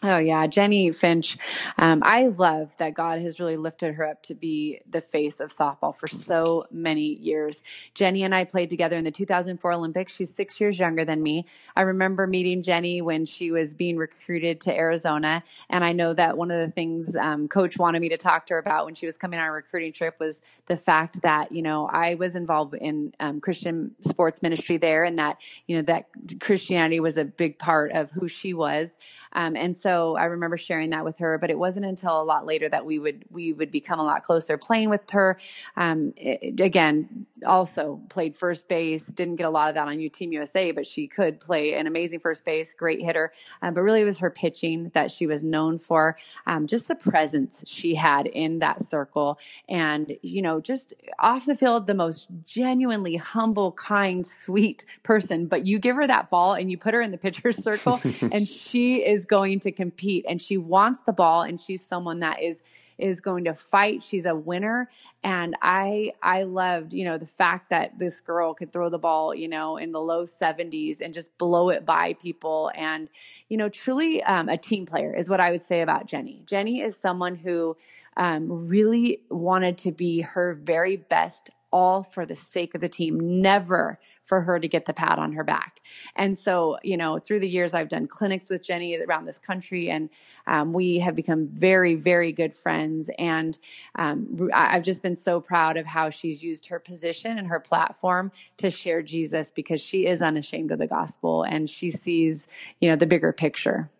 Oh 0.06 0.18
yeah, 0.18 0.46
Jennie 0.46 0.92
Finch. 0.92 1.38
Um, 1.78 2.02
I 2.04 2.26
love 2.26 2.76
that 2.76 2.92
God 2.92 3.20
has 3.20 3.40
really 3.40 3.56
lifted 3.56 3.94
her 3.94 4.06
up 4.06 4.22
to 4.24 4.34
be 4.34 4.80
the 4.86 5.00
face 5.00 5.40
of 5.40 5.50
softball 5.50 5.96
for 5.96 6.08
so 6.08 6.64
many 6.70 7.14
years. 7.14 7.62
Jennie 7.94 8.22
and 8.22 8.34
I 8.34 8.44
played 8.44 8.68
together 8.68 8.98
in 8.98 9.04
the 9.04 9.10
2004 9.10 9.72
Olympics. 9.72 10.14
She's 10.14 10.34
six 10.34 10.60
years 10.60 10.78
younger 10.78 11.06
than 11.06 11.22
me. 11.22 11.46
I 11.74 11.82
remember 11.82 12.26
meeting 12.26 12.62
Jennie 12.62 13.00
when 13.00 13.24
she 13.24 13.50
was 13.50 13.72
being 13.72 13.96
recruited 13.96 14.60
to 14.62 14.76
Arizona, 14.76 15.42
and 15.70 15.82
I 15.82 15.92
know 15.92 16.12
that 16.12 16.36
one 16.36 16.50
of 16.50 16.60
the 16.60 16.70
things 16.70 17.16
um, 17.16 17.48
Coach 17.48 17.78
wanted 17.78 18.00
me 18.00 18.10
to 18.10 18.18
talk 18.18 18.44
to 18.48 18.54
her 18.54 18.60
about 18.60 18.84
when 18.84 18.94
she 18.94 19.06
was 19.06 19.16
coming 19.16 19.40
on 19.40 19.48
a 19.48 19.52
recruiting 19.52 19.94
trip 19.94 20.20
was 20.20 20.42
the 20.66 20.76
fact 20.76 21.22
that 21.22 21.50
you 21.50 21.62
know 21.62 21.88
I 21.90 22.16
was 22.16 22.36
involved 22.36 22.74
in 22.74 23.14
um, 23.20 23.40
Christian 23.40 23.94
sports 24.02 24.42
ministry 24.42 24.76
there, 24.76 25.04
and 25.04 25.18
that 25.18 25.40
you 25.66 25.76
know 25.76 25.82
that 25.82 26.08
Christianity 26.40 27.00
was 27.00 27.16
a 27.16 27.24
big 27.24 27.58
part 27.58 27.92
of 27.92 28.10
who 28.10 28.28
she 28.28 28.52
was, 28.52 28.98
um, 29.32 29.56
and 29.56 29.74
so 29.74 29.93
so 29.94 30.16
I 30.16 30.24
remember 30.24 30.56
sharing 30.56 30.90
that 30.90 31.04
with 31.04 31.18
her, 31.18 31.38
but 31.38 31.50
it 31.50 31.58
wasn't 31.58 31.86
until 31.86 32.20
a 32.20 32.24
lot 32.24 32.46
later 32.46 32.68
that 32.68 32.84
we 32.84 32.98
would 32.98 33.24
we 33.30 33.52
would 33.52 33.70
become 33.70 34.00
a 34.00 34.02
lot 34.02 34.24
closer 34.24 34.58
playing 34.58 34.90
with 34.90 35.08
her. 35.10 35.38
Um, 35.76 36.12
it, 36.16 36.58
again, 36.58 37.26
also 37.46 38.00
played 38.08 38.34
first 38.34 38.66
base. 38.68 39.06
Didn't 39.06 39.36
get 39.36 39.46
a 39.46 39.50
lot 39.50 39.68
of 39.68 39.76
that 39.76 39.86
on 39.86 40.00
U 40.00 40.08
Team 40.08 40.32
USA, 40.32 40.72
but 40.72 40.84
she 40.84 41.06
could 41.06 41.38
play 41.38 41.74
an 41.74 41.86
amazing 41.86 42.18
first 42.18 42.44
base, 42.44 42.74
great 42.74 43.02
hitter. 43.02 43.32
Um, 43.62 43.74
but 43.74 43.82
really, 43.82 44.00
it 44.00 44.04
was 44.04 44.18
her 44.18 44.30
pitching 44.30 44.90
that 44.94 45.12
she 45.12 45.28
was 45.28 45.44
known 45.44 45.78
for. 45.78 46.18
Um, 46.46 46.66
just 46.66 46.88
the 46.88 46.96
presence 46.96 47.62
she 47.66 47.94
had 47.94 48.26
in 48.26 48.58
that 48.58 48.82
circle, 48.82 49.38
and 49.68 50.16
you 50.22 50.42
know, 50.42 50.60
just 50.60 50.92
off 51.20 51.46
the 51.46 51.56
field, 51.56 51.86
the 51.86 51.94
most 51.94 52.26
genuinely 52.44 53.14
humble, 53.14 53.70
kind, 53.72 54.26
sweet 54.26 54.84
person. 55.04 55.46
But 55.46 55.66
you 55.66 55.78
give 55.78 55.94
her 55.94 56.06
that 56.08 56.30
ball 56.30 56.54
and 56.54 56.68
you 56.68 56.78
put 56.78 56.94
her 56.94 57.00
in 57.00 57.12
the 57.12 57.18
pitcher's 57.18 57.56
circle, 57.62 58.00
and 58.32 58.48
she 58.48 59.04
is 59.04 59.24
going 59.24 59.60
to 59.60 59.70
compete 59.74 60.24
and 60.28 60.40
she 60.40 60.56
wants 60.56 61.02
the 61.02 61.12
ball 61.12 61.42
and 61.42 61.60
she's 61.60 61.84
someone 61.84 62.20
that 62.20 62.42
is 62.42 62.62
is 62.96 63.20
going 63.20 63.44
to 63.44 63.54
fight. 63.54 64.04
She's 64.04 64.24
a 64.24 64.34
winner. 64.34 64.88
And 65.22 65.56
i 65.62 66.12
i 66.22 66.42
loved 66.42 66.92
you 66.92 67.04
know 67.04 67.18
the 67.18 67.26
fact 67.26 67.70
that 67.70 67.98
this 67.98 68.20
girl 68.20 68.54
could 68.54 68.72
throw 68.72 68.88
the 68.88 68.98
ball 68.98 69.34
you 69.34 69.48
know 69.48 69.76
in 69.76 69.90
the 69.90 70.00
low 70.00 70.24
70s 70.24 71.00
and 71.00 71.12
just 71.12 71.36
blow 71.38 71.70
it 71.70 71.84
by 71.84 72.14
people. 72.14 72.70
And 72.74 73.08
you 73.48 73.56
know 73.56 73.68
truly 73.68 74.22
um, 74.22 74.48
a 74.48 74.56
team 74.56 74.86
player 74.86 75.14
is 75.14 75.28
what 75.28 75.40
i 75.40 75.50
would 75.50 75.62
say 75.62 75.80
about 75.80 76.06
Jennie. 76.06 76.42
Jennie 76.46 76.80
is 76.80 76.96
someone 76.96 77.36
who 77.36 77.76
um, 78.16 78.68
really 78.68 79.20
wanted 79.28 79.76
to 79.78 79.92
be 79.92 80.20
her 80.20 80.54
very 80.54 80.96
best 80.96 81.50
all 81.72 82.04
for 82.04 82.24
the 82.24 82.36
sake 82.36 82.74
of 82.76 82.80
the 82.80 82.88
team 82.88 83.40
never 83.42 83.98
for 84.24 84.40
her 84.40 84.58
to 84.58 84.68
get 84.68 84.86
the 84.86 84.92
pat 84.92 85.18
on 85.18 85.32
her 85.32 85.44
back. 85.44 85.80
And 86.16 86.36
so, 86.36 86.78
you 86.82 86.96
know, 86.96 87.18
through 87.18 87.40
the 87.40 87.48
years, 87.48 87.74
I've 87.74 87.88
done 87.88 88.06
clinics 88.06 88.50
with 88.50 88.62
Jennie 88.62 88.98
around 88.98 89.26
this 89.26 89.38
country, 89.38 89.90
and 89.90 90.08
um, 90.46 90.72
we 90.72 90.98
have 90.98 91.14
become 91.14 91.46
very, 91.46 91.94
very 91.94 92.32
good 92.32 92.54
friends. 92.54 93.10
And 93.18 93.56
um, 93.96 94.50
I've 94.52 94.82
just 94.82 95.02
been 95.02 95.16
so 95.16 95.40
proud 95.40 95.76
of 95.76 95.86
how 95.86 96.10
she's 96.10 96.42
used 96.42 96.66
her 96.66 96.78
position 96.78 97.38
and 97.38 97.48
her 97.48 97.60
platform 97.60 98.32
to 98.58 98.70
share 98.70 99.02
Jesus 99.02 99.52
because 99.52 99.80
she 99.80 100.06
is 100.06 100.22
unashamed 100.22 100.70
of 100.70 100.78
the 100.78 100.86
gospel 100.86 101.42
and 101.42 101.68
she 101.68 101.90
sees, 101.90 102.48
you 102.80 102.88
know, 102.88 102.96
the 102.96 103.06
bigger 103.06 103.32
picture. 103.32 103.90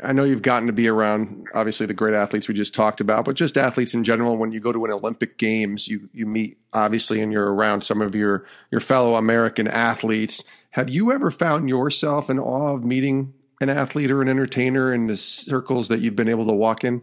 I 0.00 0.12
know 0.12 0.24
you've 0.24 0.42
gotten 0.42 0.66
to 0.66 0.72
be 0.72 0.88
around 0.88 1.48
obviously 1.54 1.86
the 1.86 1.94
great 1.94 2.14
athletes 2.14 2.48
we 2.48 2.54
just 2.54 2.74
talked 2.74 3.00
about, 3.00 3.24
but 3.24 3.34
just 3.34 3.58
athletes 3.58 3.94
in 3.94 4.04
general. 4.04 4.36
When 4.36 4.52
you 4.52 4.60
go 4.60 4.72
to 4.72 4.84
an 4.84 4.92
Olympic 4.92 5.38
Games, 5.38 5.88
you 5.88 6.08
you 6.12 6.26
meet 6.26 6.58
obviously, 6.72 7.20
and 7.20 7.32
you're 7.32 7.52
around 7.52 7.82
some 7.82 8.00
of 8.00 8.14
your 8.14 8.46
your 8.70 8.80
fellow 8.80 9.16
American 9.16 9.68
athletes. 9.68 10.44
Have 10.70 10.88
you 10.88 11.12
ever 11.12 11.30
found 11.30 11.68
yourself 11.68 12.30
in 12.30 12.38
awe 12.38 12.74
of 12.74 12.84
meeting 12.84 13.34
an 13.60 13.68
athlete 13.68 14.10
or 14.10 14.22
an 14.22 14.28
entertainer 14.28 14.92
in 14.92 15.06
the 15.06 15.16
circles 15.16 15.88
that 15.88 16.00
you've 16.00 16.16
been 16.16 16.28
able 16.28 16.46
to 16.46 16.52
walk 16.52 16.84
in? 16.84 17.02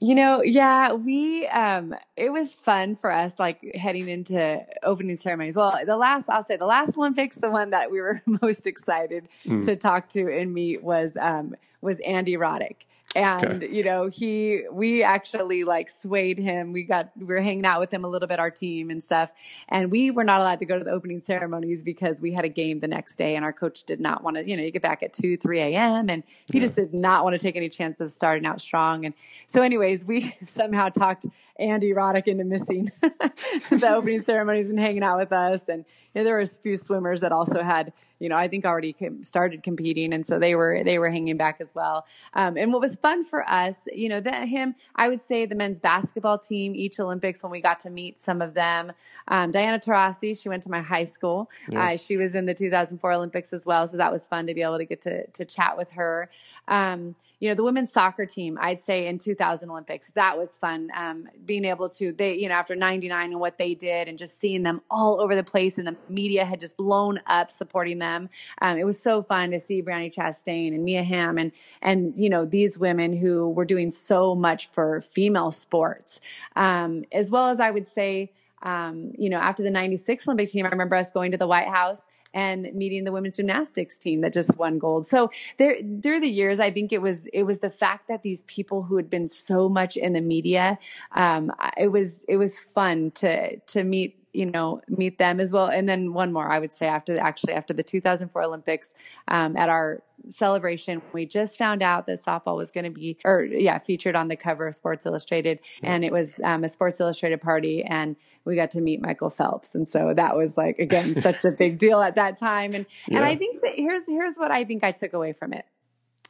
You 0.00 0.14
know, 0.14 0.42
yeah, 0.42 0.92
we 0.92 1.46
um 1.48 1.94
it 2.16 2.32
was 2.32 2.54
fun 2.54 2.96
for 2.96 3.12
us 3.12 3.38
like 3.38 3.74
heading 3.74 4.08
into 4.08 4.64
opening 4.82 5.16
ceremonies. 5.16 5.56
Well, 5.56 5.78
the 5.84 5.96
last 5.96 6.28
I'll 6.28 6.42
say 6.42 6.56
the 6.56 6.66
last 6.66 6.96
Olympics, 6.96 7.36
the 7.36 7.50
one 7.50 7.70
that 7.70 7.90
we 7.90 8.00
were 8.00 8.22
most 8.42 8.66
excited 8.66 9.28
mm. 9.44 9.62
to 9.64 9.76
talk 9.76 10.08
to 10.10 10.32
and 10.32 10.52
meet 10.52 10.82
was 10.82 11.16
um 11.20 11.54
was 11.80 12.00
Andy 12.00 12.36
Roddick 12.36 12.87
and 13.16 13.62
okay. 13.62 13.74
you 13.74 13.82
know 13.82 14.08
he 14.08 14.62
we 14.70 15.02
actually 15.02 15.64
like 15.64 15.88
swayed 15.88 16.38
him 16.38 16.72
we 16.72 16.82
got 16.82 17.10
we 17.16 17.24
were 17.24 17.40
hanging 17.40 17.64
out 17.64 17.80
with 17.80 17.92
him 17.92 18.04
a 18.04 18.08
little 18.08 18.28
bit 18.28 18.38
our 18.38 18.50
team 18.50 18.90
and 18.90 19.02
stuff 19.02 19.30
and 19.68 19.90
we 19.90 20.10
were 20.10 20.24
not 20.24 20.40
allowed 20.40 20.58
to 20.58 20.66
go 20.66 20.78
to 20.78 20.84
the 20.84 20.90
opening 20.90 21.20
ceremonies 21.20 21.82
because 21.82 22.20
we 22.20 22.32
had 22.32 22.44
a 22.44 22.48
game 22.48 22.80
the 22.80 22.88
next 22.88 23.16
day 23.16 23.34
and 23.34 23.44
our 23.44 23.52
coach 23.52 23.84
did 23.84 23.98
not 23.98 24.22
want 24.22 24.36
to 24.36 24.48
you 24.48 24.56
know 24.56 24.62
you 24.62 24.70
get 24.70 24.82
back 24.82 25.02
at 25.02 25.12
2 25.12 25.38
3 25.38 25.60
a.m 25.60 26.10
and 26.10 26.22
he 26.52 26.58
yeah. 26.58 26.64
just 26.64 26.76
did 26.76 26.92
not 26.92 27.24
want 27.24 27.34
to 27.34 27.38
take 27.38 27.56
any 27.56 27.68
chance 27.68 28.00
of 28.00 28.12
starting 28.12 28.44
out 28.44 28.60
strong 28.60 29.06
and 29.06 29.14
so 29.46 29.62
anyways 29.62 30.04
we 30.04 30.30
somehow 30.42 30.88
talked 30.88 31.24
andy 31.58 31.92
roddick 31.92 32.26
into 32.26 32.44
missing 32.44 32.90
the 33.00 33.90
opening 33.90 34.20
ceremonies 34.20 34.68
and 34.68 34.78
hanging 34.78 35.02
out 35.02 35.18
with 35.18 35.32
us 35.32 35.68
and 35.68 35.84
you 36.14 36.20
know, 36.20 36.24
there 36.24 36.34
were 36.34 36.40
a 36.40 36.46
few 36.46 36.76
swimmers 36.76 37.22
that 37.22 37.32
also 37.32 37.62
had 37.62 37.92
you 38.18 38.28
know, 38.28 38.36
I 38.36 38.48
think 38.48 38.64
already 38.64 38.94
started 39.22 39.62
competing, 39.62 40.12
and 40.12 40.26
so 40.26 40.38
they 40.38 40.54
were 40.54 40.82
they 40.84 40.98
were 40.98 41.10
hanging 41.10 41.36
back 41.36 41.56
as 41.60 41.74
well. 41.74 42.06
Um, 42.34 42.56
and 42.56 42.72
what 42.72 42.80
was 42.80 42.96
fun 42.96 43.24
for 43.24 43.48
us, 43.48 43.86
you 43.92 44.08
know, 44.08 44.20
that 44.20 44.48
him, 44.48 44.74
I 44.96 45.08
would 45.08 45.22
say 45.22 45.46
the 45.46 45.54
men's 45.54 45.78
basketball 45.78 46.38
team 46.38 46.74
each 46.74 46.98
Olympics 46.98 47.42
when 47.42 47.52
we 47.52 47.60
got 47.60 47.80
to 47.80 47.90
meet 47.90 48.20
some 48.20 48.42
of 48.42 48.54
them. 48.54 48.92
Um, 49.28 49.50
Diana 49.50 49.78
Taurasi, 49.78 50.40
she 50.40 50.48
went 50.48 50.62
to 50.64 50.70
my 50.70 50.80
high 50.80 51.04
school. 51.04 51.50
Yeah. 51.68 51.90
Uh, 51.90 51.96
she 51.96 52.16
was 52.16 52.34
in 52.34 52.46
the 52.46 52.54
2004 52.54 53.12
Olympics 53.12 53.52
as 53.52 53.64
well, 53.64 53.86
so 53.86 53.96
that 53.96 54.10
was 54.10 54.26
fun 54.26 54.46
to 54.46 54.54
be 54.54 54.62
able 54.62 54.78
to 54.78 54.84
get 54.84 55.00
to 55.02 55.26
to 55.26 55.44
chat 55.44 55.76
with 55.76 55.90
her. 55.92 56.30
Um, 56.66 57.14
you 57.40 57.48
know, 57.48 57.54
the 57.54 57.62
women's 57.62 57.92
soccer 57.92 58.26
team, 58.26 58.58
I'd 58.60 58.80
say 58.80 59.06
in 59.06 59.18
2000 59.18 59.70
Olympics, 59.70 60.10
that 60.14 60.36
was 60.36 60.56
fun. 60.56 60.90
Um, 60.96 61.28
being 61.44 61.64
able 61.64 61.88
to, 61.90 62.12
they, 62.12 62.34
you 62.34 62.48
know, 62.48 62.54
after 62.54 62.74
99 62.74 63.30
and 63.30 63.40
what 63.40 63.58
they 63.58 63.74
did 63.74 64.08
and 64.08 64.18
just 64.18 64.40
seeing 64.40 64.64
them 64.64 64.80
all 64.90 65.20
over 65.20 65.36
the 65.36 65.44
place 65.44 65.78
and 65.78 65.86
the 65.86 65.96
media 66.08 66.44
had 66.44 66.58
just 66.58 66.76
blown 66.76 67.20
up 67.26 67.50
supporting 67.50 68.00
them. 68.00 68.28
Um, 68.60 68.76
it 68.76 68.84
was 68.84 69.00
so 69.00 69.22
fun 69.22 69.52
to 69.52 69.60
see 69.60 69.82
Brandi 69.82 70.12
Chastain 70.12 70.74
and 70.74 70.84
Mia 70.84 71.04
Hamm 71.04 71.38
and, 71.38 71.52
and, 71.80 72.18
you 72.18 72.28
know, 72.28 72.44
these 72.44 72.76
women 72.76 73.16
who 73.16 73.50
were 73.50 73.64
doing 73.64 73.90
so 73.90 74.34
much 74.34 74.70
for 74.72 75.00
female 75.00 75.52
sports. 75.52 76.20
Um, 76.56 77.04
as 77.12 77.30
well 77.30 77.48
as 77.48 77.60
I 77.60 77.70
would 77.70 77.86
say, 77.86 78.32
um, 78.62 79.12
you 79.16 79.30
know, 79.30 79.38
after 79.38 79.62
the 79.62 79.70
96 79.70 80.26
Olympic 80.26 80.50
team, 80.50 80.66
I 80.66 80.70
remember 80.70 80.96
us 80.96 81.12
going 81.12 81.30
to 81.30 81.38
the 81.38 81.46
White 81.46 81.68
House 81.68 82.08
and 82.34 82.72
meeting 82.74 83.04
the 83.04 83.12
women's 83.12 83.36
gymnastics 83.36 83.98
team 83.98 84.20
that 84.20 84.32
just 84.32 84.56
won 84.56 84.78
gold. 84.78 85.06
So 85.06 85.30
there, 85.56 85.78
through 86.02 86.20
the 86.20 86.30
years, 86.30 86.60
I 86.60 86.70
think 86.70 86.92
it 86.92 87.02
was 87.02 87.26
it 87.26 87.44
was 87.44 87.60
the 87.60 87.70
fact 87.70 88.08
that 88.08 88.22
these 88.22 88.42
people 88.42 88.82
who 88.82 88.96
had 88.96 89.10
been 89.10 89.28
so 89.28 89.68
much 89.68 89.96
in 89.96 90.12
the 90.12 90.20
media, 90.20 90.78
um, 91.12 91.52
it 91.76 91.88
was 91.88 92.24
it 92.24 92.36
was 92.36 92.58
fun 92.58 93.10
to 93.12 93.56
to 93.58 93.84
meet 93.84 94.16
you 94.32 94.46
know 94.46 94.80
meet 94.88 95.18
them 95.18 95.40
as 95.40 95.52
well. 95.52 95.66
And 95.66 95.88
then 95.88 96.12
one 96.12 96.32
more 96.32 96.50
i 96.50 96.58
would 96.58 96.72
say 96.72 96.86
after 96.86 97.14
the, 97.14 97.20
actually 97.20 97.54
after 97.54 97.72
the 97.72 97.82
2004 97.82 98.42
olympics 98.42 98.94
um, 99.28 99.56
at 99.56 99.68
our 99.68 100.02
celebration 100.28 101.00
we 101.12 101.24
just 101.24 101.56
found 101.56 101.82
out 101.82 102.06
that 102.06 102.20
softball 102.20 102.56
was 102.56 102.70
going 102.70 102.84
to 102.84 102.90
be 102.90 103.16
or 103.24 103.44
yeah 103.44 103.78
featured 103.78 104.16
on 104.16 104.28
the 104.28 104.36
cover 104.36 104.66
of 104.66 104.74
sports 104.74 105.06
illustrated. 105.06 105.60
And 105.82 106.04
it 106.04 106.12
was 106.12 106.40
um, 106.44 106.64
a 106.64 106.68
sports 106.68 107.00
illustrated 107.00 107.40
party 107.40 107.84
and 107.84 108.16
we 108.44 108.56
got 108.56 108.70
to 108.72 108.80
meet 108.80 109.00
michael 109.00 109.30
phelps. 109.30 109.74
And 109.74 109.88
so 109.88 110.12
that 110.14 110.36
was 110.36 110.56
like 110.56 110.78
again 110.78 111.14
such 111.26 111.44
a 111.44 111.50
big 111.50 111.78
deal 111.78 112.00
at 112.00 112.16
that 112.16 112.38
time. 112.38 112.74
And 112.74 112.86
yeah. 113.06 113.18
and 113.18 113.24
i 113.24 113.36
think 113.36 113.62
that 113.62 113.74
here's 113.76 114.06
here's 114.06 114.36
what 114.36 114.50
i 114.50 114.64
think 114.64 114.84
i 114.84 114.92
took 114.92 115.12
away 115.12 115.32
from 115.32 115.52
it. 115.52 115.64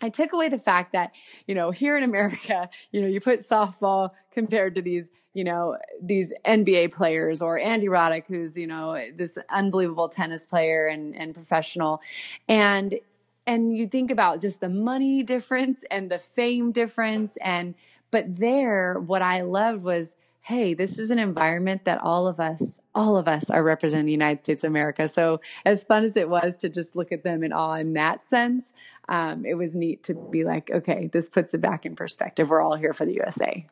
I 0.01 0.11
took 0.11 0.33
away 0.33 0.49
the 0.49 0.59
fact 0.59 0.93
that, 0.93 1.13
you 1.47 1.55
know, 1.55 1.71
here 1.71 1.97
in 1.97 2.05
America, 2.05 2.69
you 2.93 3.01
know, 3.01 3.07
you 3.07 3.21
put 3.21 3.41
softball 3.41 4.11
compared 4.33 4.77
to 4.77 4.83
these 4.83 5.11
you 5.35 5.45
know, 5.45 5.77
these 6.03 6.33
NBA 6.45 6.93
players 6.93 7.43
or 7.43 7.59
Andy 7.59 7.87
Roddick, 7.87 8.25
who's, 8.27 8.57
you 8.57 8.67
know, 8.67 9.01
this 9.15 9.39
unbelievable 9.49 10.09
tennis 10.09 10.45
player 10.45 10.87
and, 10.87 11.15
and 11.15 11.35
professional. 11.35 12.01
And, 12.49 12.99
and 13.47 13.77
you 13.77 13.87
think 13.87 14.11
about 14.11 14.41
just 14.41 14.61
the 14.61 14.69
money 14.69 15.23
difference 15.23 15.85
and 15.91 16.11
the 16.11 16.19
fame 16.19 16.73
difference. 16.73 17.37
And, 17.39 17.75
but 18.11 18.37
there, 18.37 18.95
what 18.95 19.23
I 19.23 19.43
loved 19.43 19.83
was, 19.83 20.17
hey, 20.41 20.73
this 20.73 20.99
is 20.99 21.11
an 21.11 21.19
environment 21.19 21.85
that 21.85 22.01
all 22.01 22.27
of 22.27 22.41
us, 22.41 22.81
all 22.95 23.19
of 23.19 23.29
us 23.29 23.51
are 23.51 23.63
representing 23.63 24.07
the 24.07 24.13
United 24.13 24.43
States 24.43 24.65
of 24.65 24.71
America. 24.71 25.07
So 25.07 25.43
as 25.67 25.85
fun 25.85 26.05
as 26.05 26.17
it 26.17 26.31
was 26.31 26.57
to 26.57 26.71
just 26.71 26.97
look 26.97 27.13
at 27.13 27.23
them 27.23 27.45
in 27.45 27.53
awe 27.53 27.75
in 27.75 27.93
that 27.93 28.27
sense, 28.27 28.73
um, 29.11 29.45
it 29.45 29.55
was 29.55 29.77
neat 29.77 30.05
to 30.05 30.15
be 30.15 30.45
like, 30.45 30.71
okay, 30.71 31.11
this 31.13 31.29
puts 31.29 31.53
it 31.53 31.61
back 31.61 31.85
in 31.85 31.97
perspective. 31.97 32.49
We're 32.49 32.63
all 32.63 32.77
here 32.77 32.95
for 32.95 33.05
the 33.05 33.15
USA. 33.17 33.67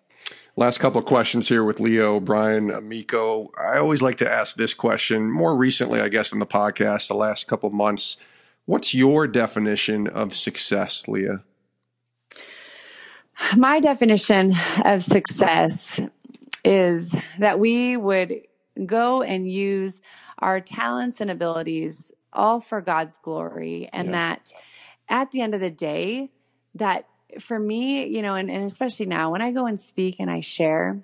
Last 0.56 0.78
couple 0.78 0.98
of 0.98 1.04
questions 1.04 1.48
here 1.48 1.64
with 1.64 1.80
Leah 1.80 2.06
O'Brien, 2.06 2.70
uh, 2.70 2.78
Amico. 2.78 3.50
I 3.58 3.78
always 3.78 4.00
like 4.00 4.16
to 4.18 4.30
ask 4.30 4.56
this 4.56 4.74
question 4.74 5.30
more 5.30 5.54
recently, 5.54 6.00
I 6.00 6.08
guess, 6.08 6.32
in 6.32 6.38
the 6.38 6.46
podcast, 6.46 7.08
the 7.08 7.14
last 7.14 7.46
couple 7.46 7.66
of 7.66 7.74
months. 7.74 8.16
What's 8.64 8.94
your 8.94 9.26
definition 9.26 10.08
of 10.08 10.34
success, 10.34 11.06
Leah? 11.06 11.42
My 13.56 13.80
definition 13.80 14.54
of 14.84 15.02
success 15.02 16.00
is 16.64 17.14
that 17.38 17.60
we 17.60 17.96
would 17.96 18.40
go 18.86 19.22
and 19.22 19.50
use 19.50 20.00
our 20.38 20.60
talents 20.60 21.20
and 21.20 21.30
abilities 21.30 22.12
all 22.32 22.60
for 22.60 22.80
God's 22.80 23.18
glory, 23.18 23.88
and 23.92 24.08
yeah. 24.08 24.12
that 24.12 24.52
at 25.08 25.30
the 25.30 25.40
end 25.40 25.54
of 25.54 25.60
the 25.60 25.70
day, 25.70 26.30
that 26.74 27.06
for 27.40 27.58
me, 27.58 28.06
you 28.06 28.22
know, 28.22 28.34
and, 28.34 28.50
and 28.50 28.64
especially 28.64 29.06
now 29.06 29.30
when 29.30 29.42
I 29.42 29.52
go 29.52 29.66
and 29.66 29.78
speak 29.78 30.16
and 30.18 30.30
I 30.30 30.40
share, 30.40 31.00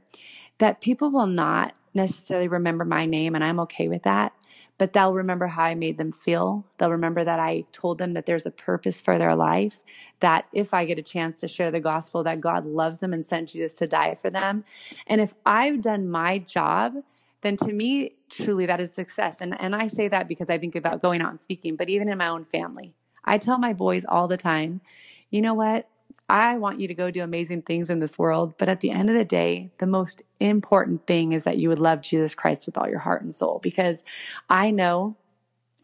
that 0.59 0.81
people 0.81 1.11
will 1.11 1.27
not 1.27 1.75
necessarily 1.95 2.49
remember 2.49 2.85
my 2.85 3.07
name, 3.07 3.35
and 3.35 3.43
I'm 3.43 3.61
okay 3.61 3.89
with 3.89 4.03
that. 4.05 4.33
But 4.79 4.95
they'll 4.95 5.13
remember 5.13 5.47
how 5.47 5.65
I 5.65 5.75
made 5.75 5.99
them 5.99 6.11
feel. 6.13 6.65
They'll 6.79 6.91
remember 6.91 7.23
that 7.23 7.39
I 7.39 7.67
told 7.73 7.99
them 7.99 8.15
that 8.15 8.27
there's 8.27 8.47
a 8.47 8.51
purpose 8.51 9.01
for 9.01 9.19
their 9.19 9.37
life, 9.37 9.81
that 10.21 10.47
if 10.53 10.75
I 10.75 10.87
get 10.87 10.99
a 10.99 11.03
chance 11.03 11.39
to 11.41 11.49
share 11.49 11.71
the 11.71 11.79
gospel, 11.79 12.25
that 12.25 12.41
God 12.41 12.65
loves 12.65 12.99
them 12.99 13.13
and 13.13 13.25
sent 13.25 13.51
Jesus 13.51 13.75
to 13.75 13.87
die 13.87 14.19
for 14.21 14.31
them. 14.31 14.65
And 15.07 15.21
if 15.21 15.35
I've 15.47 15.83
done 15.83 16.09
my 16.09 16.39
job, 16.39 16.95
then 17.43 17.57
to 17.59 17.73
me, 17.73 18.15
truly 18.31 18.67
that 18.67 18.81
is 18.81 18.93
success. 18.93 19.41
And, 19.41 19.61
and 19.61 19.77
I 19.77 19.87
say 19.87 20.09
that 20.09 20.27
because 20.27 20.49
I 20.49 20.59
think 20.59 20.75
about 20.75 21.03
going 21.03 21.21
out 21.21 21.31
and 21.31 21.41
speaking, 21.41 21.77
but 21.77 21.89
even 21.89 22.09
in 22.09 22.19
my 22.19 22.29
own 22.29 22.45
family, 22.47 22.95
I 23.25 23.39
tell 23.39 23.59
my 23.59 23.73
boys 23.73 24.05
all 24.05 24.27
the 24.27 24.37
time, 24.37 24.81
you 25.31 25.43
know 25.43 25.55
what? 25.55 25.89
I 26.29 26.57
want 26.59 26.81
you 26.81 26.89
to 26.89 26.95
go 26.95 27.11
do 27.11 27.23
amazing 27.23 27.63
things 27.63 27.91
in 27.91 28.01
this 28.01 28.19
world. 28.19 28.55
But 28.59 28.69
at 28.69 28.81
the 28.81 28.91
end 28.91 29.11
of 29.11 29.17
the 29.17 29.25
day, 29.25 29.71
the 29.79 29.87
most 29.87 30.23
important 30.41 31.07
thing 31.07 31.33
is 31.33 31.45
that 31.45 31.59
you 31.59 31.69
would 31.69 31.79
love 31.79 32.01
Jesus 32.01 32.35
Christ 32.35 32.67
with 32.67 32.79
all 32.79 32.89
your 32.89 33.01
heart 33.01 33.23
and 33.23 33.35
soul. 33.35 33.61
Because 33.63 34.05
I 34.49 34.71
know 34.71 35.17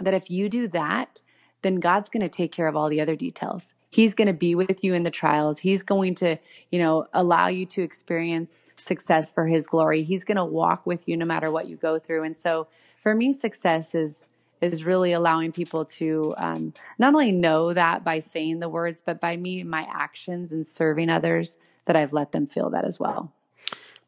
that 0.01 0.15
if 0.15 0.31
you 0.31 0.49
do 0.49 0.69
that, 0.69 1.23
then 1.63 1.77
God's 1.77 2.09
going 2.09 2.23
to 2.23 2.29
take 2.29 2.53
care 2.53 2.69
of 2.69 2.77
all 2.77 2.89
the 2.89 3.01
other 3.01 3.17
details. 3.17 3.75
He's 3.91 4.15
going 4.15 4.27
to 4.27 4.35
be 4.35 4.55
with 4.55 4.85
you 4.85 4.93
in 4.93 5.03
the 5.03 5.11
trials. 5.11 5.59
He's 5.59 5.83
going 5.83 6.15
to, 6.17 6.37
you 6.71 6.79
know, 6.79 7.07
allow 7.15 7.49
you 7.49 7.65
to 7.67 7.83
experience 7.83 8.65
success 8.77 9.33
for 9.33 9.47
his 9.47 9.67
glory. 9.67 10.03
He's 10.03 10.25
going 10.25 10.37
to 10.37 10.45
walk 10.45 10.87
with 10.87 11.09
you 11.09 11.17
no 11.17 11.25
matter 11.25 11.51
what 11.51 11.69
you 11.69 11.77
go 11.77 11.99
through. 11.99 12.25
And 12.25 12.37
so 12.37 12.69
for 12.99 13.15
me, 13.15 13.33
success 13.33 13.95
is 13.95 14.29
is 14.61 14.85
really 14.85 15.13
allowing 15.13 15.53
people 15.53 15.85
to 15.85 16.35
um, 16.37 16.75
not 16.99 17.15
only 17.15 17.33
know 17.33 17.73
that 17.73 18.05
by 18.05 18.19
saying 18.19 18.61
the 18.61 18.69
words, 18.69 19.03
but 19.05 19.21
by 19.21 19.37
me, 19.37 19.63
my 19.63 19.87
actions 19.93 20.53
and 20.53 20.67
serving 20.67 21.11
others, 21.11 21.59
that 21.87 21.97
I've 21.97 22.13
let 22.13 22.33
them 22.33 22.47
feel 22.47 22.71
that 22.71 22.85
as 22.85 23.01
well. 23.01 23.33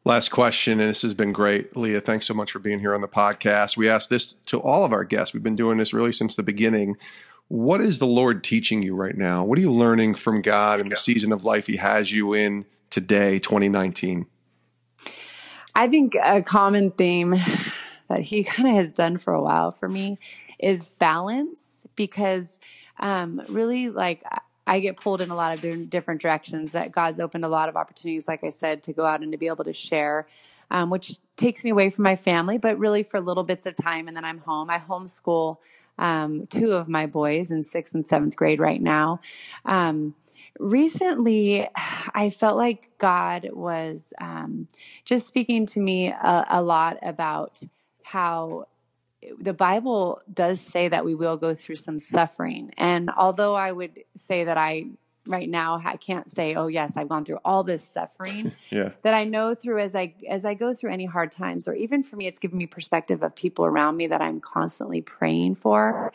Last 0.03 0.29
question, 0.29 0.79
and 0.79 0.89
this 0.89 1.03
has 1.03 1.13
been 1.13 1.31
great. 1.31 1.77
Leah, 1.77 2.01
thanks 2.01 2.25
so 2.25 2.33
much 2.33 2.51
for 2.51 2.59
being 2.59 2.79
here 2.79 2.95
on 2.95 3.01
the 3.01 3.07
podcast. 3.07 3.77
We 3.77 3.87
ask 3.87 4.09
this 4.09 4.33
to 4.47 4.59
all 4.59 4.83
of 4.83 4.93
our 4.93 5.03
guests. 5.03 5.33
We've 5.33 5.43
been 5.43 5.55
doing 5.55 5.77
this 5.77 5.93
really 5.93 6.11
since 6.11 6.35
the 6.35 6.43
beginning. 6.43 6.97
What 7.49 7.81
is 7.81 7.99
the 7.99 8.07
Lord 8.07 8.43
teaching 8.43 8.81
you 8.81 8.95
right 8.95 9.15
now? 9.15 9.43
What 9.43 9.57
are 9.59 9.61
you 9.61 9.71
learning 9.71 10.15
from 10.15 10.41
God 10.41 10.79
in 10.79 10.89
the 10.89 10.95
season 10.95 11.31
of 11.31 11.45
life 11.45 11.67
He 11.67 11.77
has 11.77 12.11
you 12.11 12.33
in 12.33 12.65
today, 12.89 13.37
2019? 13.39 14.25
I 15.75 15.87
think 15.87 16.13
a 16.21 16.41
common 16.41 16.91
theme 16.91 17.35
that 18.11 18.21
he 18.21 18.43
kind 18.43 18.69
of 18.69 18.75
has 18.75 18.91
done 18.91 19.17
for 19.17 19.33
a 19.33 19.41
while 19.41 19.71
for 19.71 19.87
me 19.87 20.19
is 20.61 20.83
balance 20.99 21.87
because 21.95 22.59
um, 22.99 23.41
really 23.49 23.89
like 23.89 24.23
I 24.67 24.79
get 24.79 24.97
pulled 24.97 25.21
in 25.21 25.31
a 25.31 25.35
lot 25.35 25.53
of 25.53 25.89
different 25.89 26.21
directions 26.21 26.73
that 26.73 26.91
God's 26.91 27.19
opened 27.19 27.43
a 27.43 27.49
lot 27.49 27.67
of 27.67 27.75
opportunities, 27.75 28.27
like 28.27 28.43
I 28.43 28.49
said, 28.49 28.83
to 28.83 28.93
go 28.93 29.05
out 29.05 29.21
and 29.21 29.31
to 29.31 29.37
be 29.37 29.47
able 29.47 29.63
to 29.65 29.73
share, 29.73 30.27
um, 30.69 30.89
which 30.89 31.17
takes 31.35 31.63
me 31.63 31.71
away 31.71 31.89
from 31.89 32.03
my 32.03 32.15
family, 32.15 32.57
but 32.57 32.77
really 32.77 33.03
for 33.03 33.19
little 33.19 33.43
bits 33.43 33.65
of 33.65 33.75
time. 33.75 34.07
And 34.07 34.15
then 34.15 34.23
I'm 34.23 34.37
home. 34.37 34.69
I 34.69 34.77
homeschool 34.77 35.57
um, 35.97 36.47
two 36.47 36.73
of 36.73 36.87
my 36.87 37.05
boys 37.05 37.51
in 37.51 37.63
sixth 37.63 37.93
and 37.93 38.07
seventh 38.07 38.35
grade 38.35 38.59
right 38.59 38.81
now. 38.81 39.19
Um, 39.65 40.15
recently 40.59 41.67
i 42.13 42.29
felt 42.29 42.57
like 42.57 42.89
god 42.97 43.49
was 43.53 44.13
um, 44.19 44.67
just 45.05 45.25
speaking 45.25 45.65
to 45.65 45.79
me 45.79 46.09
a, 46.09 46.45
a, 46.49 46.61
lot 46.61 46.97
about 47.01 47.61
how 48.03 48.67
the 49.39 49.53
Bible 49.53 50.21
does 50.31 50.59
say 50.59 50.87
that 50.87 51.05
we 51.05 51.15
will 51.15 51.37
go 51.37 51.53
through 51.53 51.75
some 51.75 51.99
suffering. 51.99 52.71
And 52.77 53.09
although 53.15 53.55
I 53.55 53.71
would 53.71 54.03
say 54.15 54.43
that 54.43 54.57
I 54.57 54.87
right 55.27 55.49
now 55.49 55.81
I 55.83 55.97
can't 55.97 56.31
say, 56.31 56.55
"Oh 56.55 56.67
yes, 56.67 56.97
I've 56.97 57.09
gone 57.09 57.25
through 57.25 57.39
all 57.45 57.63
this 57.63 57.83
suffering." 57.83 58.53
yeah. 58.69 58.89
That 59.03 59.13
I 59.13 59.23
know 59.23 59.53
through 59.53 59.79
as 59.79 59.95
I 59.95 60.13
as 60.27 60.45
I 60.45 60.53
go 60.53 60.73
through 60.73 60.91
any 60.91 61.05
hard 61.05 61.31
times 61.31 61.67
or 61.67 61.75
even 61.75 62.03
for 62.03 62.15
me 62.15 62.27
it's 62.27 62.39
given 62.39 62.57
me 62.57 62.65
perspective 62.65 63.21
of 63.23 63.35
people 63.35 63.65
around 63.65 63.97
me 63.97 64.07
that 64.07 64.21
I'm 64.21 64.39
constantly 64.39 65.01
praying 65.01 65.55
for. 65.55 66.11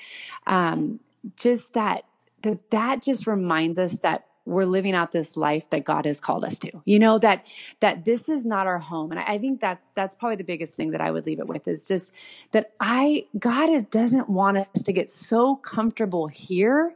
Um 0.46 1.00
just 1.36 1.74
that 1.74 2.04
that 2.42 2.70
that 2.70 3.02
just 3.02 3.26
reminds 3.26 3.78
us 3.78 3.96
that 3.98 4.26
we're 4.46 4.64
living 4.64 4.94
out 4.94 5.10
this 5.10 5.36
life 5.36 5.68
that 5.70 5.84
God 5.84 6.06
has 6.06 6.20
called 6.20 6.44
us 6.44 6.58
to. 6.60 6.70
You 6.84 6.98
know 6.98 7.18
that 7.18 7.46
that 7.80 8.04
this 8.04 8.28
is 8.28 8.46
not 8.46 8.66
our 8.66 8.78
home, 8.78 9.10
and 9.10 9.20
I 9.20 9.38
think 9.38 9.60
that's 9.60 9.90
that's 9.94 10.14
probably 10.14 10.36
the 10.36 10.44
biggest 10.44 10.76
thing 10.76 10.92
that 10.92 11.00
I 11.00 11.10
would 11.10 11.26
leave 11.26 11.40
it 11.40 11.46
with 11.46 11.68
is 11.68 11.86
just 11.86 12.14
that 12.52 12.72
I 12.80 13.26
God 13.38 13.68
is, 13.70 13.82
doesn't 13.84 14.30
want 14.30 14.56
us 14.58 14.82
to 14.82 14.92
get 14.92 15.10
so 15.10 15.56
comfortable 15.56 16.28
here 16.28 16.94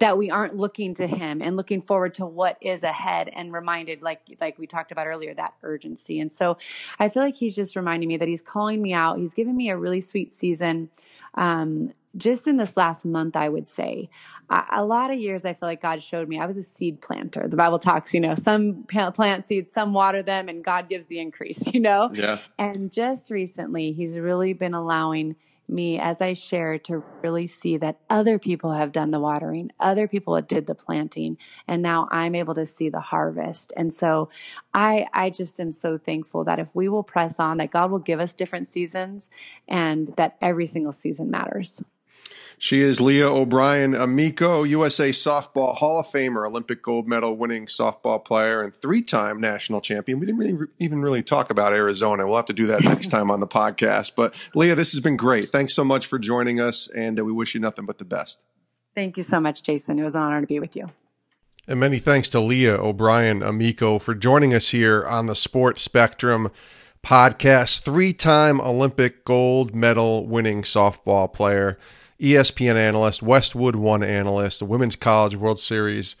that 0.00 0.16
we 0.16 0.30
aren't 0.30 0.56
looking 0.56 0.94
to 0.94 1.06
Him 1.06 1.42
and 1.42 1.56
looking 1.56 1.82
forward 1.82 2.14
to 2.14 2.26
what 2.26 2.56
is 2.60 2.82
ahead, 2.82 3.30
and 3.32 3.52
reminded 3.52 4.02
like 4.02 4.20
like 4.40 4.58
we 4.58 4.66
talked 4.66 4.92
about 4.92 5.06
earlier 5.06 5.34
that 5.34 5.54
urgency. 5.62 6.20
And 6.20 6.30
so 6.30 6.58
I 6.98 7.08
feel 7.08 7.22
like 7.22 7.36
He's 7.36 7.54
just 7.54 7.76
reminding 7.76 8.08
me 8.08 8.16
that 8.16 8.28
He's 8.28 8.42
calling 8.42 8.82
me 8.82 8.92
out. 8.92 9.18
He's 9.18 9.34
giving 9.34 9.56
me 9.56 9.70
a 9.70 9.76
really 9.76 10.00
sweet 10.00 10.32
season. 10.32 10.90
Um, 11.34 11.94
just 12.18 12.46
in 12.48 12.56
this 12.56 12.76
last 12.76 13.04
month, 13.04 13.36
I 13.36 13.48
would 13.48 13.66
say, 13.66 14.10
a 14.50 14.82
lot 14.82 15.10
of 15.10 15.18
years 15.18 15.44
I 15.44 15.52
feel 15.52 15.68
like 15.68 15.82
God 15.82 16.02
showed 16.02 16.26
me 16.28 16.38
I 16.38 16.46
was 16.46 16.56
a 16.56 16.62
seed 16.62 17.02
planter. 17.02 17.46
The 17.48 17.56
Bible 17.56 17.78
talks, 17.78 18.14
you 18.14 18.20
know, 18.20 18.34
some 18.34 18.84
plant 18.84 19.46
seeds, 19.46 19.72
some 19.72 19.92
water 19.92 20.22
them, 20.22 20.48
and 20.48 20.64
God 20.64 20.88
gives 20.88 21.06
the 21.06 21.20
increase, 21.20 21.66
you 21.72 21.80
know? 21.80 22.10
Yeah. 22.12 22.38
And 22.58 22.90
just 22.90 23.30
recently, 23.30 23.92
He's 23.92 24.16
really 24.16 24.54
been 24.54 24.74
allowing 24.74 25.36
me 25.68 25.98
as 25.98 26.22
I 26.22 26.32
share 26.32 26.78
to 26.78 27.04
really 27.22 27.46
see 27.46 27.76
that 27.76 28.00
other 28.08 28.38
people 28.38 28.72
have 28.72 28.90
done 28.90 29.10
the 29.10 29.20
watering, 29.20 29.70
other 29.78 30.08
people 30.08 30.40
did 30.40 30.66
the 30.66 30.74
planting, 30.74 31.36
and 31.66 31.82
now 31.82 32.08
I'm 32.10 32.34
able 32.34 32.54
to 32.54 32.64
see 32.64 32.88
the 32.88 33.00
harvest. 33.00 33.72
And 33.76 33.92
so 33.92 34.30
I 34.72 35.06
I 35.12 35.30
just 35.30 35.60
am 35.60 35.72
so 35.72 35.98
thankful 35.98 36.44
that 36.44 36.58
if 36.58 36.68
we 36.72 36.88
will 36.88 37.02
press 37.02 37.38
on, 37.38 37.58
that 37.58 37.70
God 37.70 37.90
will 37.90 37.98
give 37.98 38.20
us 38.20 38.32
different 38.32 38.66
seasons 38.66 39.28
and 39.66 40.08
that 40.16 40.36
every 40.40 40.66
single 40.66 40.92
season 40.92 41.30
matters. 41.30 41.82
She 42.58 42.80
is 42.80 43.00
Leah 43.00 43.28
O'Brien 43.28 43.94
Amico, 43.94 44.64
USA 44.64 45.10
Softball 45.10 45.76
Hall 45.76 46.00
of 46.00 46.06
Famer, 46.06 46.46
Olympic 46.46 46.82
gold 46.82 47.06
medal 47.06 47.36
winning 47.36 47.66
softball 47.66 48.24
player, 48.24 48.62
and 48.62 48.74
three 48.74 49.02
time 49.02 49.40
national 49.40 49.80
champion. 49.80 50.18
We 50.18 50.26
didn't 50.26 50.38
really, 50.38 50.66
even 50.78 51.00
really 51.00 51.22
talk 51.22 51.50
about 51.50 51.72
Arizona. 51.72 52.26
We'll 52.26 52.36
have 52.36 52.46
to 52.46 52.52
do 52.52 52.66
that 52.68 52.82
next 52.84 53.08
time 53.08 53.30
on 53.30 53.40
the 53.40 53.46
podcast. 53.46 54.12
But 54.16 54.34
Leah, 54.54 54.74
this 54.74 54.92
has 54.92 55.00
been 55.00 55.16
great. 55.16 55.50
Thanks 55.50 55.74
so 55.74 55.84
much 55.84 56.06
for 56.06 56.18
joining 56.18 56.60
us, 56.60 56.88
and 56.88 57.20
uh, 57.20 57.24
we 57.24 57.32
wish 57.32 57.54
you 57.54 57.60
nothing 57.60 57.86
but 57.86 57.98
the 57.98 58.04
best. 58.04 58.42
Thank 58.94 59.16
you 59.16 59.22
so 59.22 59.38
much, 59.38 59.62
Jason. 59.62 59.98
It 59.98 60.02
was 60.02 60.16
an 60.16 60.22
honor 60.22 60.40
to 60.40 60.46
be 60.46 60.58
with 60.58 60.74
you. 60.74 60.90
And 61.68 61.78
many 61.78 61.98
thanks 61.98 62.28
to 62.30 62.40
Leah 62.40 62.76
O'Brien 62.76 63.42
Amico 63.42 63.98
for 63.98 64.14
joining 64.14 64.54
us 64.54 64.70
here 64.70 65.04
on 65.06 65.26
the 65.26 65.36
Sports 65.36 65.82
Spectrum 65.82 66.50
podcast. 67.04 67.82
Three 67.82 68.12
time 68.12 68.60
Olympic 68.60 69.24
gold 69.24 69.74
medal 69.74 70.26
winning 70.26 70.62
softball 70.62 71.32
player. 71.32 71.78
ESPN 72.20 72.76
analyst, 72.76 73.22
Westwood 73.22 73.76
One 73.76 74.02
analyst, 74.02 74.58
the 74.58 74.64
Women's 74.64 74.96
College 74.96 75.36
World 75.36 75.60
Series 75.60 76.16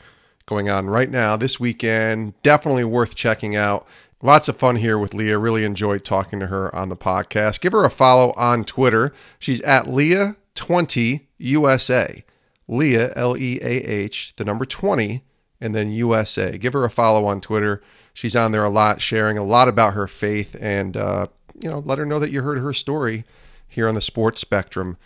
going 0.46 0.70
on 0.70 0.86
right 0.86 1.10
now 1.10 1.36
this 1.36 1.60
weekend. 1.60 2.40
Definitely 2.42 2.84
worth 2.84 3.14
checking 3.14 3.54
out. 3.56 3.86
Lots 4.22 4.48
of 4.48 4.56
fun 4.56 4.76
here 4.76 4.98
with 4.98 5.12
Leah. 5.14 5.38
Really 5.38 5.64
enjoyed 5.64 6.04
talking 6.04 6.40
to 6.40 6.48
her 6.48 6.74
on 6.74 6.88
the 6.88 6.96
podcast. 6.96 7.60
Give 7.60 7.70
her 7.72 7.84
a 7.84 7.90
follow 7.90 8.32
on 8.32 8.64
Twitter. 8.64 9.12
She's 9.38 9.60
at 9.62 9.84
Leah20USA. 9.86 12.24
Leah, 12.68 13.12
L 13.16 13.36
E 13.36 13.58
A 13.62 13.68
H, 13.68 14.34
the 14.36 14.44
number 14.44 14.64
20, 14.64 15.24
and 15.60 15.74
then 15.74 15.90
USA. 15.90 16.58
Give 16.58 16.74
her 16.74 16.84
a 16.84 16.90
follow 16.90 17.24
on 17.24 17.40
Twitter. 17.40 17.82
She's 18.12 18.36
on 18.36 18.52
there 18.52 18.64
a 18.64 18.68
lot, 18.68 19.00
sharing 19.00 19.38
a 19.38 19.44
lot 19.44 19.68
about 19.68 19.94
her 19.94 20.06
faith, 20.06 20.54
and 20.60 20.96
uh, 20.96 21.28
you 21.60 21.70
know, 21.70 21.78
let 21.78 21.98
her 21.98 22.06
know 22.06 22.18
that 22.18 22.30
you 22.30 22.42
heard 22.42 22.58
her 22.58 22.72
story 22.72 23.24
here 23.66 23.88
on 23.88 23.94
the 23.94 24.00
Sports 24.00 24.40
Spectrum 24.40 24.96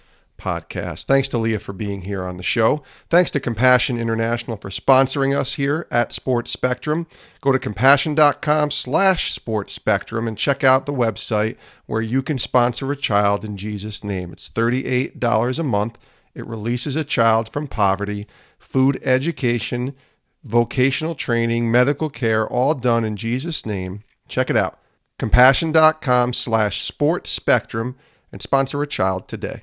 podcast. 0.43 1.05
Thanks 1.05 1.29
to 1.29 1.39
Leah 1.39 1.61
for 1.61 1.73
being 1.73 2.03
here 2.03 2.25
on 2.25 2.37
the 2.37 2.43
show. 2.43 2.83
Thanks 3.09 3.31
to 3.31 3.41
Compassion 3.41 3.99
International 3.99 4.57
for 4.57 4.71
sponsoring 4.71 5.37
us 5.37 5.55
here 5.55 5.87
at 5.91 6.13
Sports 6.13 6.51
Spectrum. 6.51 7.07
Go 7.41 7.53
to 7.53 7.59
compassion.com 7.59 8.73
slash 8.73 9.33
sports 9.33 9.73
spectrum 9.73 10.27
and 10.27 10.37
check 10.37 10.65
out 10.65 10.87
the 10.87 10.93
website 10.93 11.57
where 11.87 12.03
you 12.03 12.23
can 12.23 12.39
sponsor 12.39 12.91
a 12.91 12.97
child 12.97 13.45
in 13.45 13.57
Jesus' 13.57 14.03
name. 14.03 14.33
It's 14.33 14.49
$38 14.49 15.59
a 15.59 15.63
month. 15.63 15.99
It 16.35 16.47
releases 16.47 16.97
a 16.97 17.05
child 17.05 17.53
from 17.53 17.69
poverty, 17.69 18.27
food 18.59 19.01
education, 19.05 19.95
vocational 20.43 21.15
training, 21.15 21.71
medical 21.71 22.11
care, 22.11 22.49
all 22.49 22.75
done 22.75 23.05
in 23.05 23.17
Jesus' 23.17 23.65
name. 23.65 24.03
Check 24.29 24.51
it 24.51 24.57
out. 24.57 24.79
Compassion.com 25.19 26.33
slash 26.33 26.85
sports 26.85 27.31
spectrum 27.31 27.97
and 28.33 28.43
sponsor 28.43 28.83
a 28.83 28.87
child 28.87 29.29
today. 29.29 29.63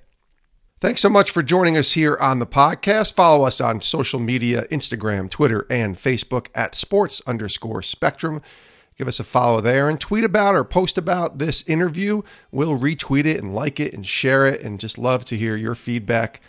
Thanks 0.81 1.01
so 1.01 1.09
much 1.09 1.31
for 1.31 1.43
joining 1.43 1.75
us 1.75 1.91
here 1.91 2.15
on 2.21 2.39
the 2.39 2.47
podcast. 2.47 3.13
Follow 3.13 3.45
us 3.45 3.59
on 3.59 3.81
social 3.81 4.17
media 4.17 4.65
Instagram, 4.71 5.29
Twitter, 5.29 5.67
and 5.69 5.97
Facebook 5.97 6.47
at 6.55 6.73
sports 6.73 7.21
underscore 7.27 7.81
spectrum. 7.81 8.41
Give 8.97 9.09
us 9.09 9.19
a 9.19 9.25
follow 9.25 9.59
there 9.59 9.89
and 9.89 9.99
tweet 9.99 10.23
about 10.23 10.55
or 10.55 10.63
post 10.63 10.97
about 10.97 11.37
this 11.37 11.67
interview. 11.67 12.21
We'll 12.53 12.79
retweet 12.79 13.25
it 13.25 13.43
and 13.43 13.53
like 13.53 13.81
it 13.81 13.93
and 13.93 14.07
share 14.07 14.45
it 14.45 14.61
and 14.61 14.79
just 14.79 14.97
love 14.97 15.25
to 15.25 15.35
hear 15.35 15.57
your 15.57 15.75
feedback 15.75 16.39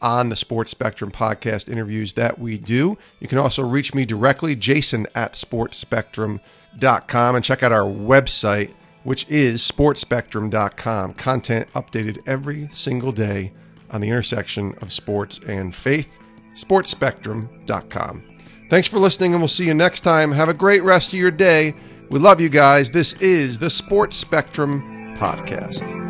on 0.00 0.28
the 0.28 0.36
Sports 0.36 0.70
Spectrum 0.70 1.10
podcast 1.10 1.68
interviews 1.68 2.12
that 2.12 2.38
we 2.38 2.58
do. 2.58 2.96
You 3.18 3.26
can 3.26 3.38
also 3.38 3.66
reach 3.66 3.92
me 3.92 4.04
directly, 4.04 4.54
jason 4.54 5.08
at 5.16 5.32
sportsspectrum.com, 5.32 7.34
and 7.34 7.44
check 7.44 7.64
out 7.64 7.72
our 7.72 7.90
website, 7.90 8.72
which 9.02 9.26
is 9.28 9.68
sportsspectrum.com. 9.68 11.14
Content 11.14 11.72
updated 11.72 12.18
every 12.28 12.70
single 12.72 13.10
day 13.10 13.50
on 13.90 14.00
the 14.00 14.08
intersection 14.08 14.74
of 14.80 14.92
sports 14.92 15.40
and 15.46 15.74
faith. 15.74 16.18
SportsSpectrum.com. 16.54 18.22
Thanks 18.68 18.88
for 18.88 18.98
listening, 18.98 19.32
and 19.32 19.40
we'll 19.40 19.48
see 19.48 19.66
you 19.66 19.74
next 19.74 20.00
time. 20.00 20.30
Have 20.32 20.48
a 20.48 20.54
great 20.54 20.82
rest 20.82 21.12
of 21.12 21.18
your 21.18 21.30
day. 21.30 21.74
We 22.10 22.18
love 22.18 22.40
you 22.40 22.48
guys. 22.48 22.90
This 22.90 23.14
is 23.14 23.58
the 23.58 23.70
Sports 23.70 24.16
Spectrum 24.16 25.14
Podcast. 25.16 26.09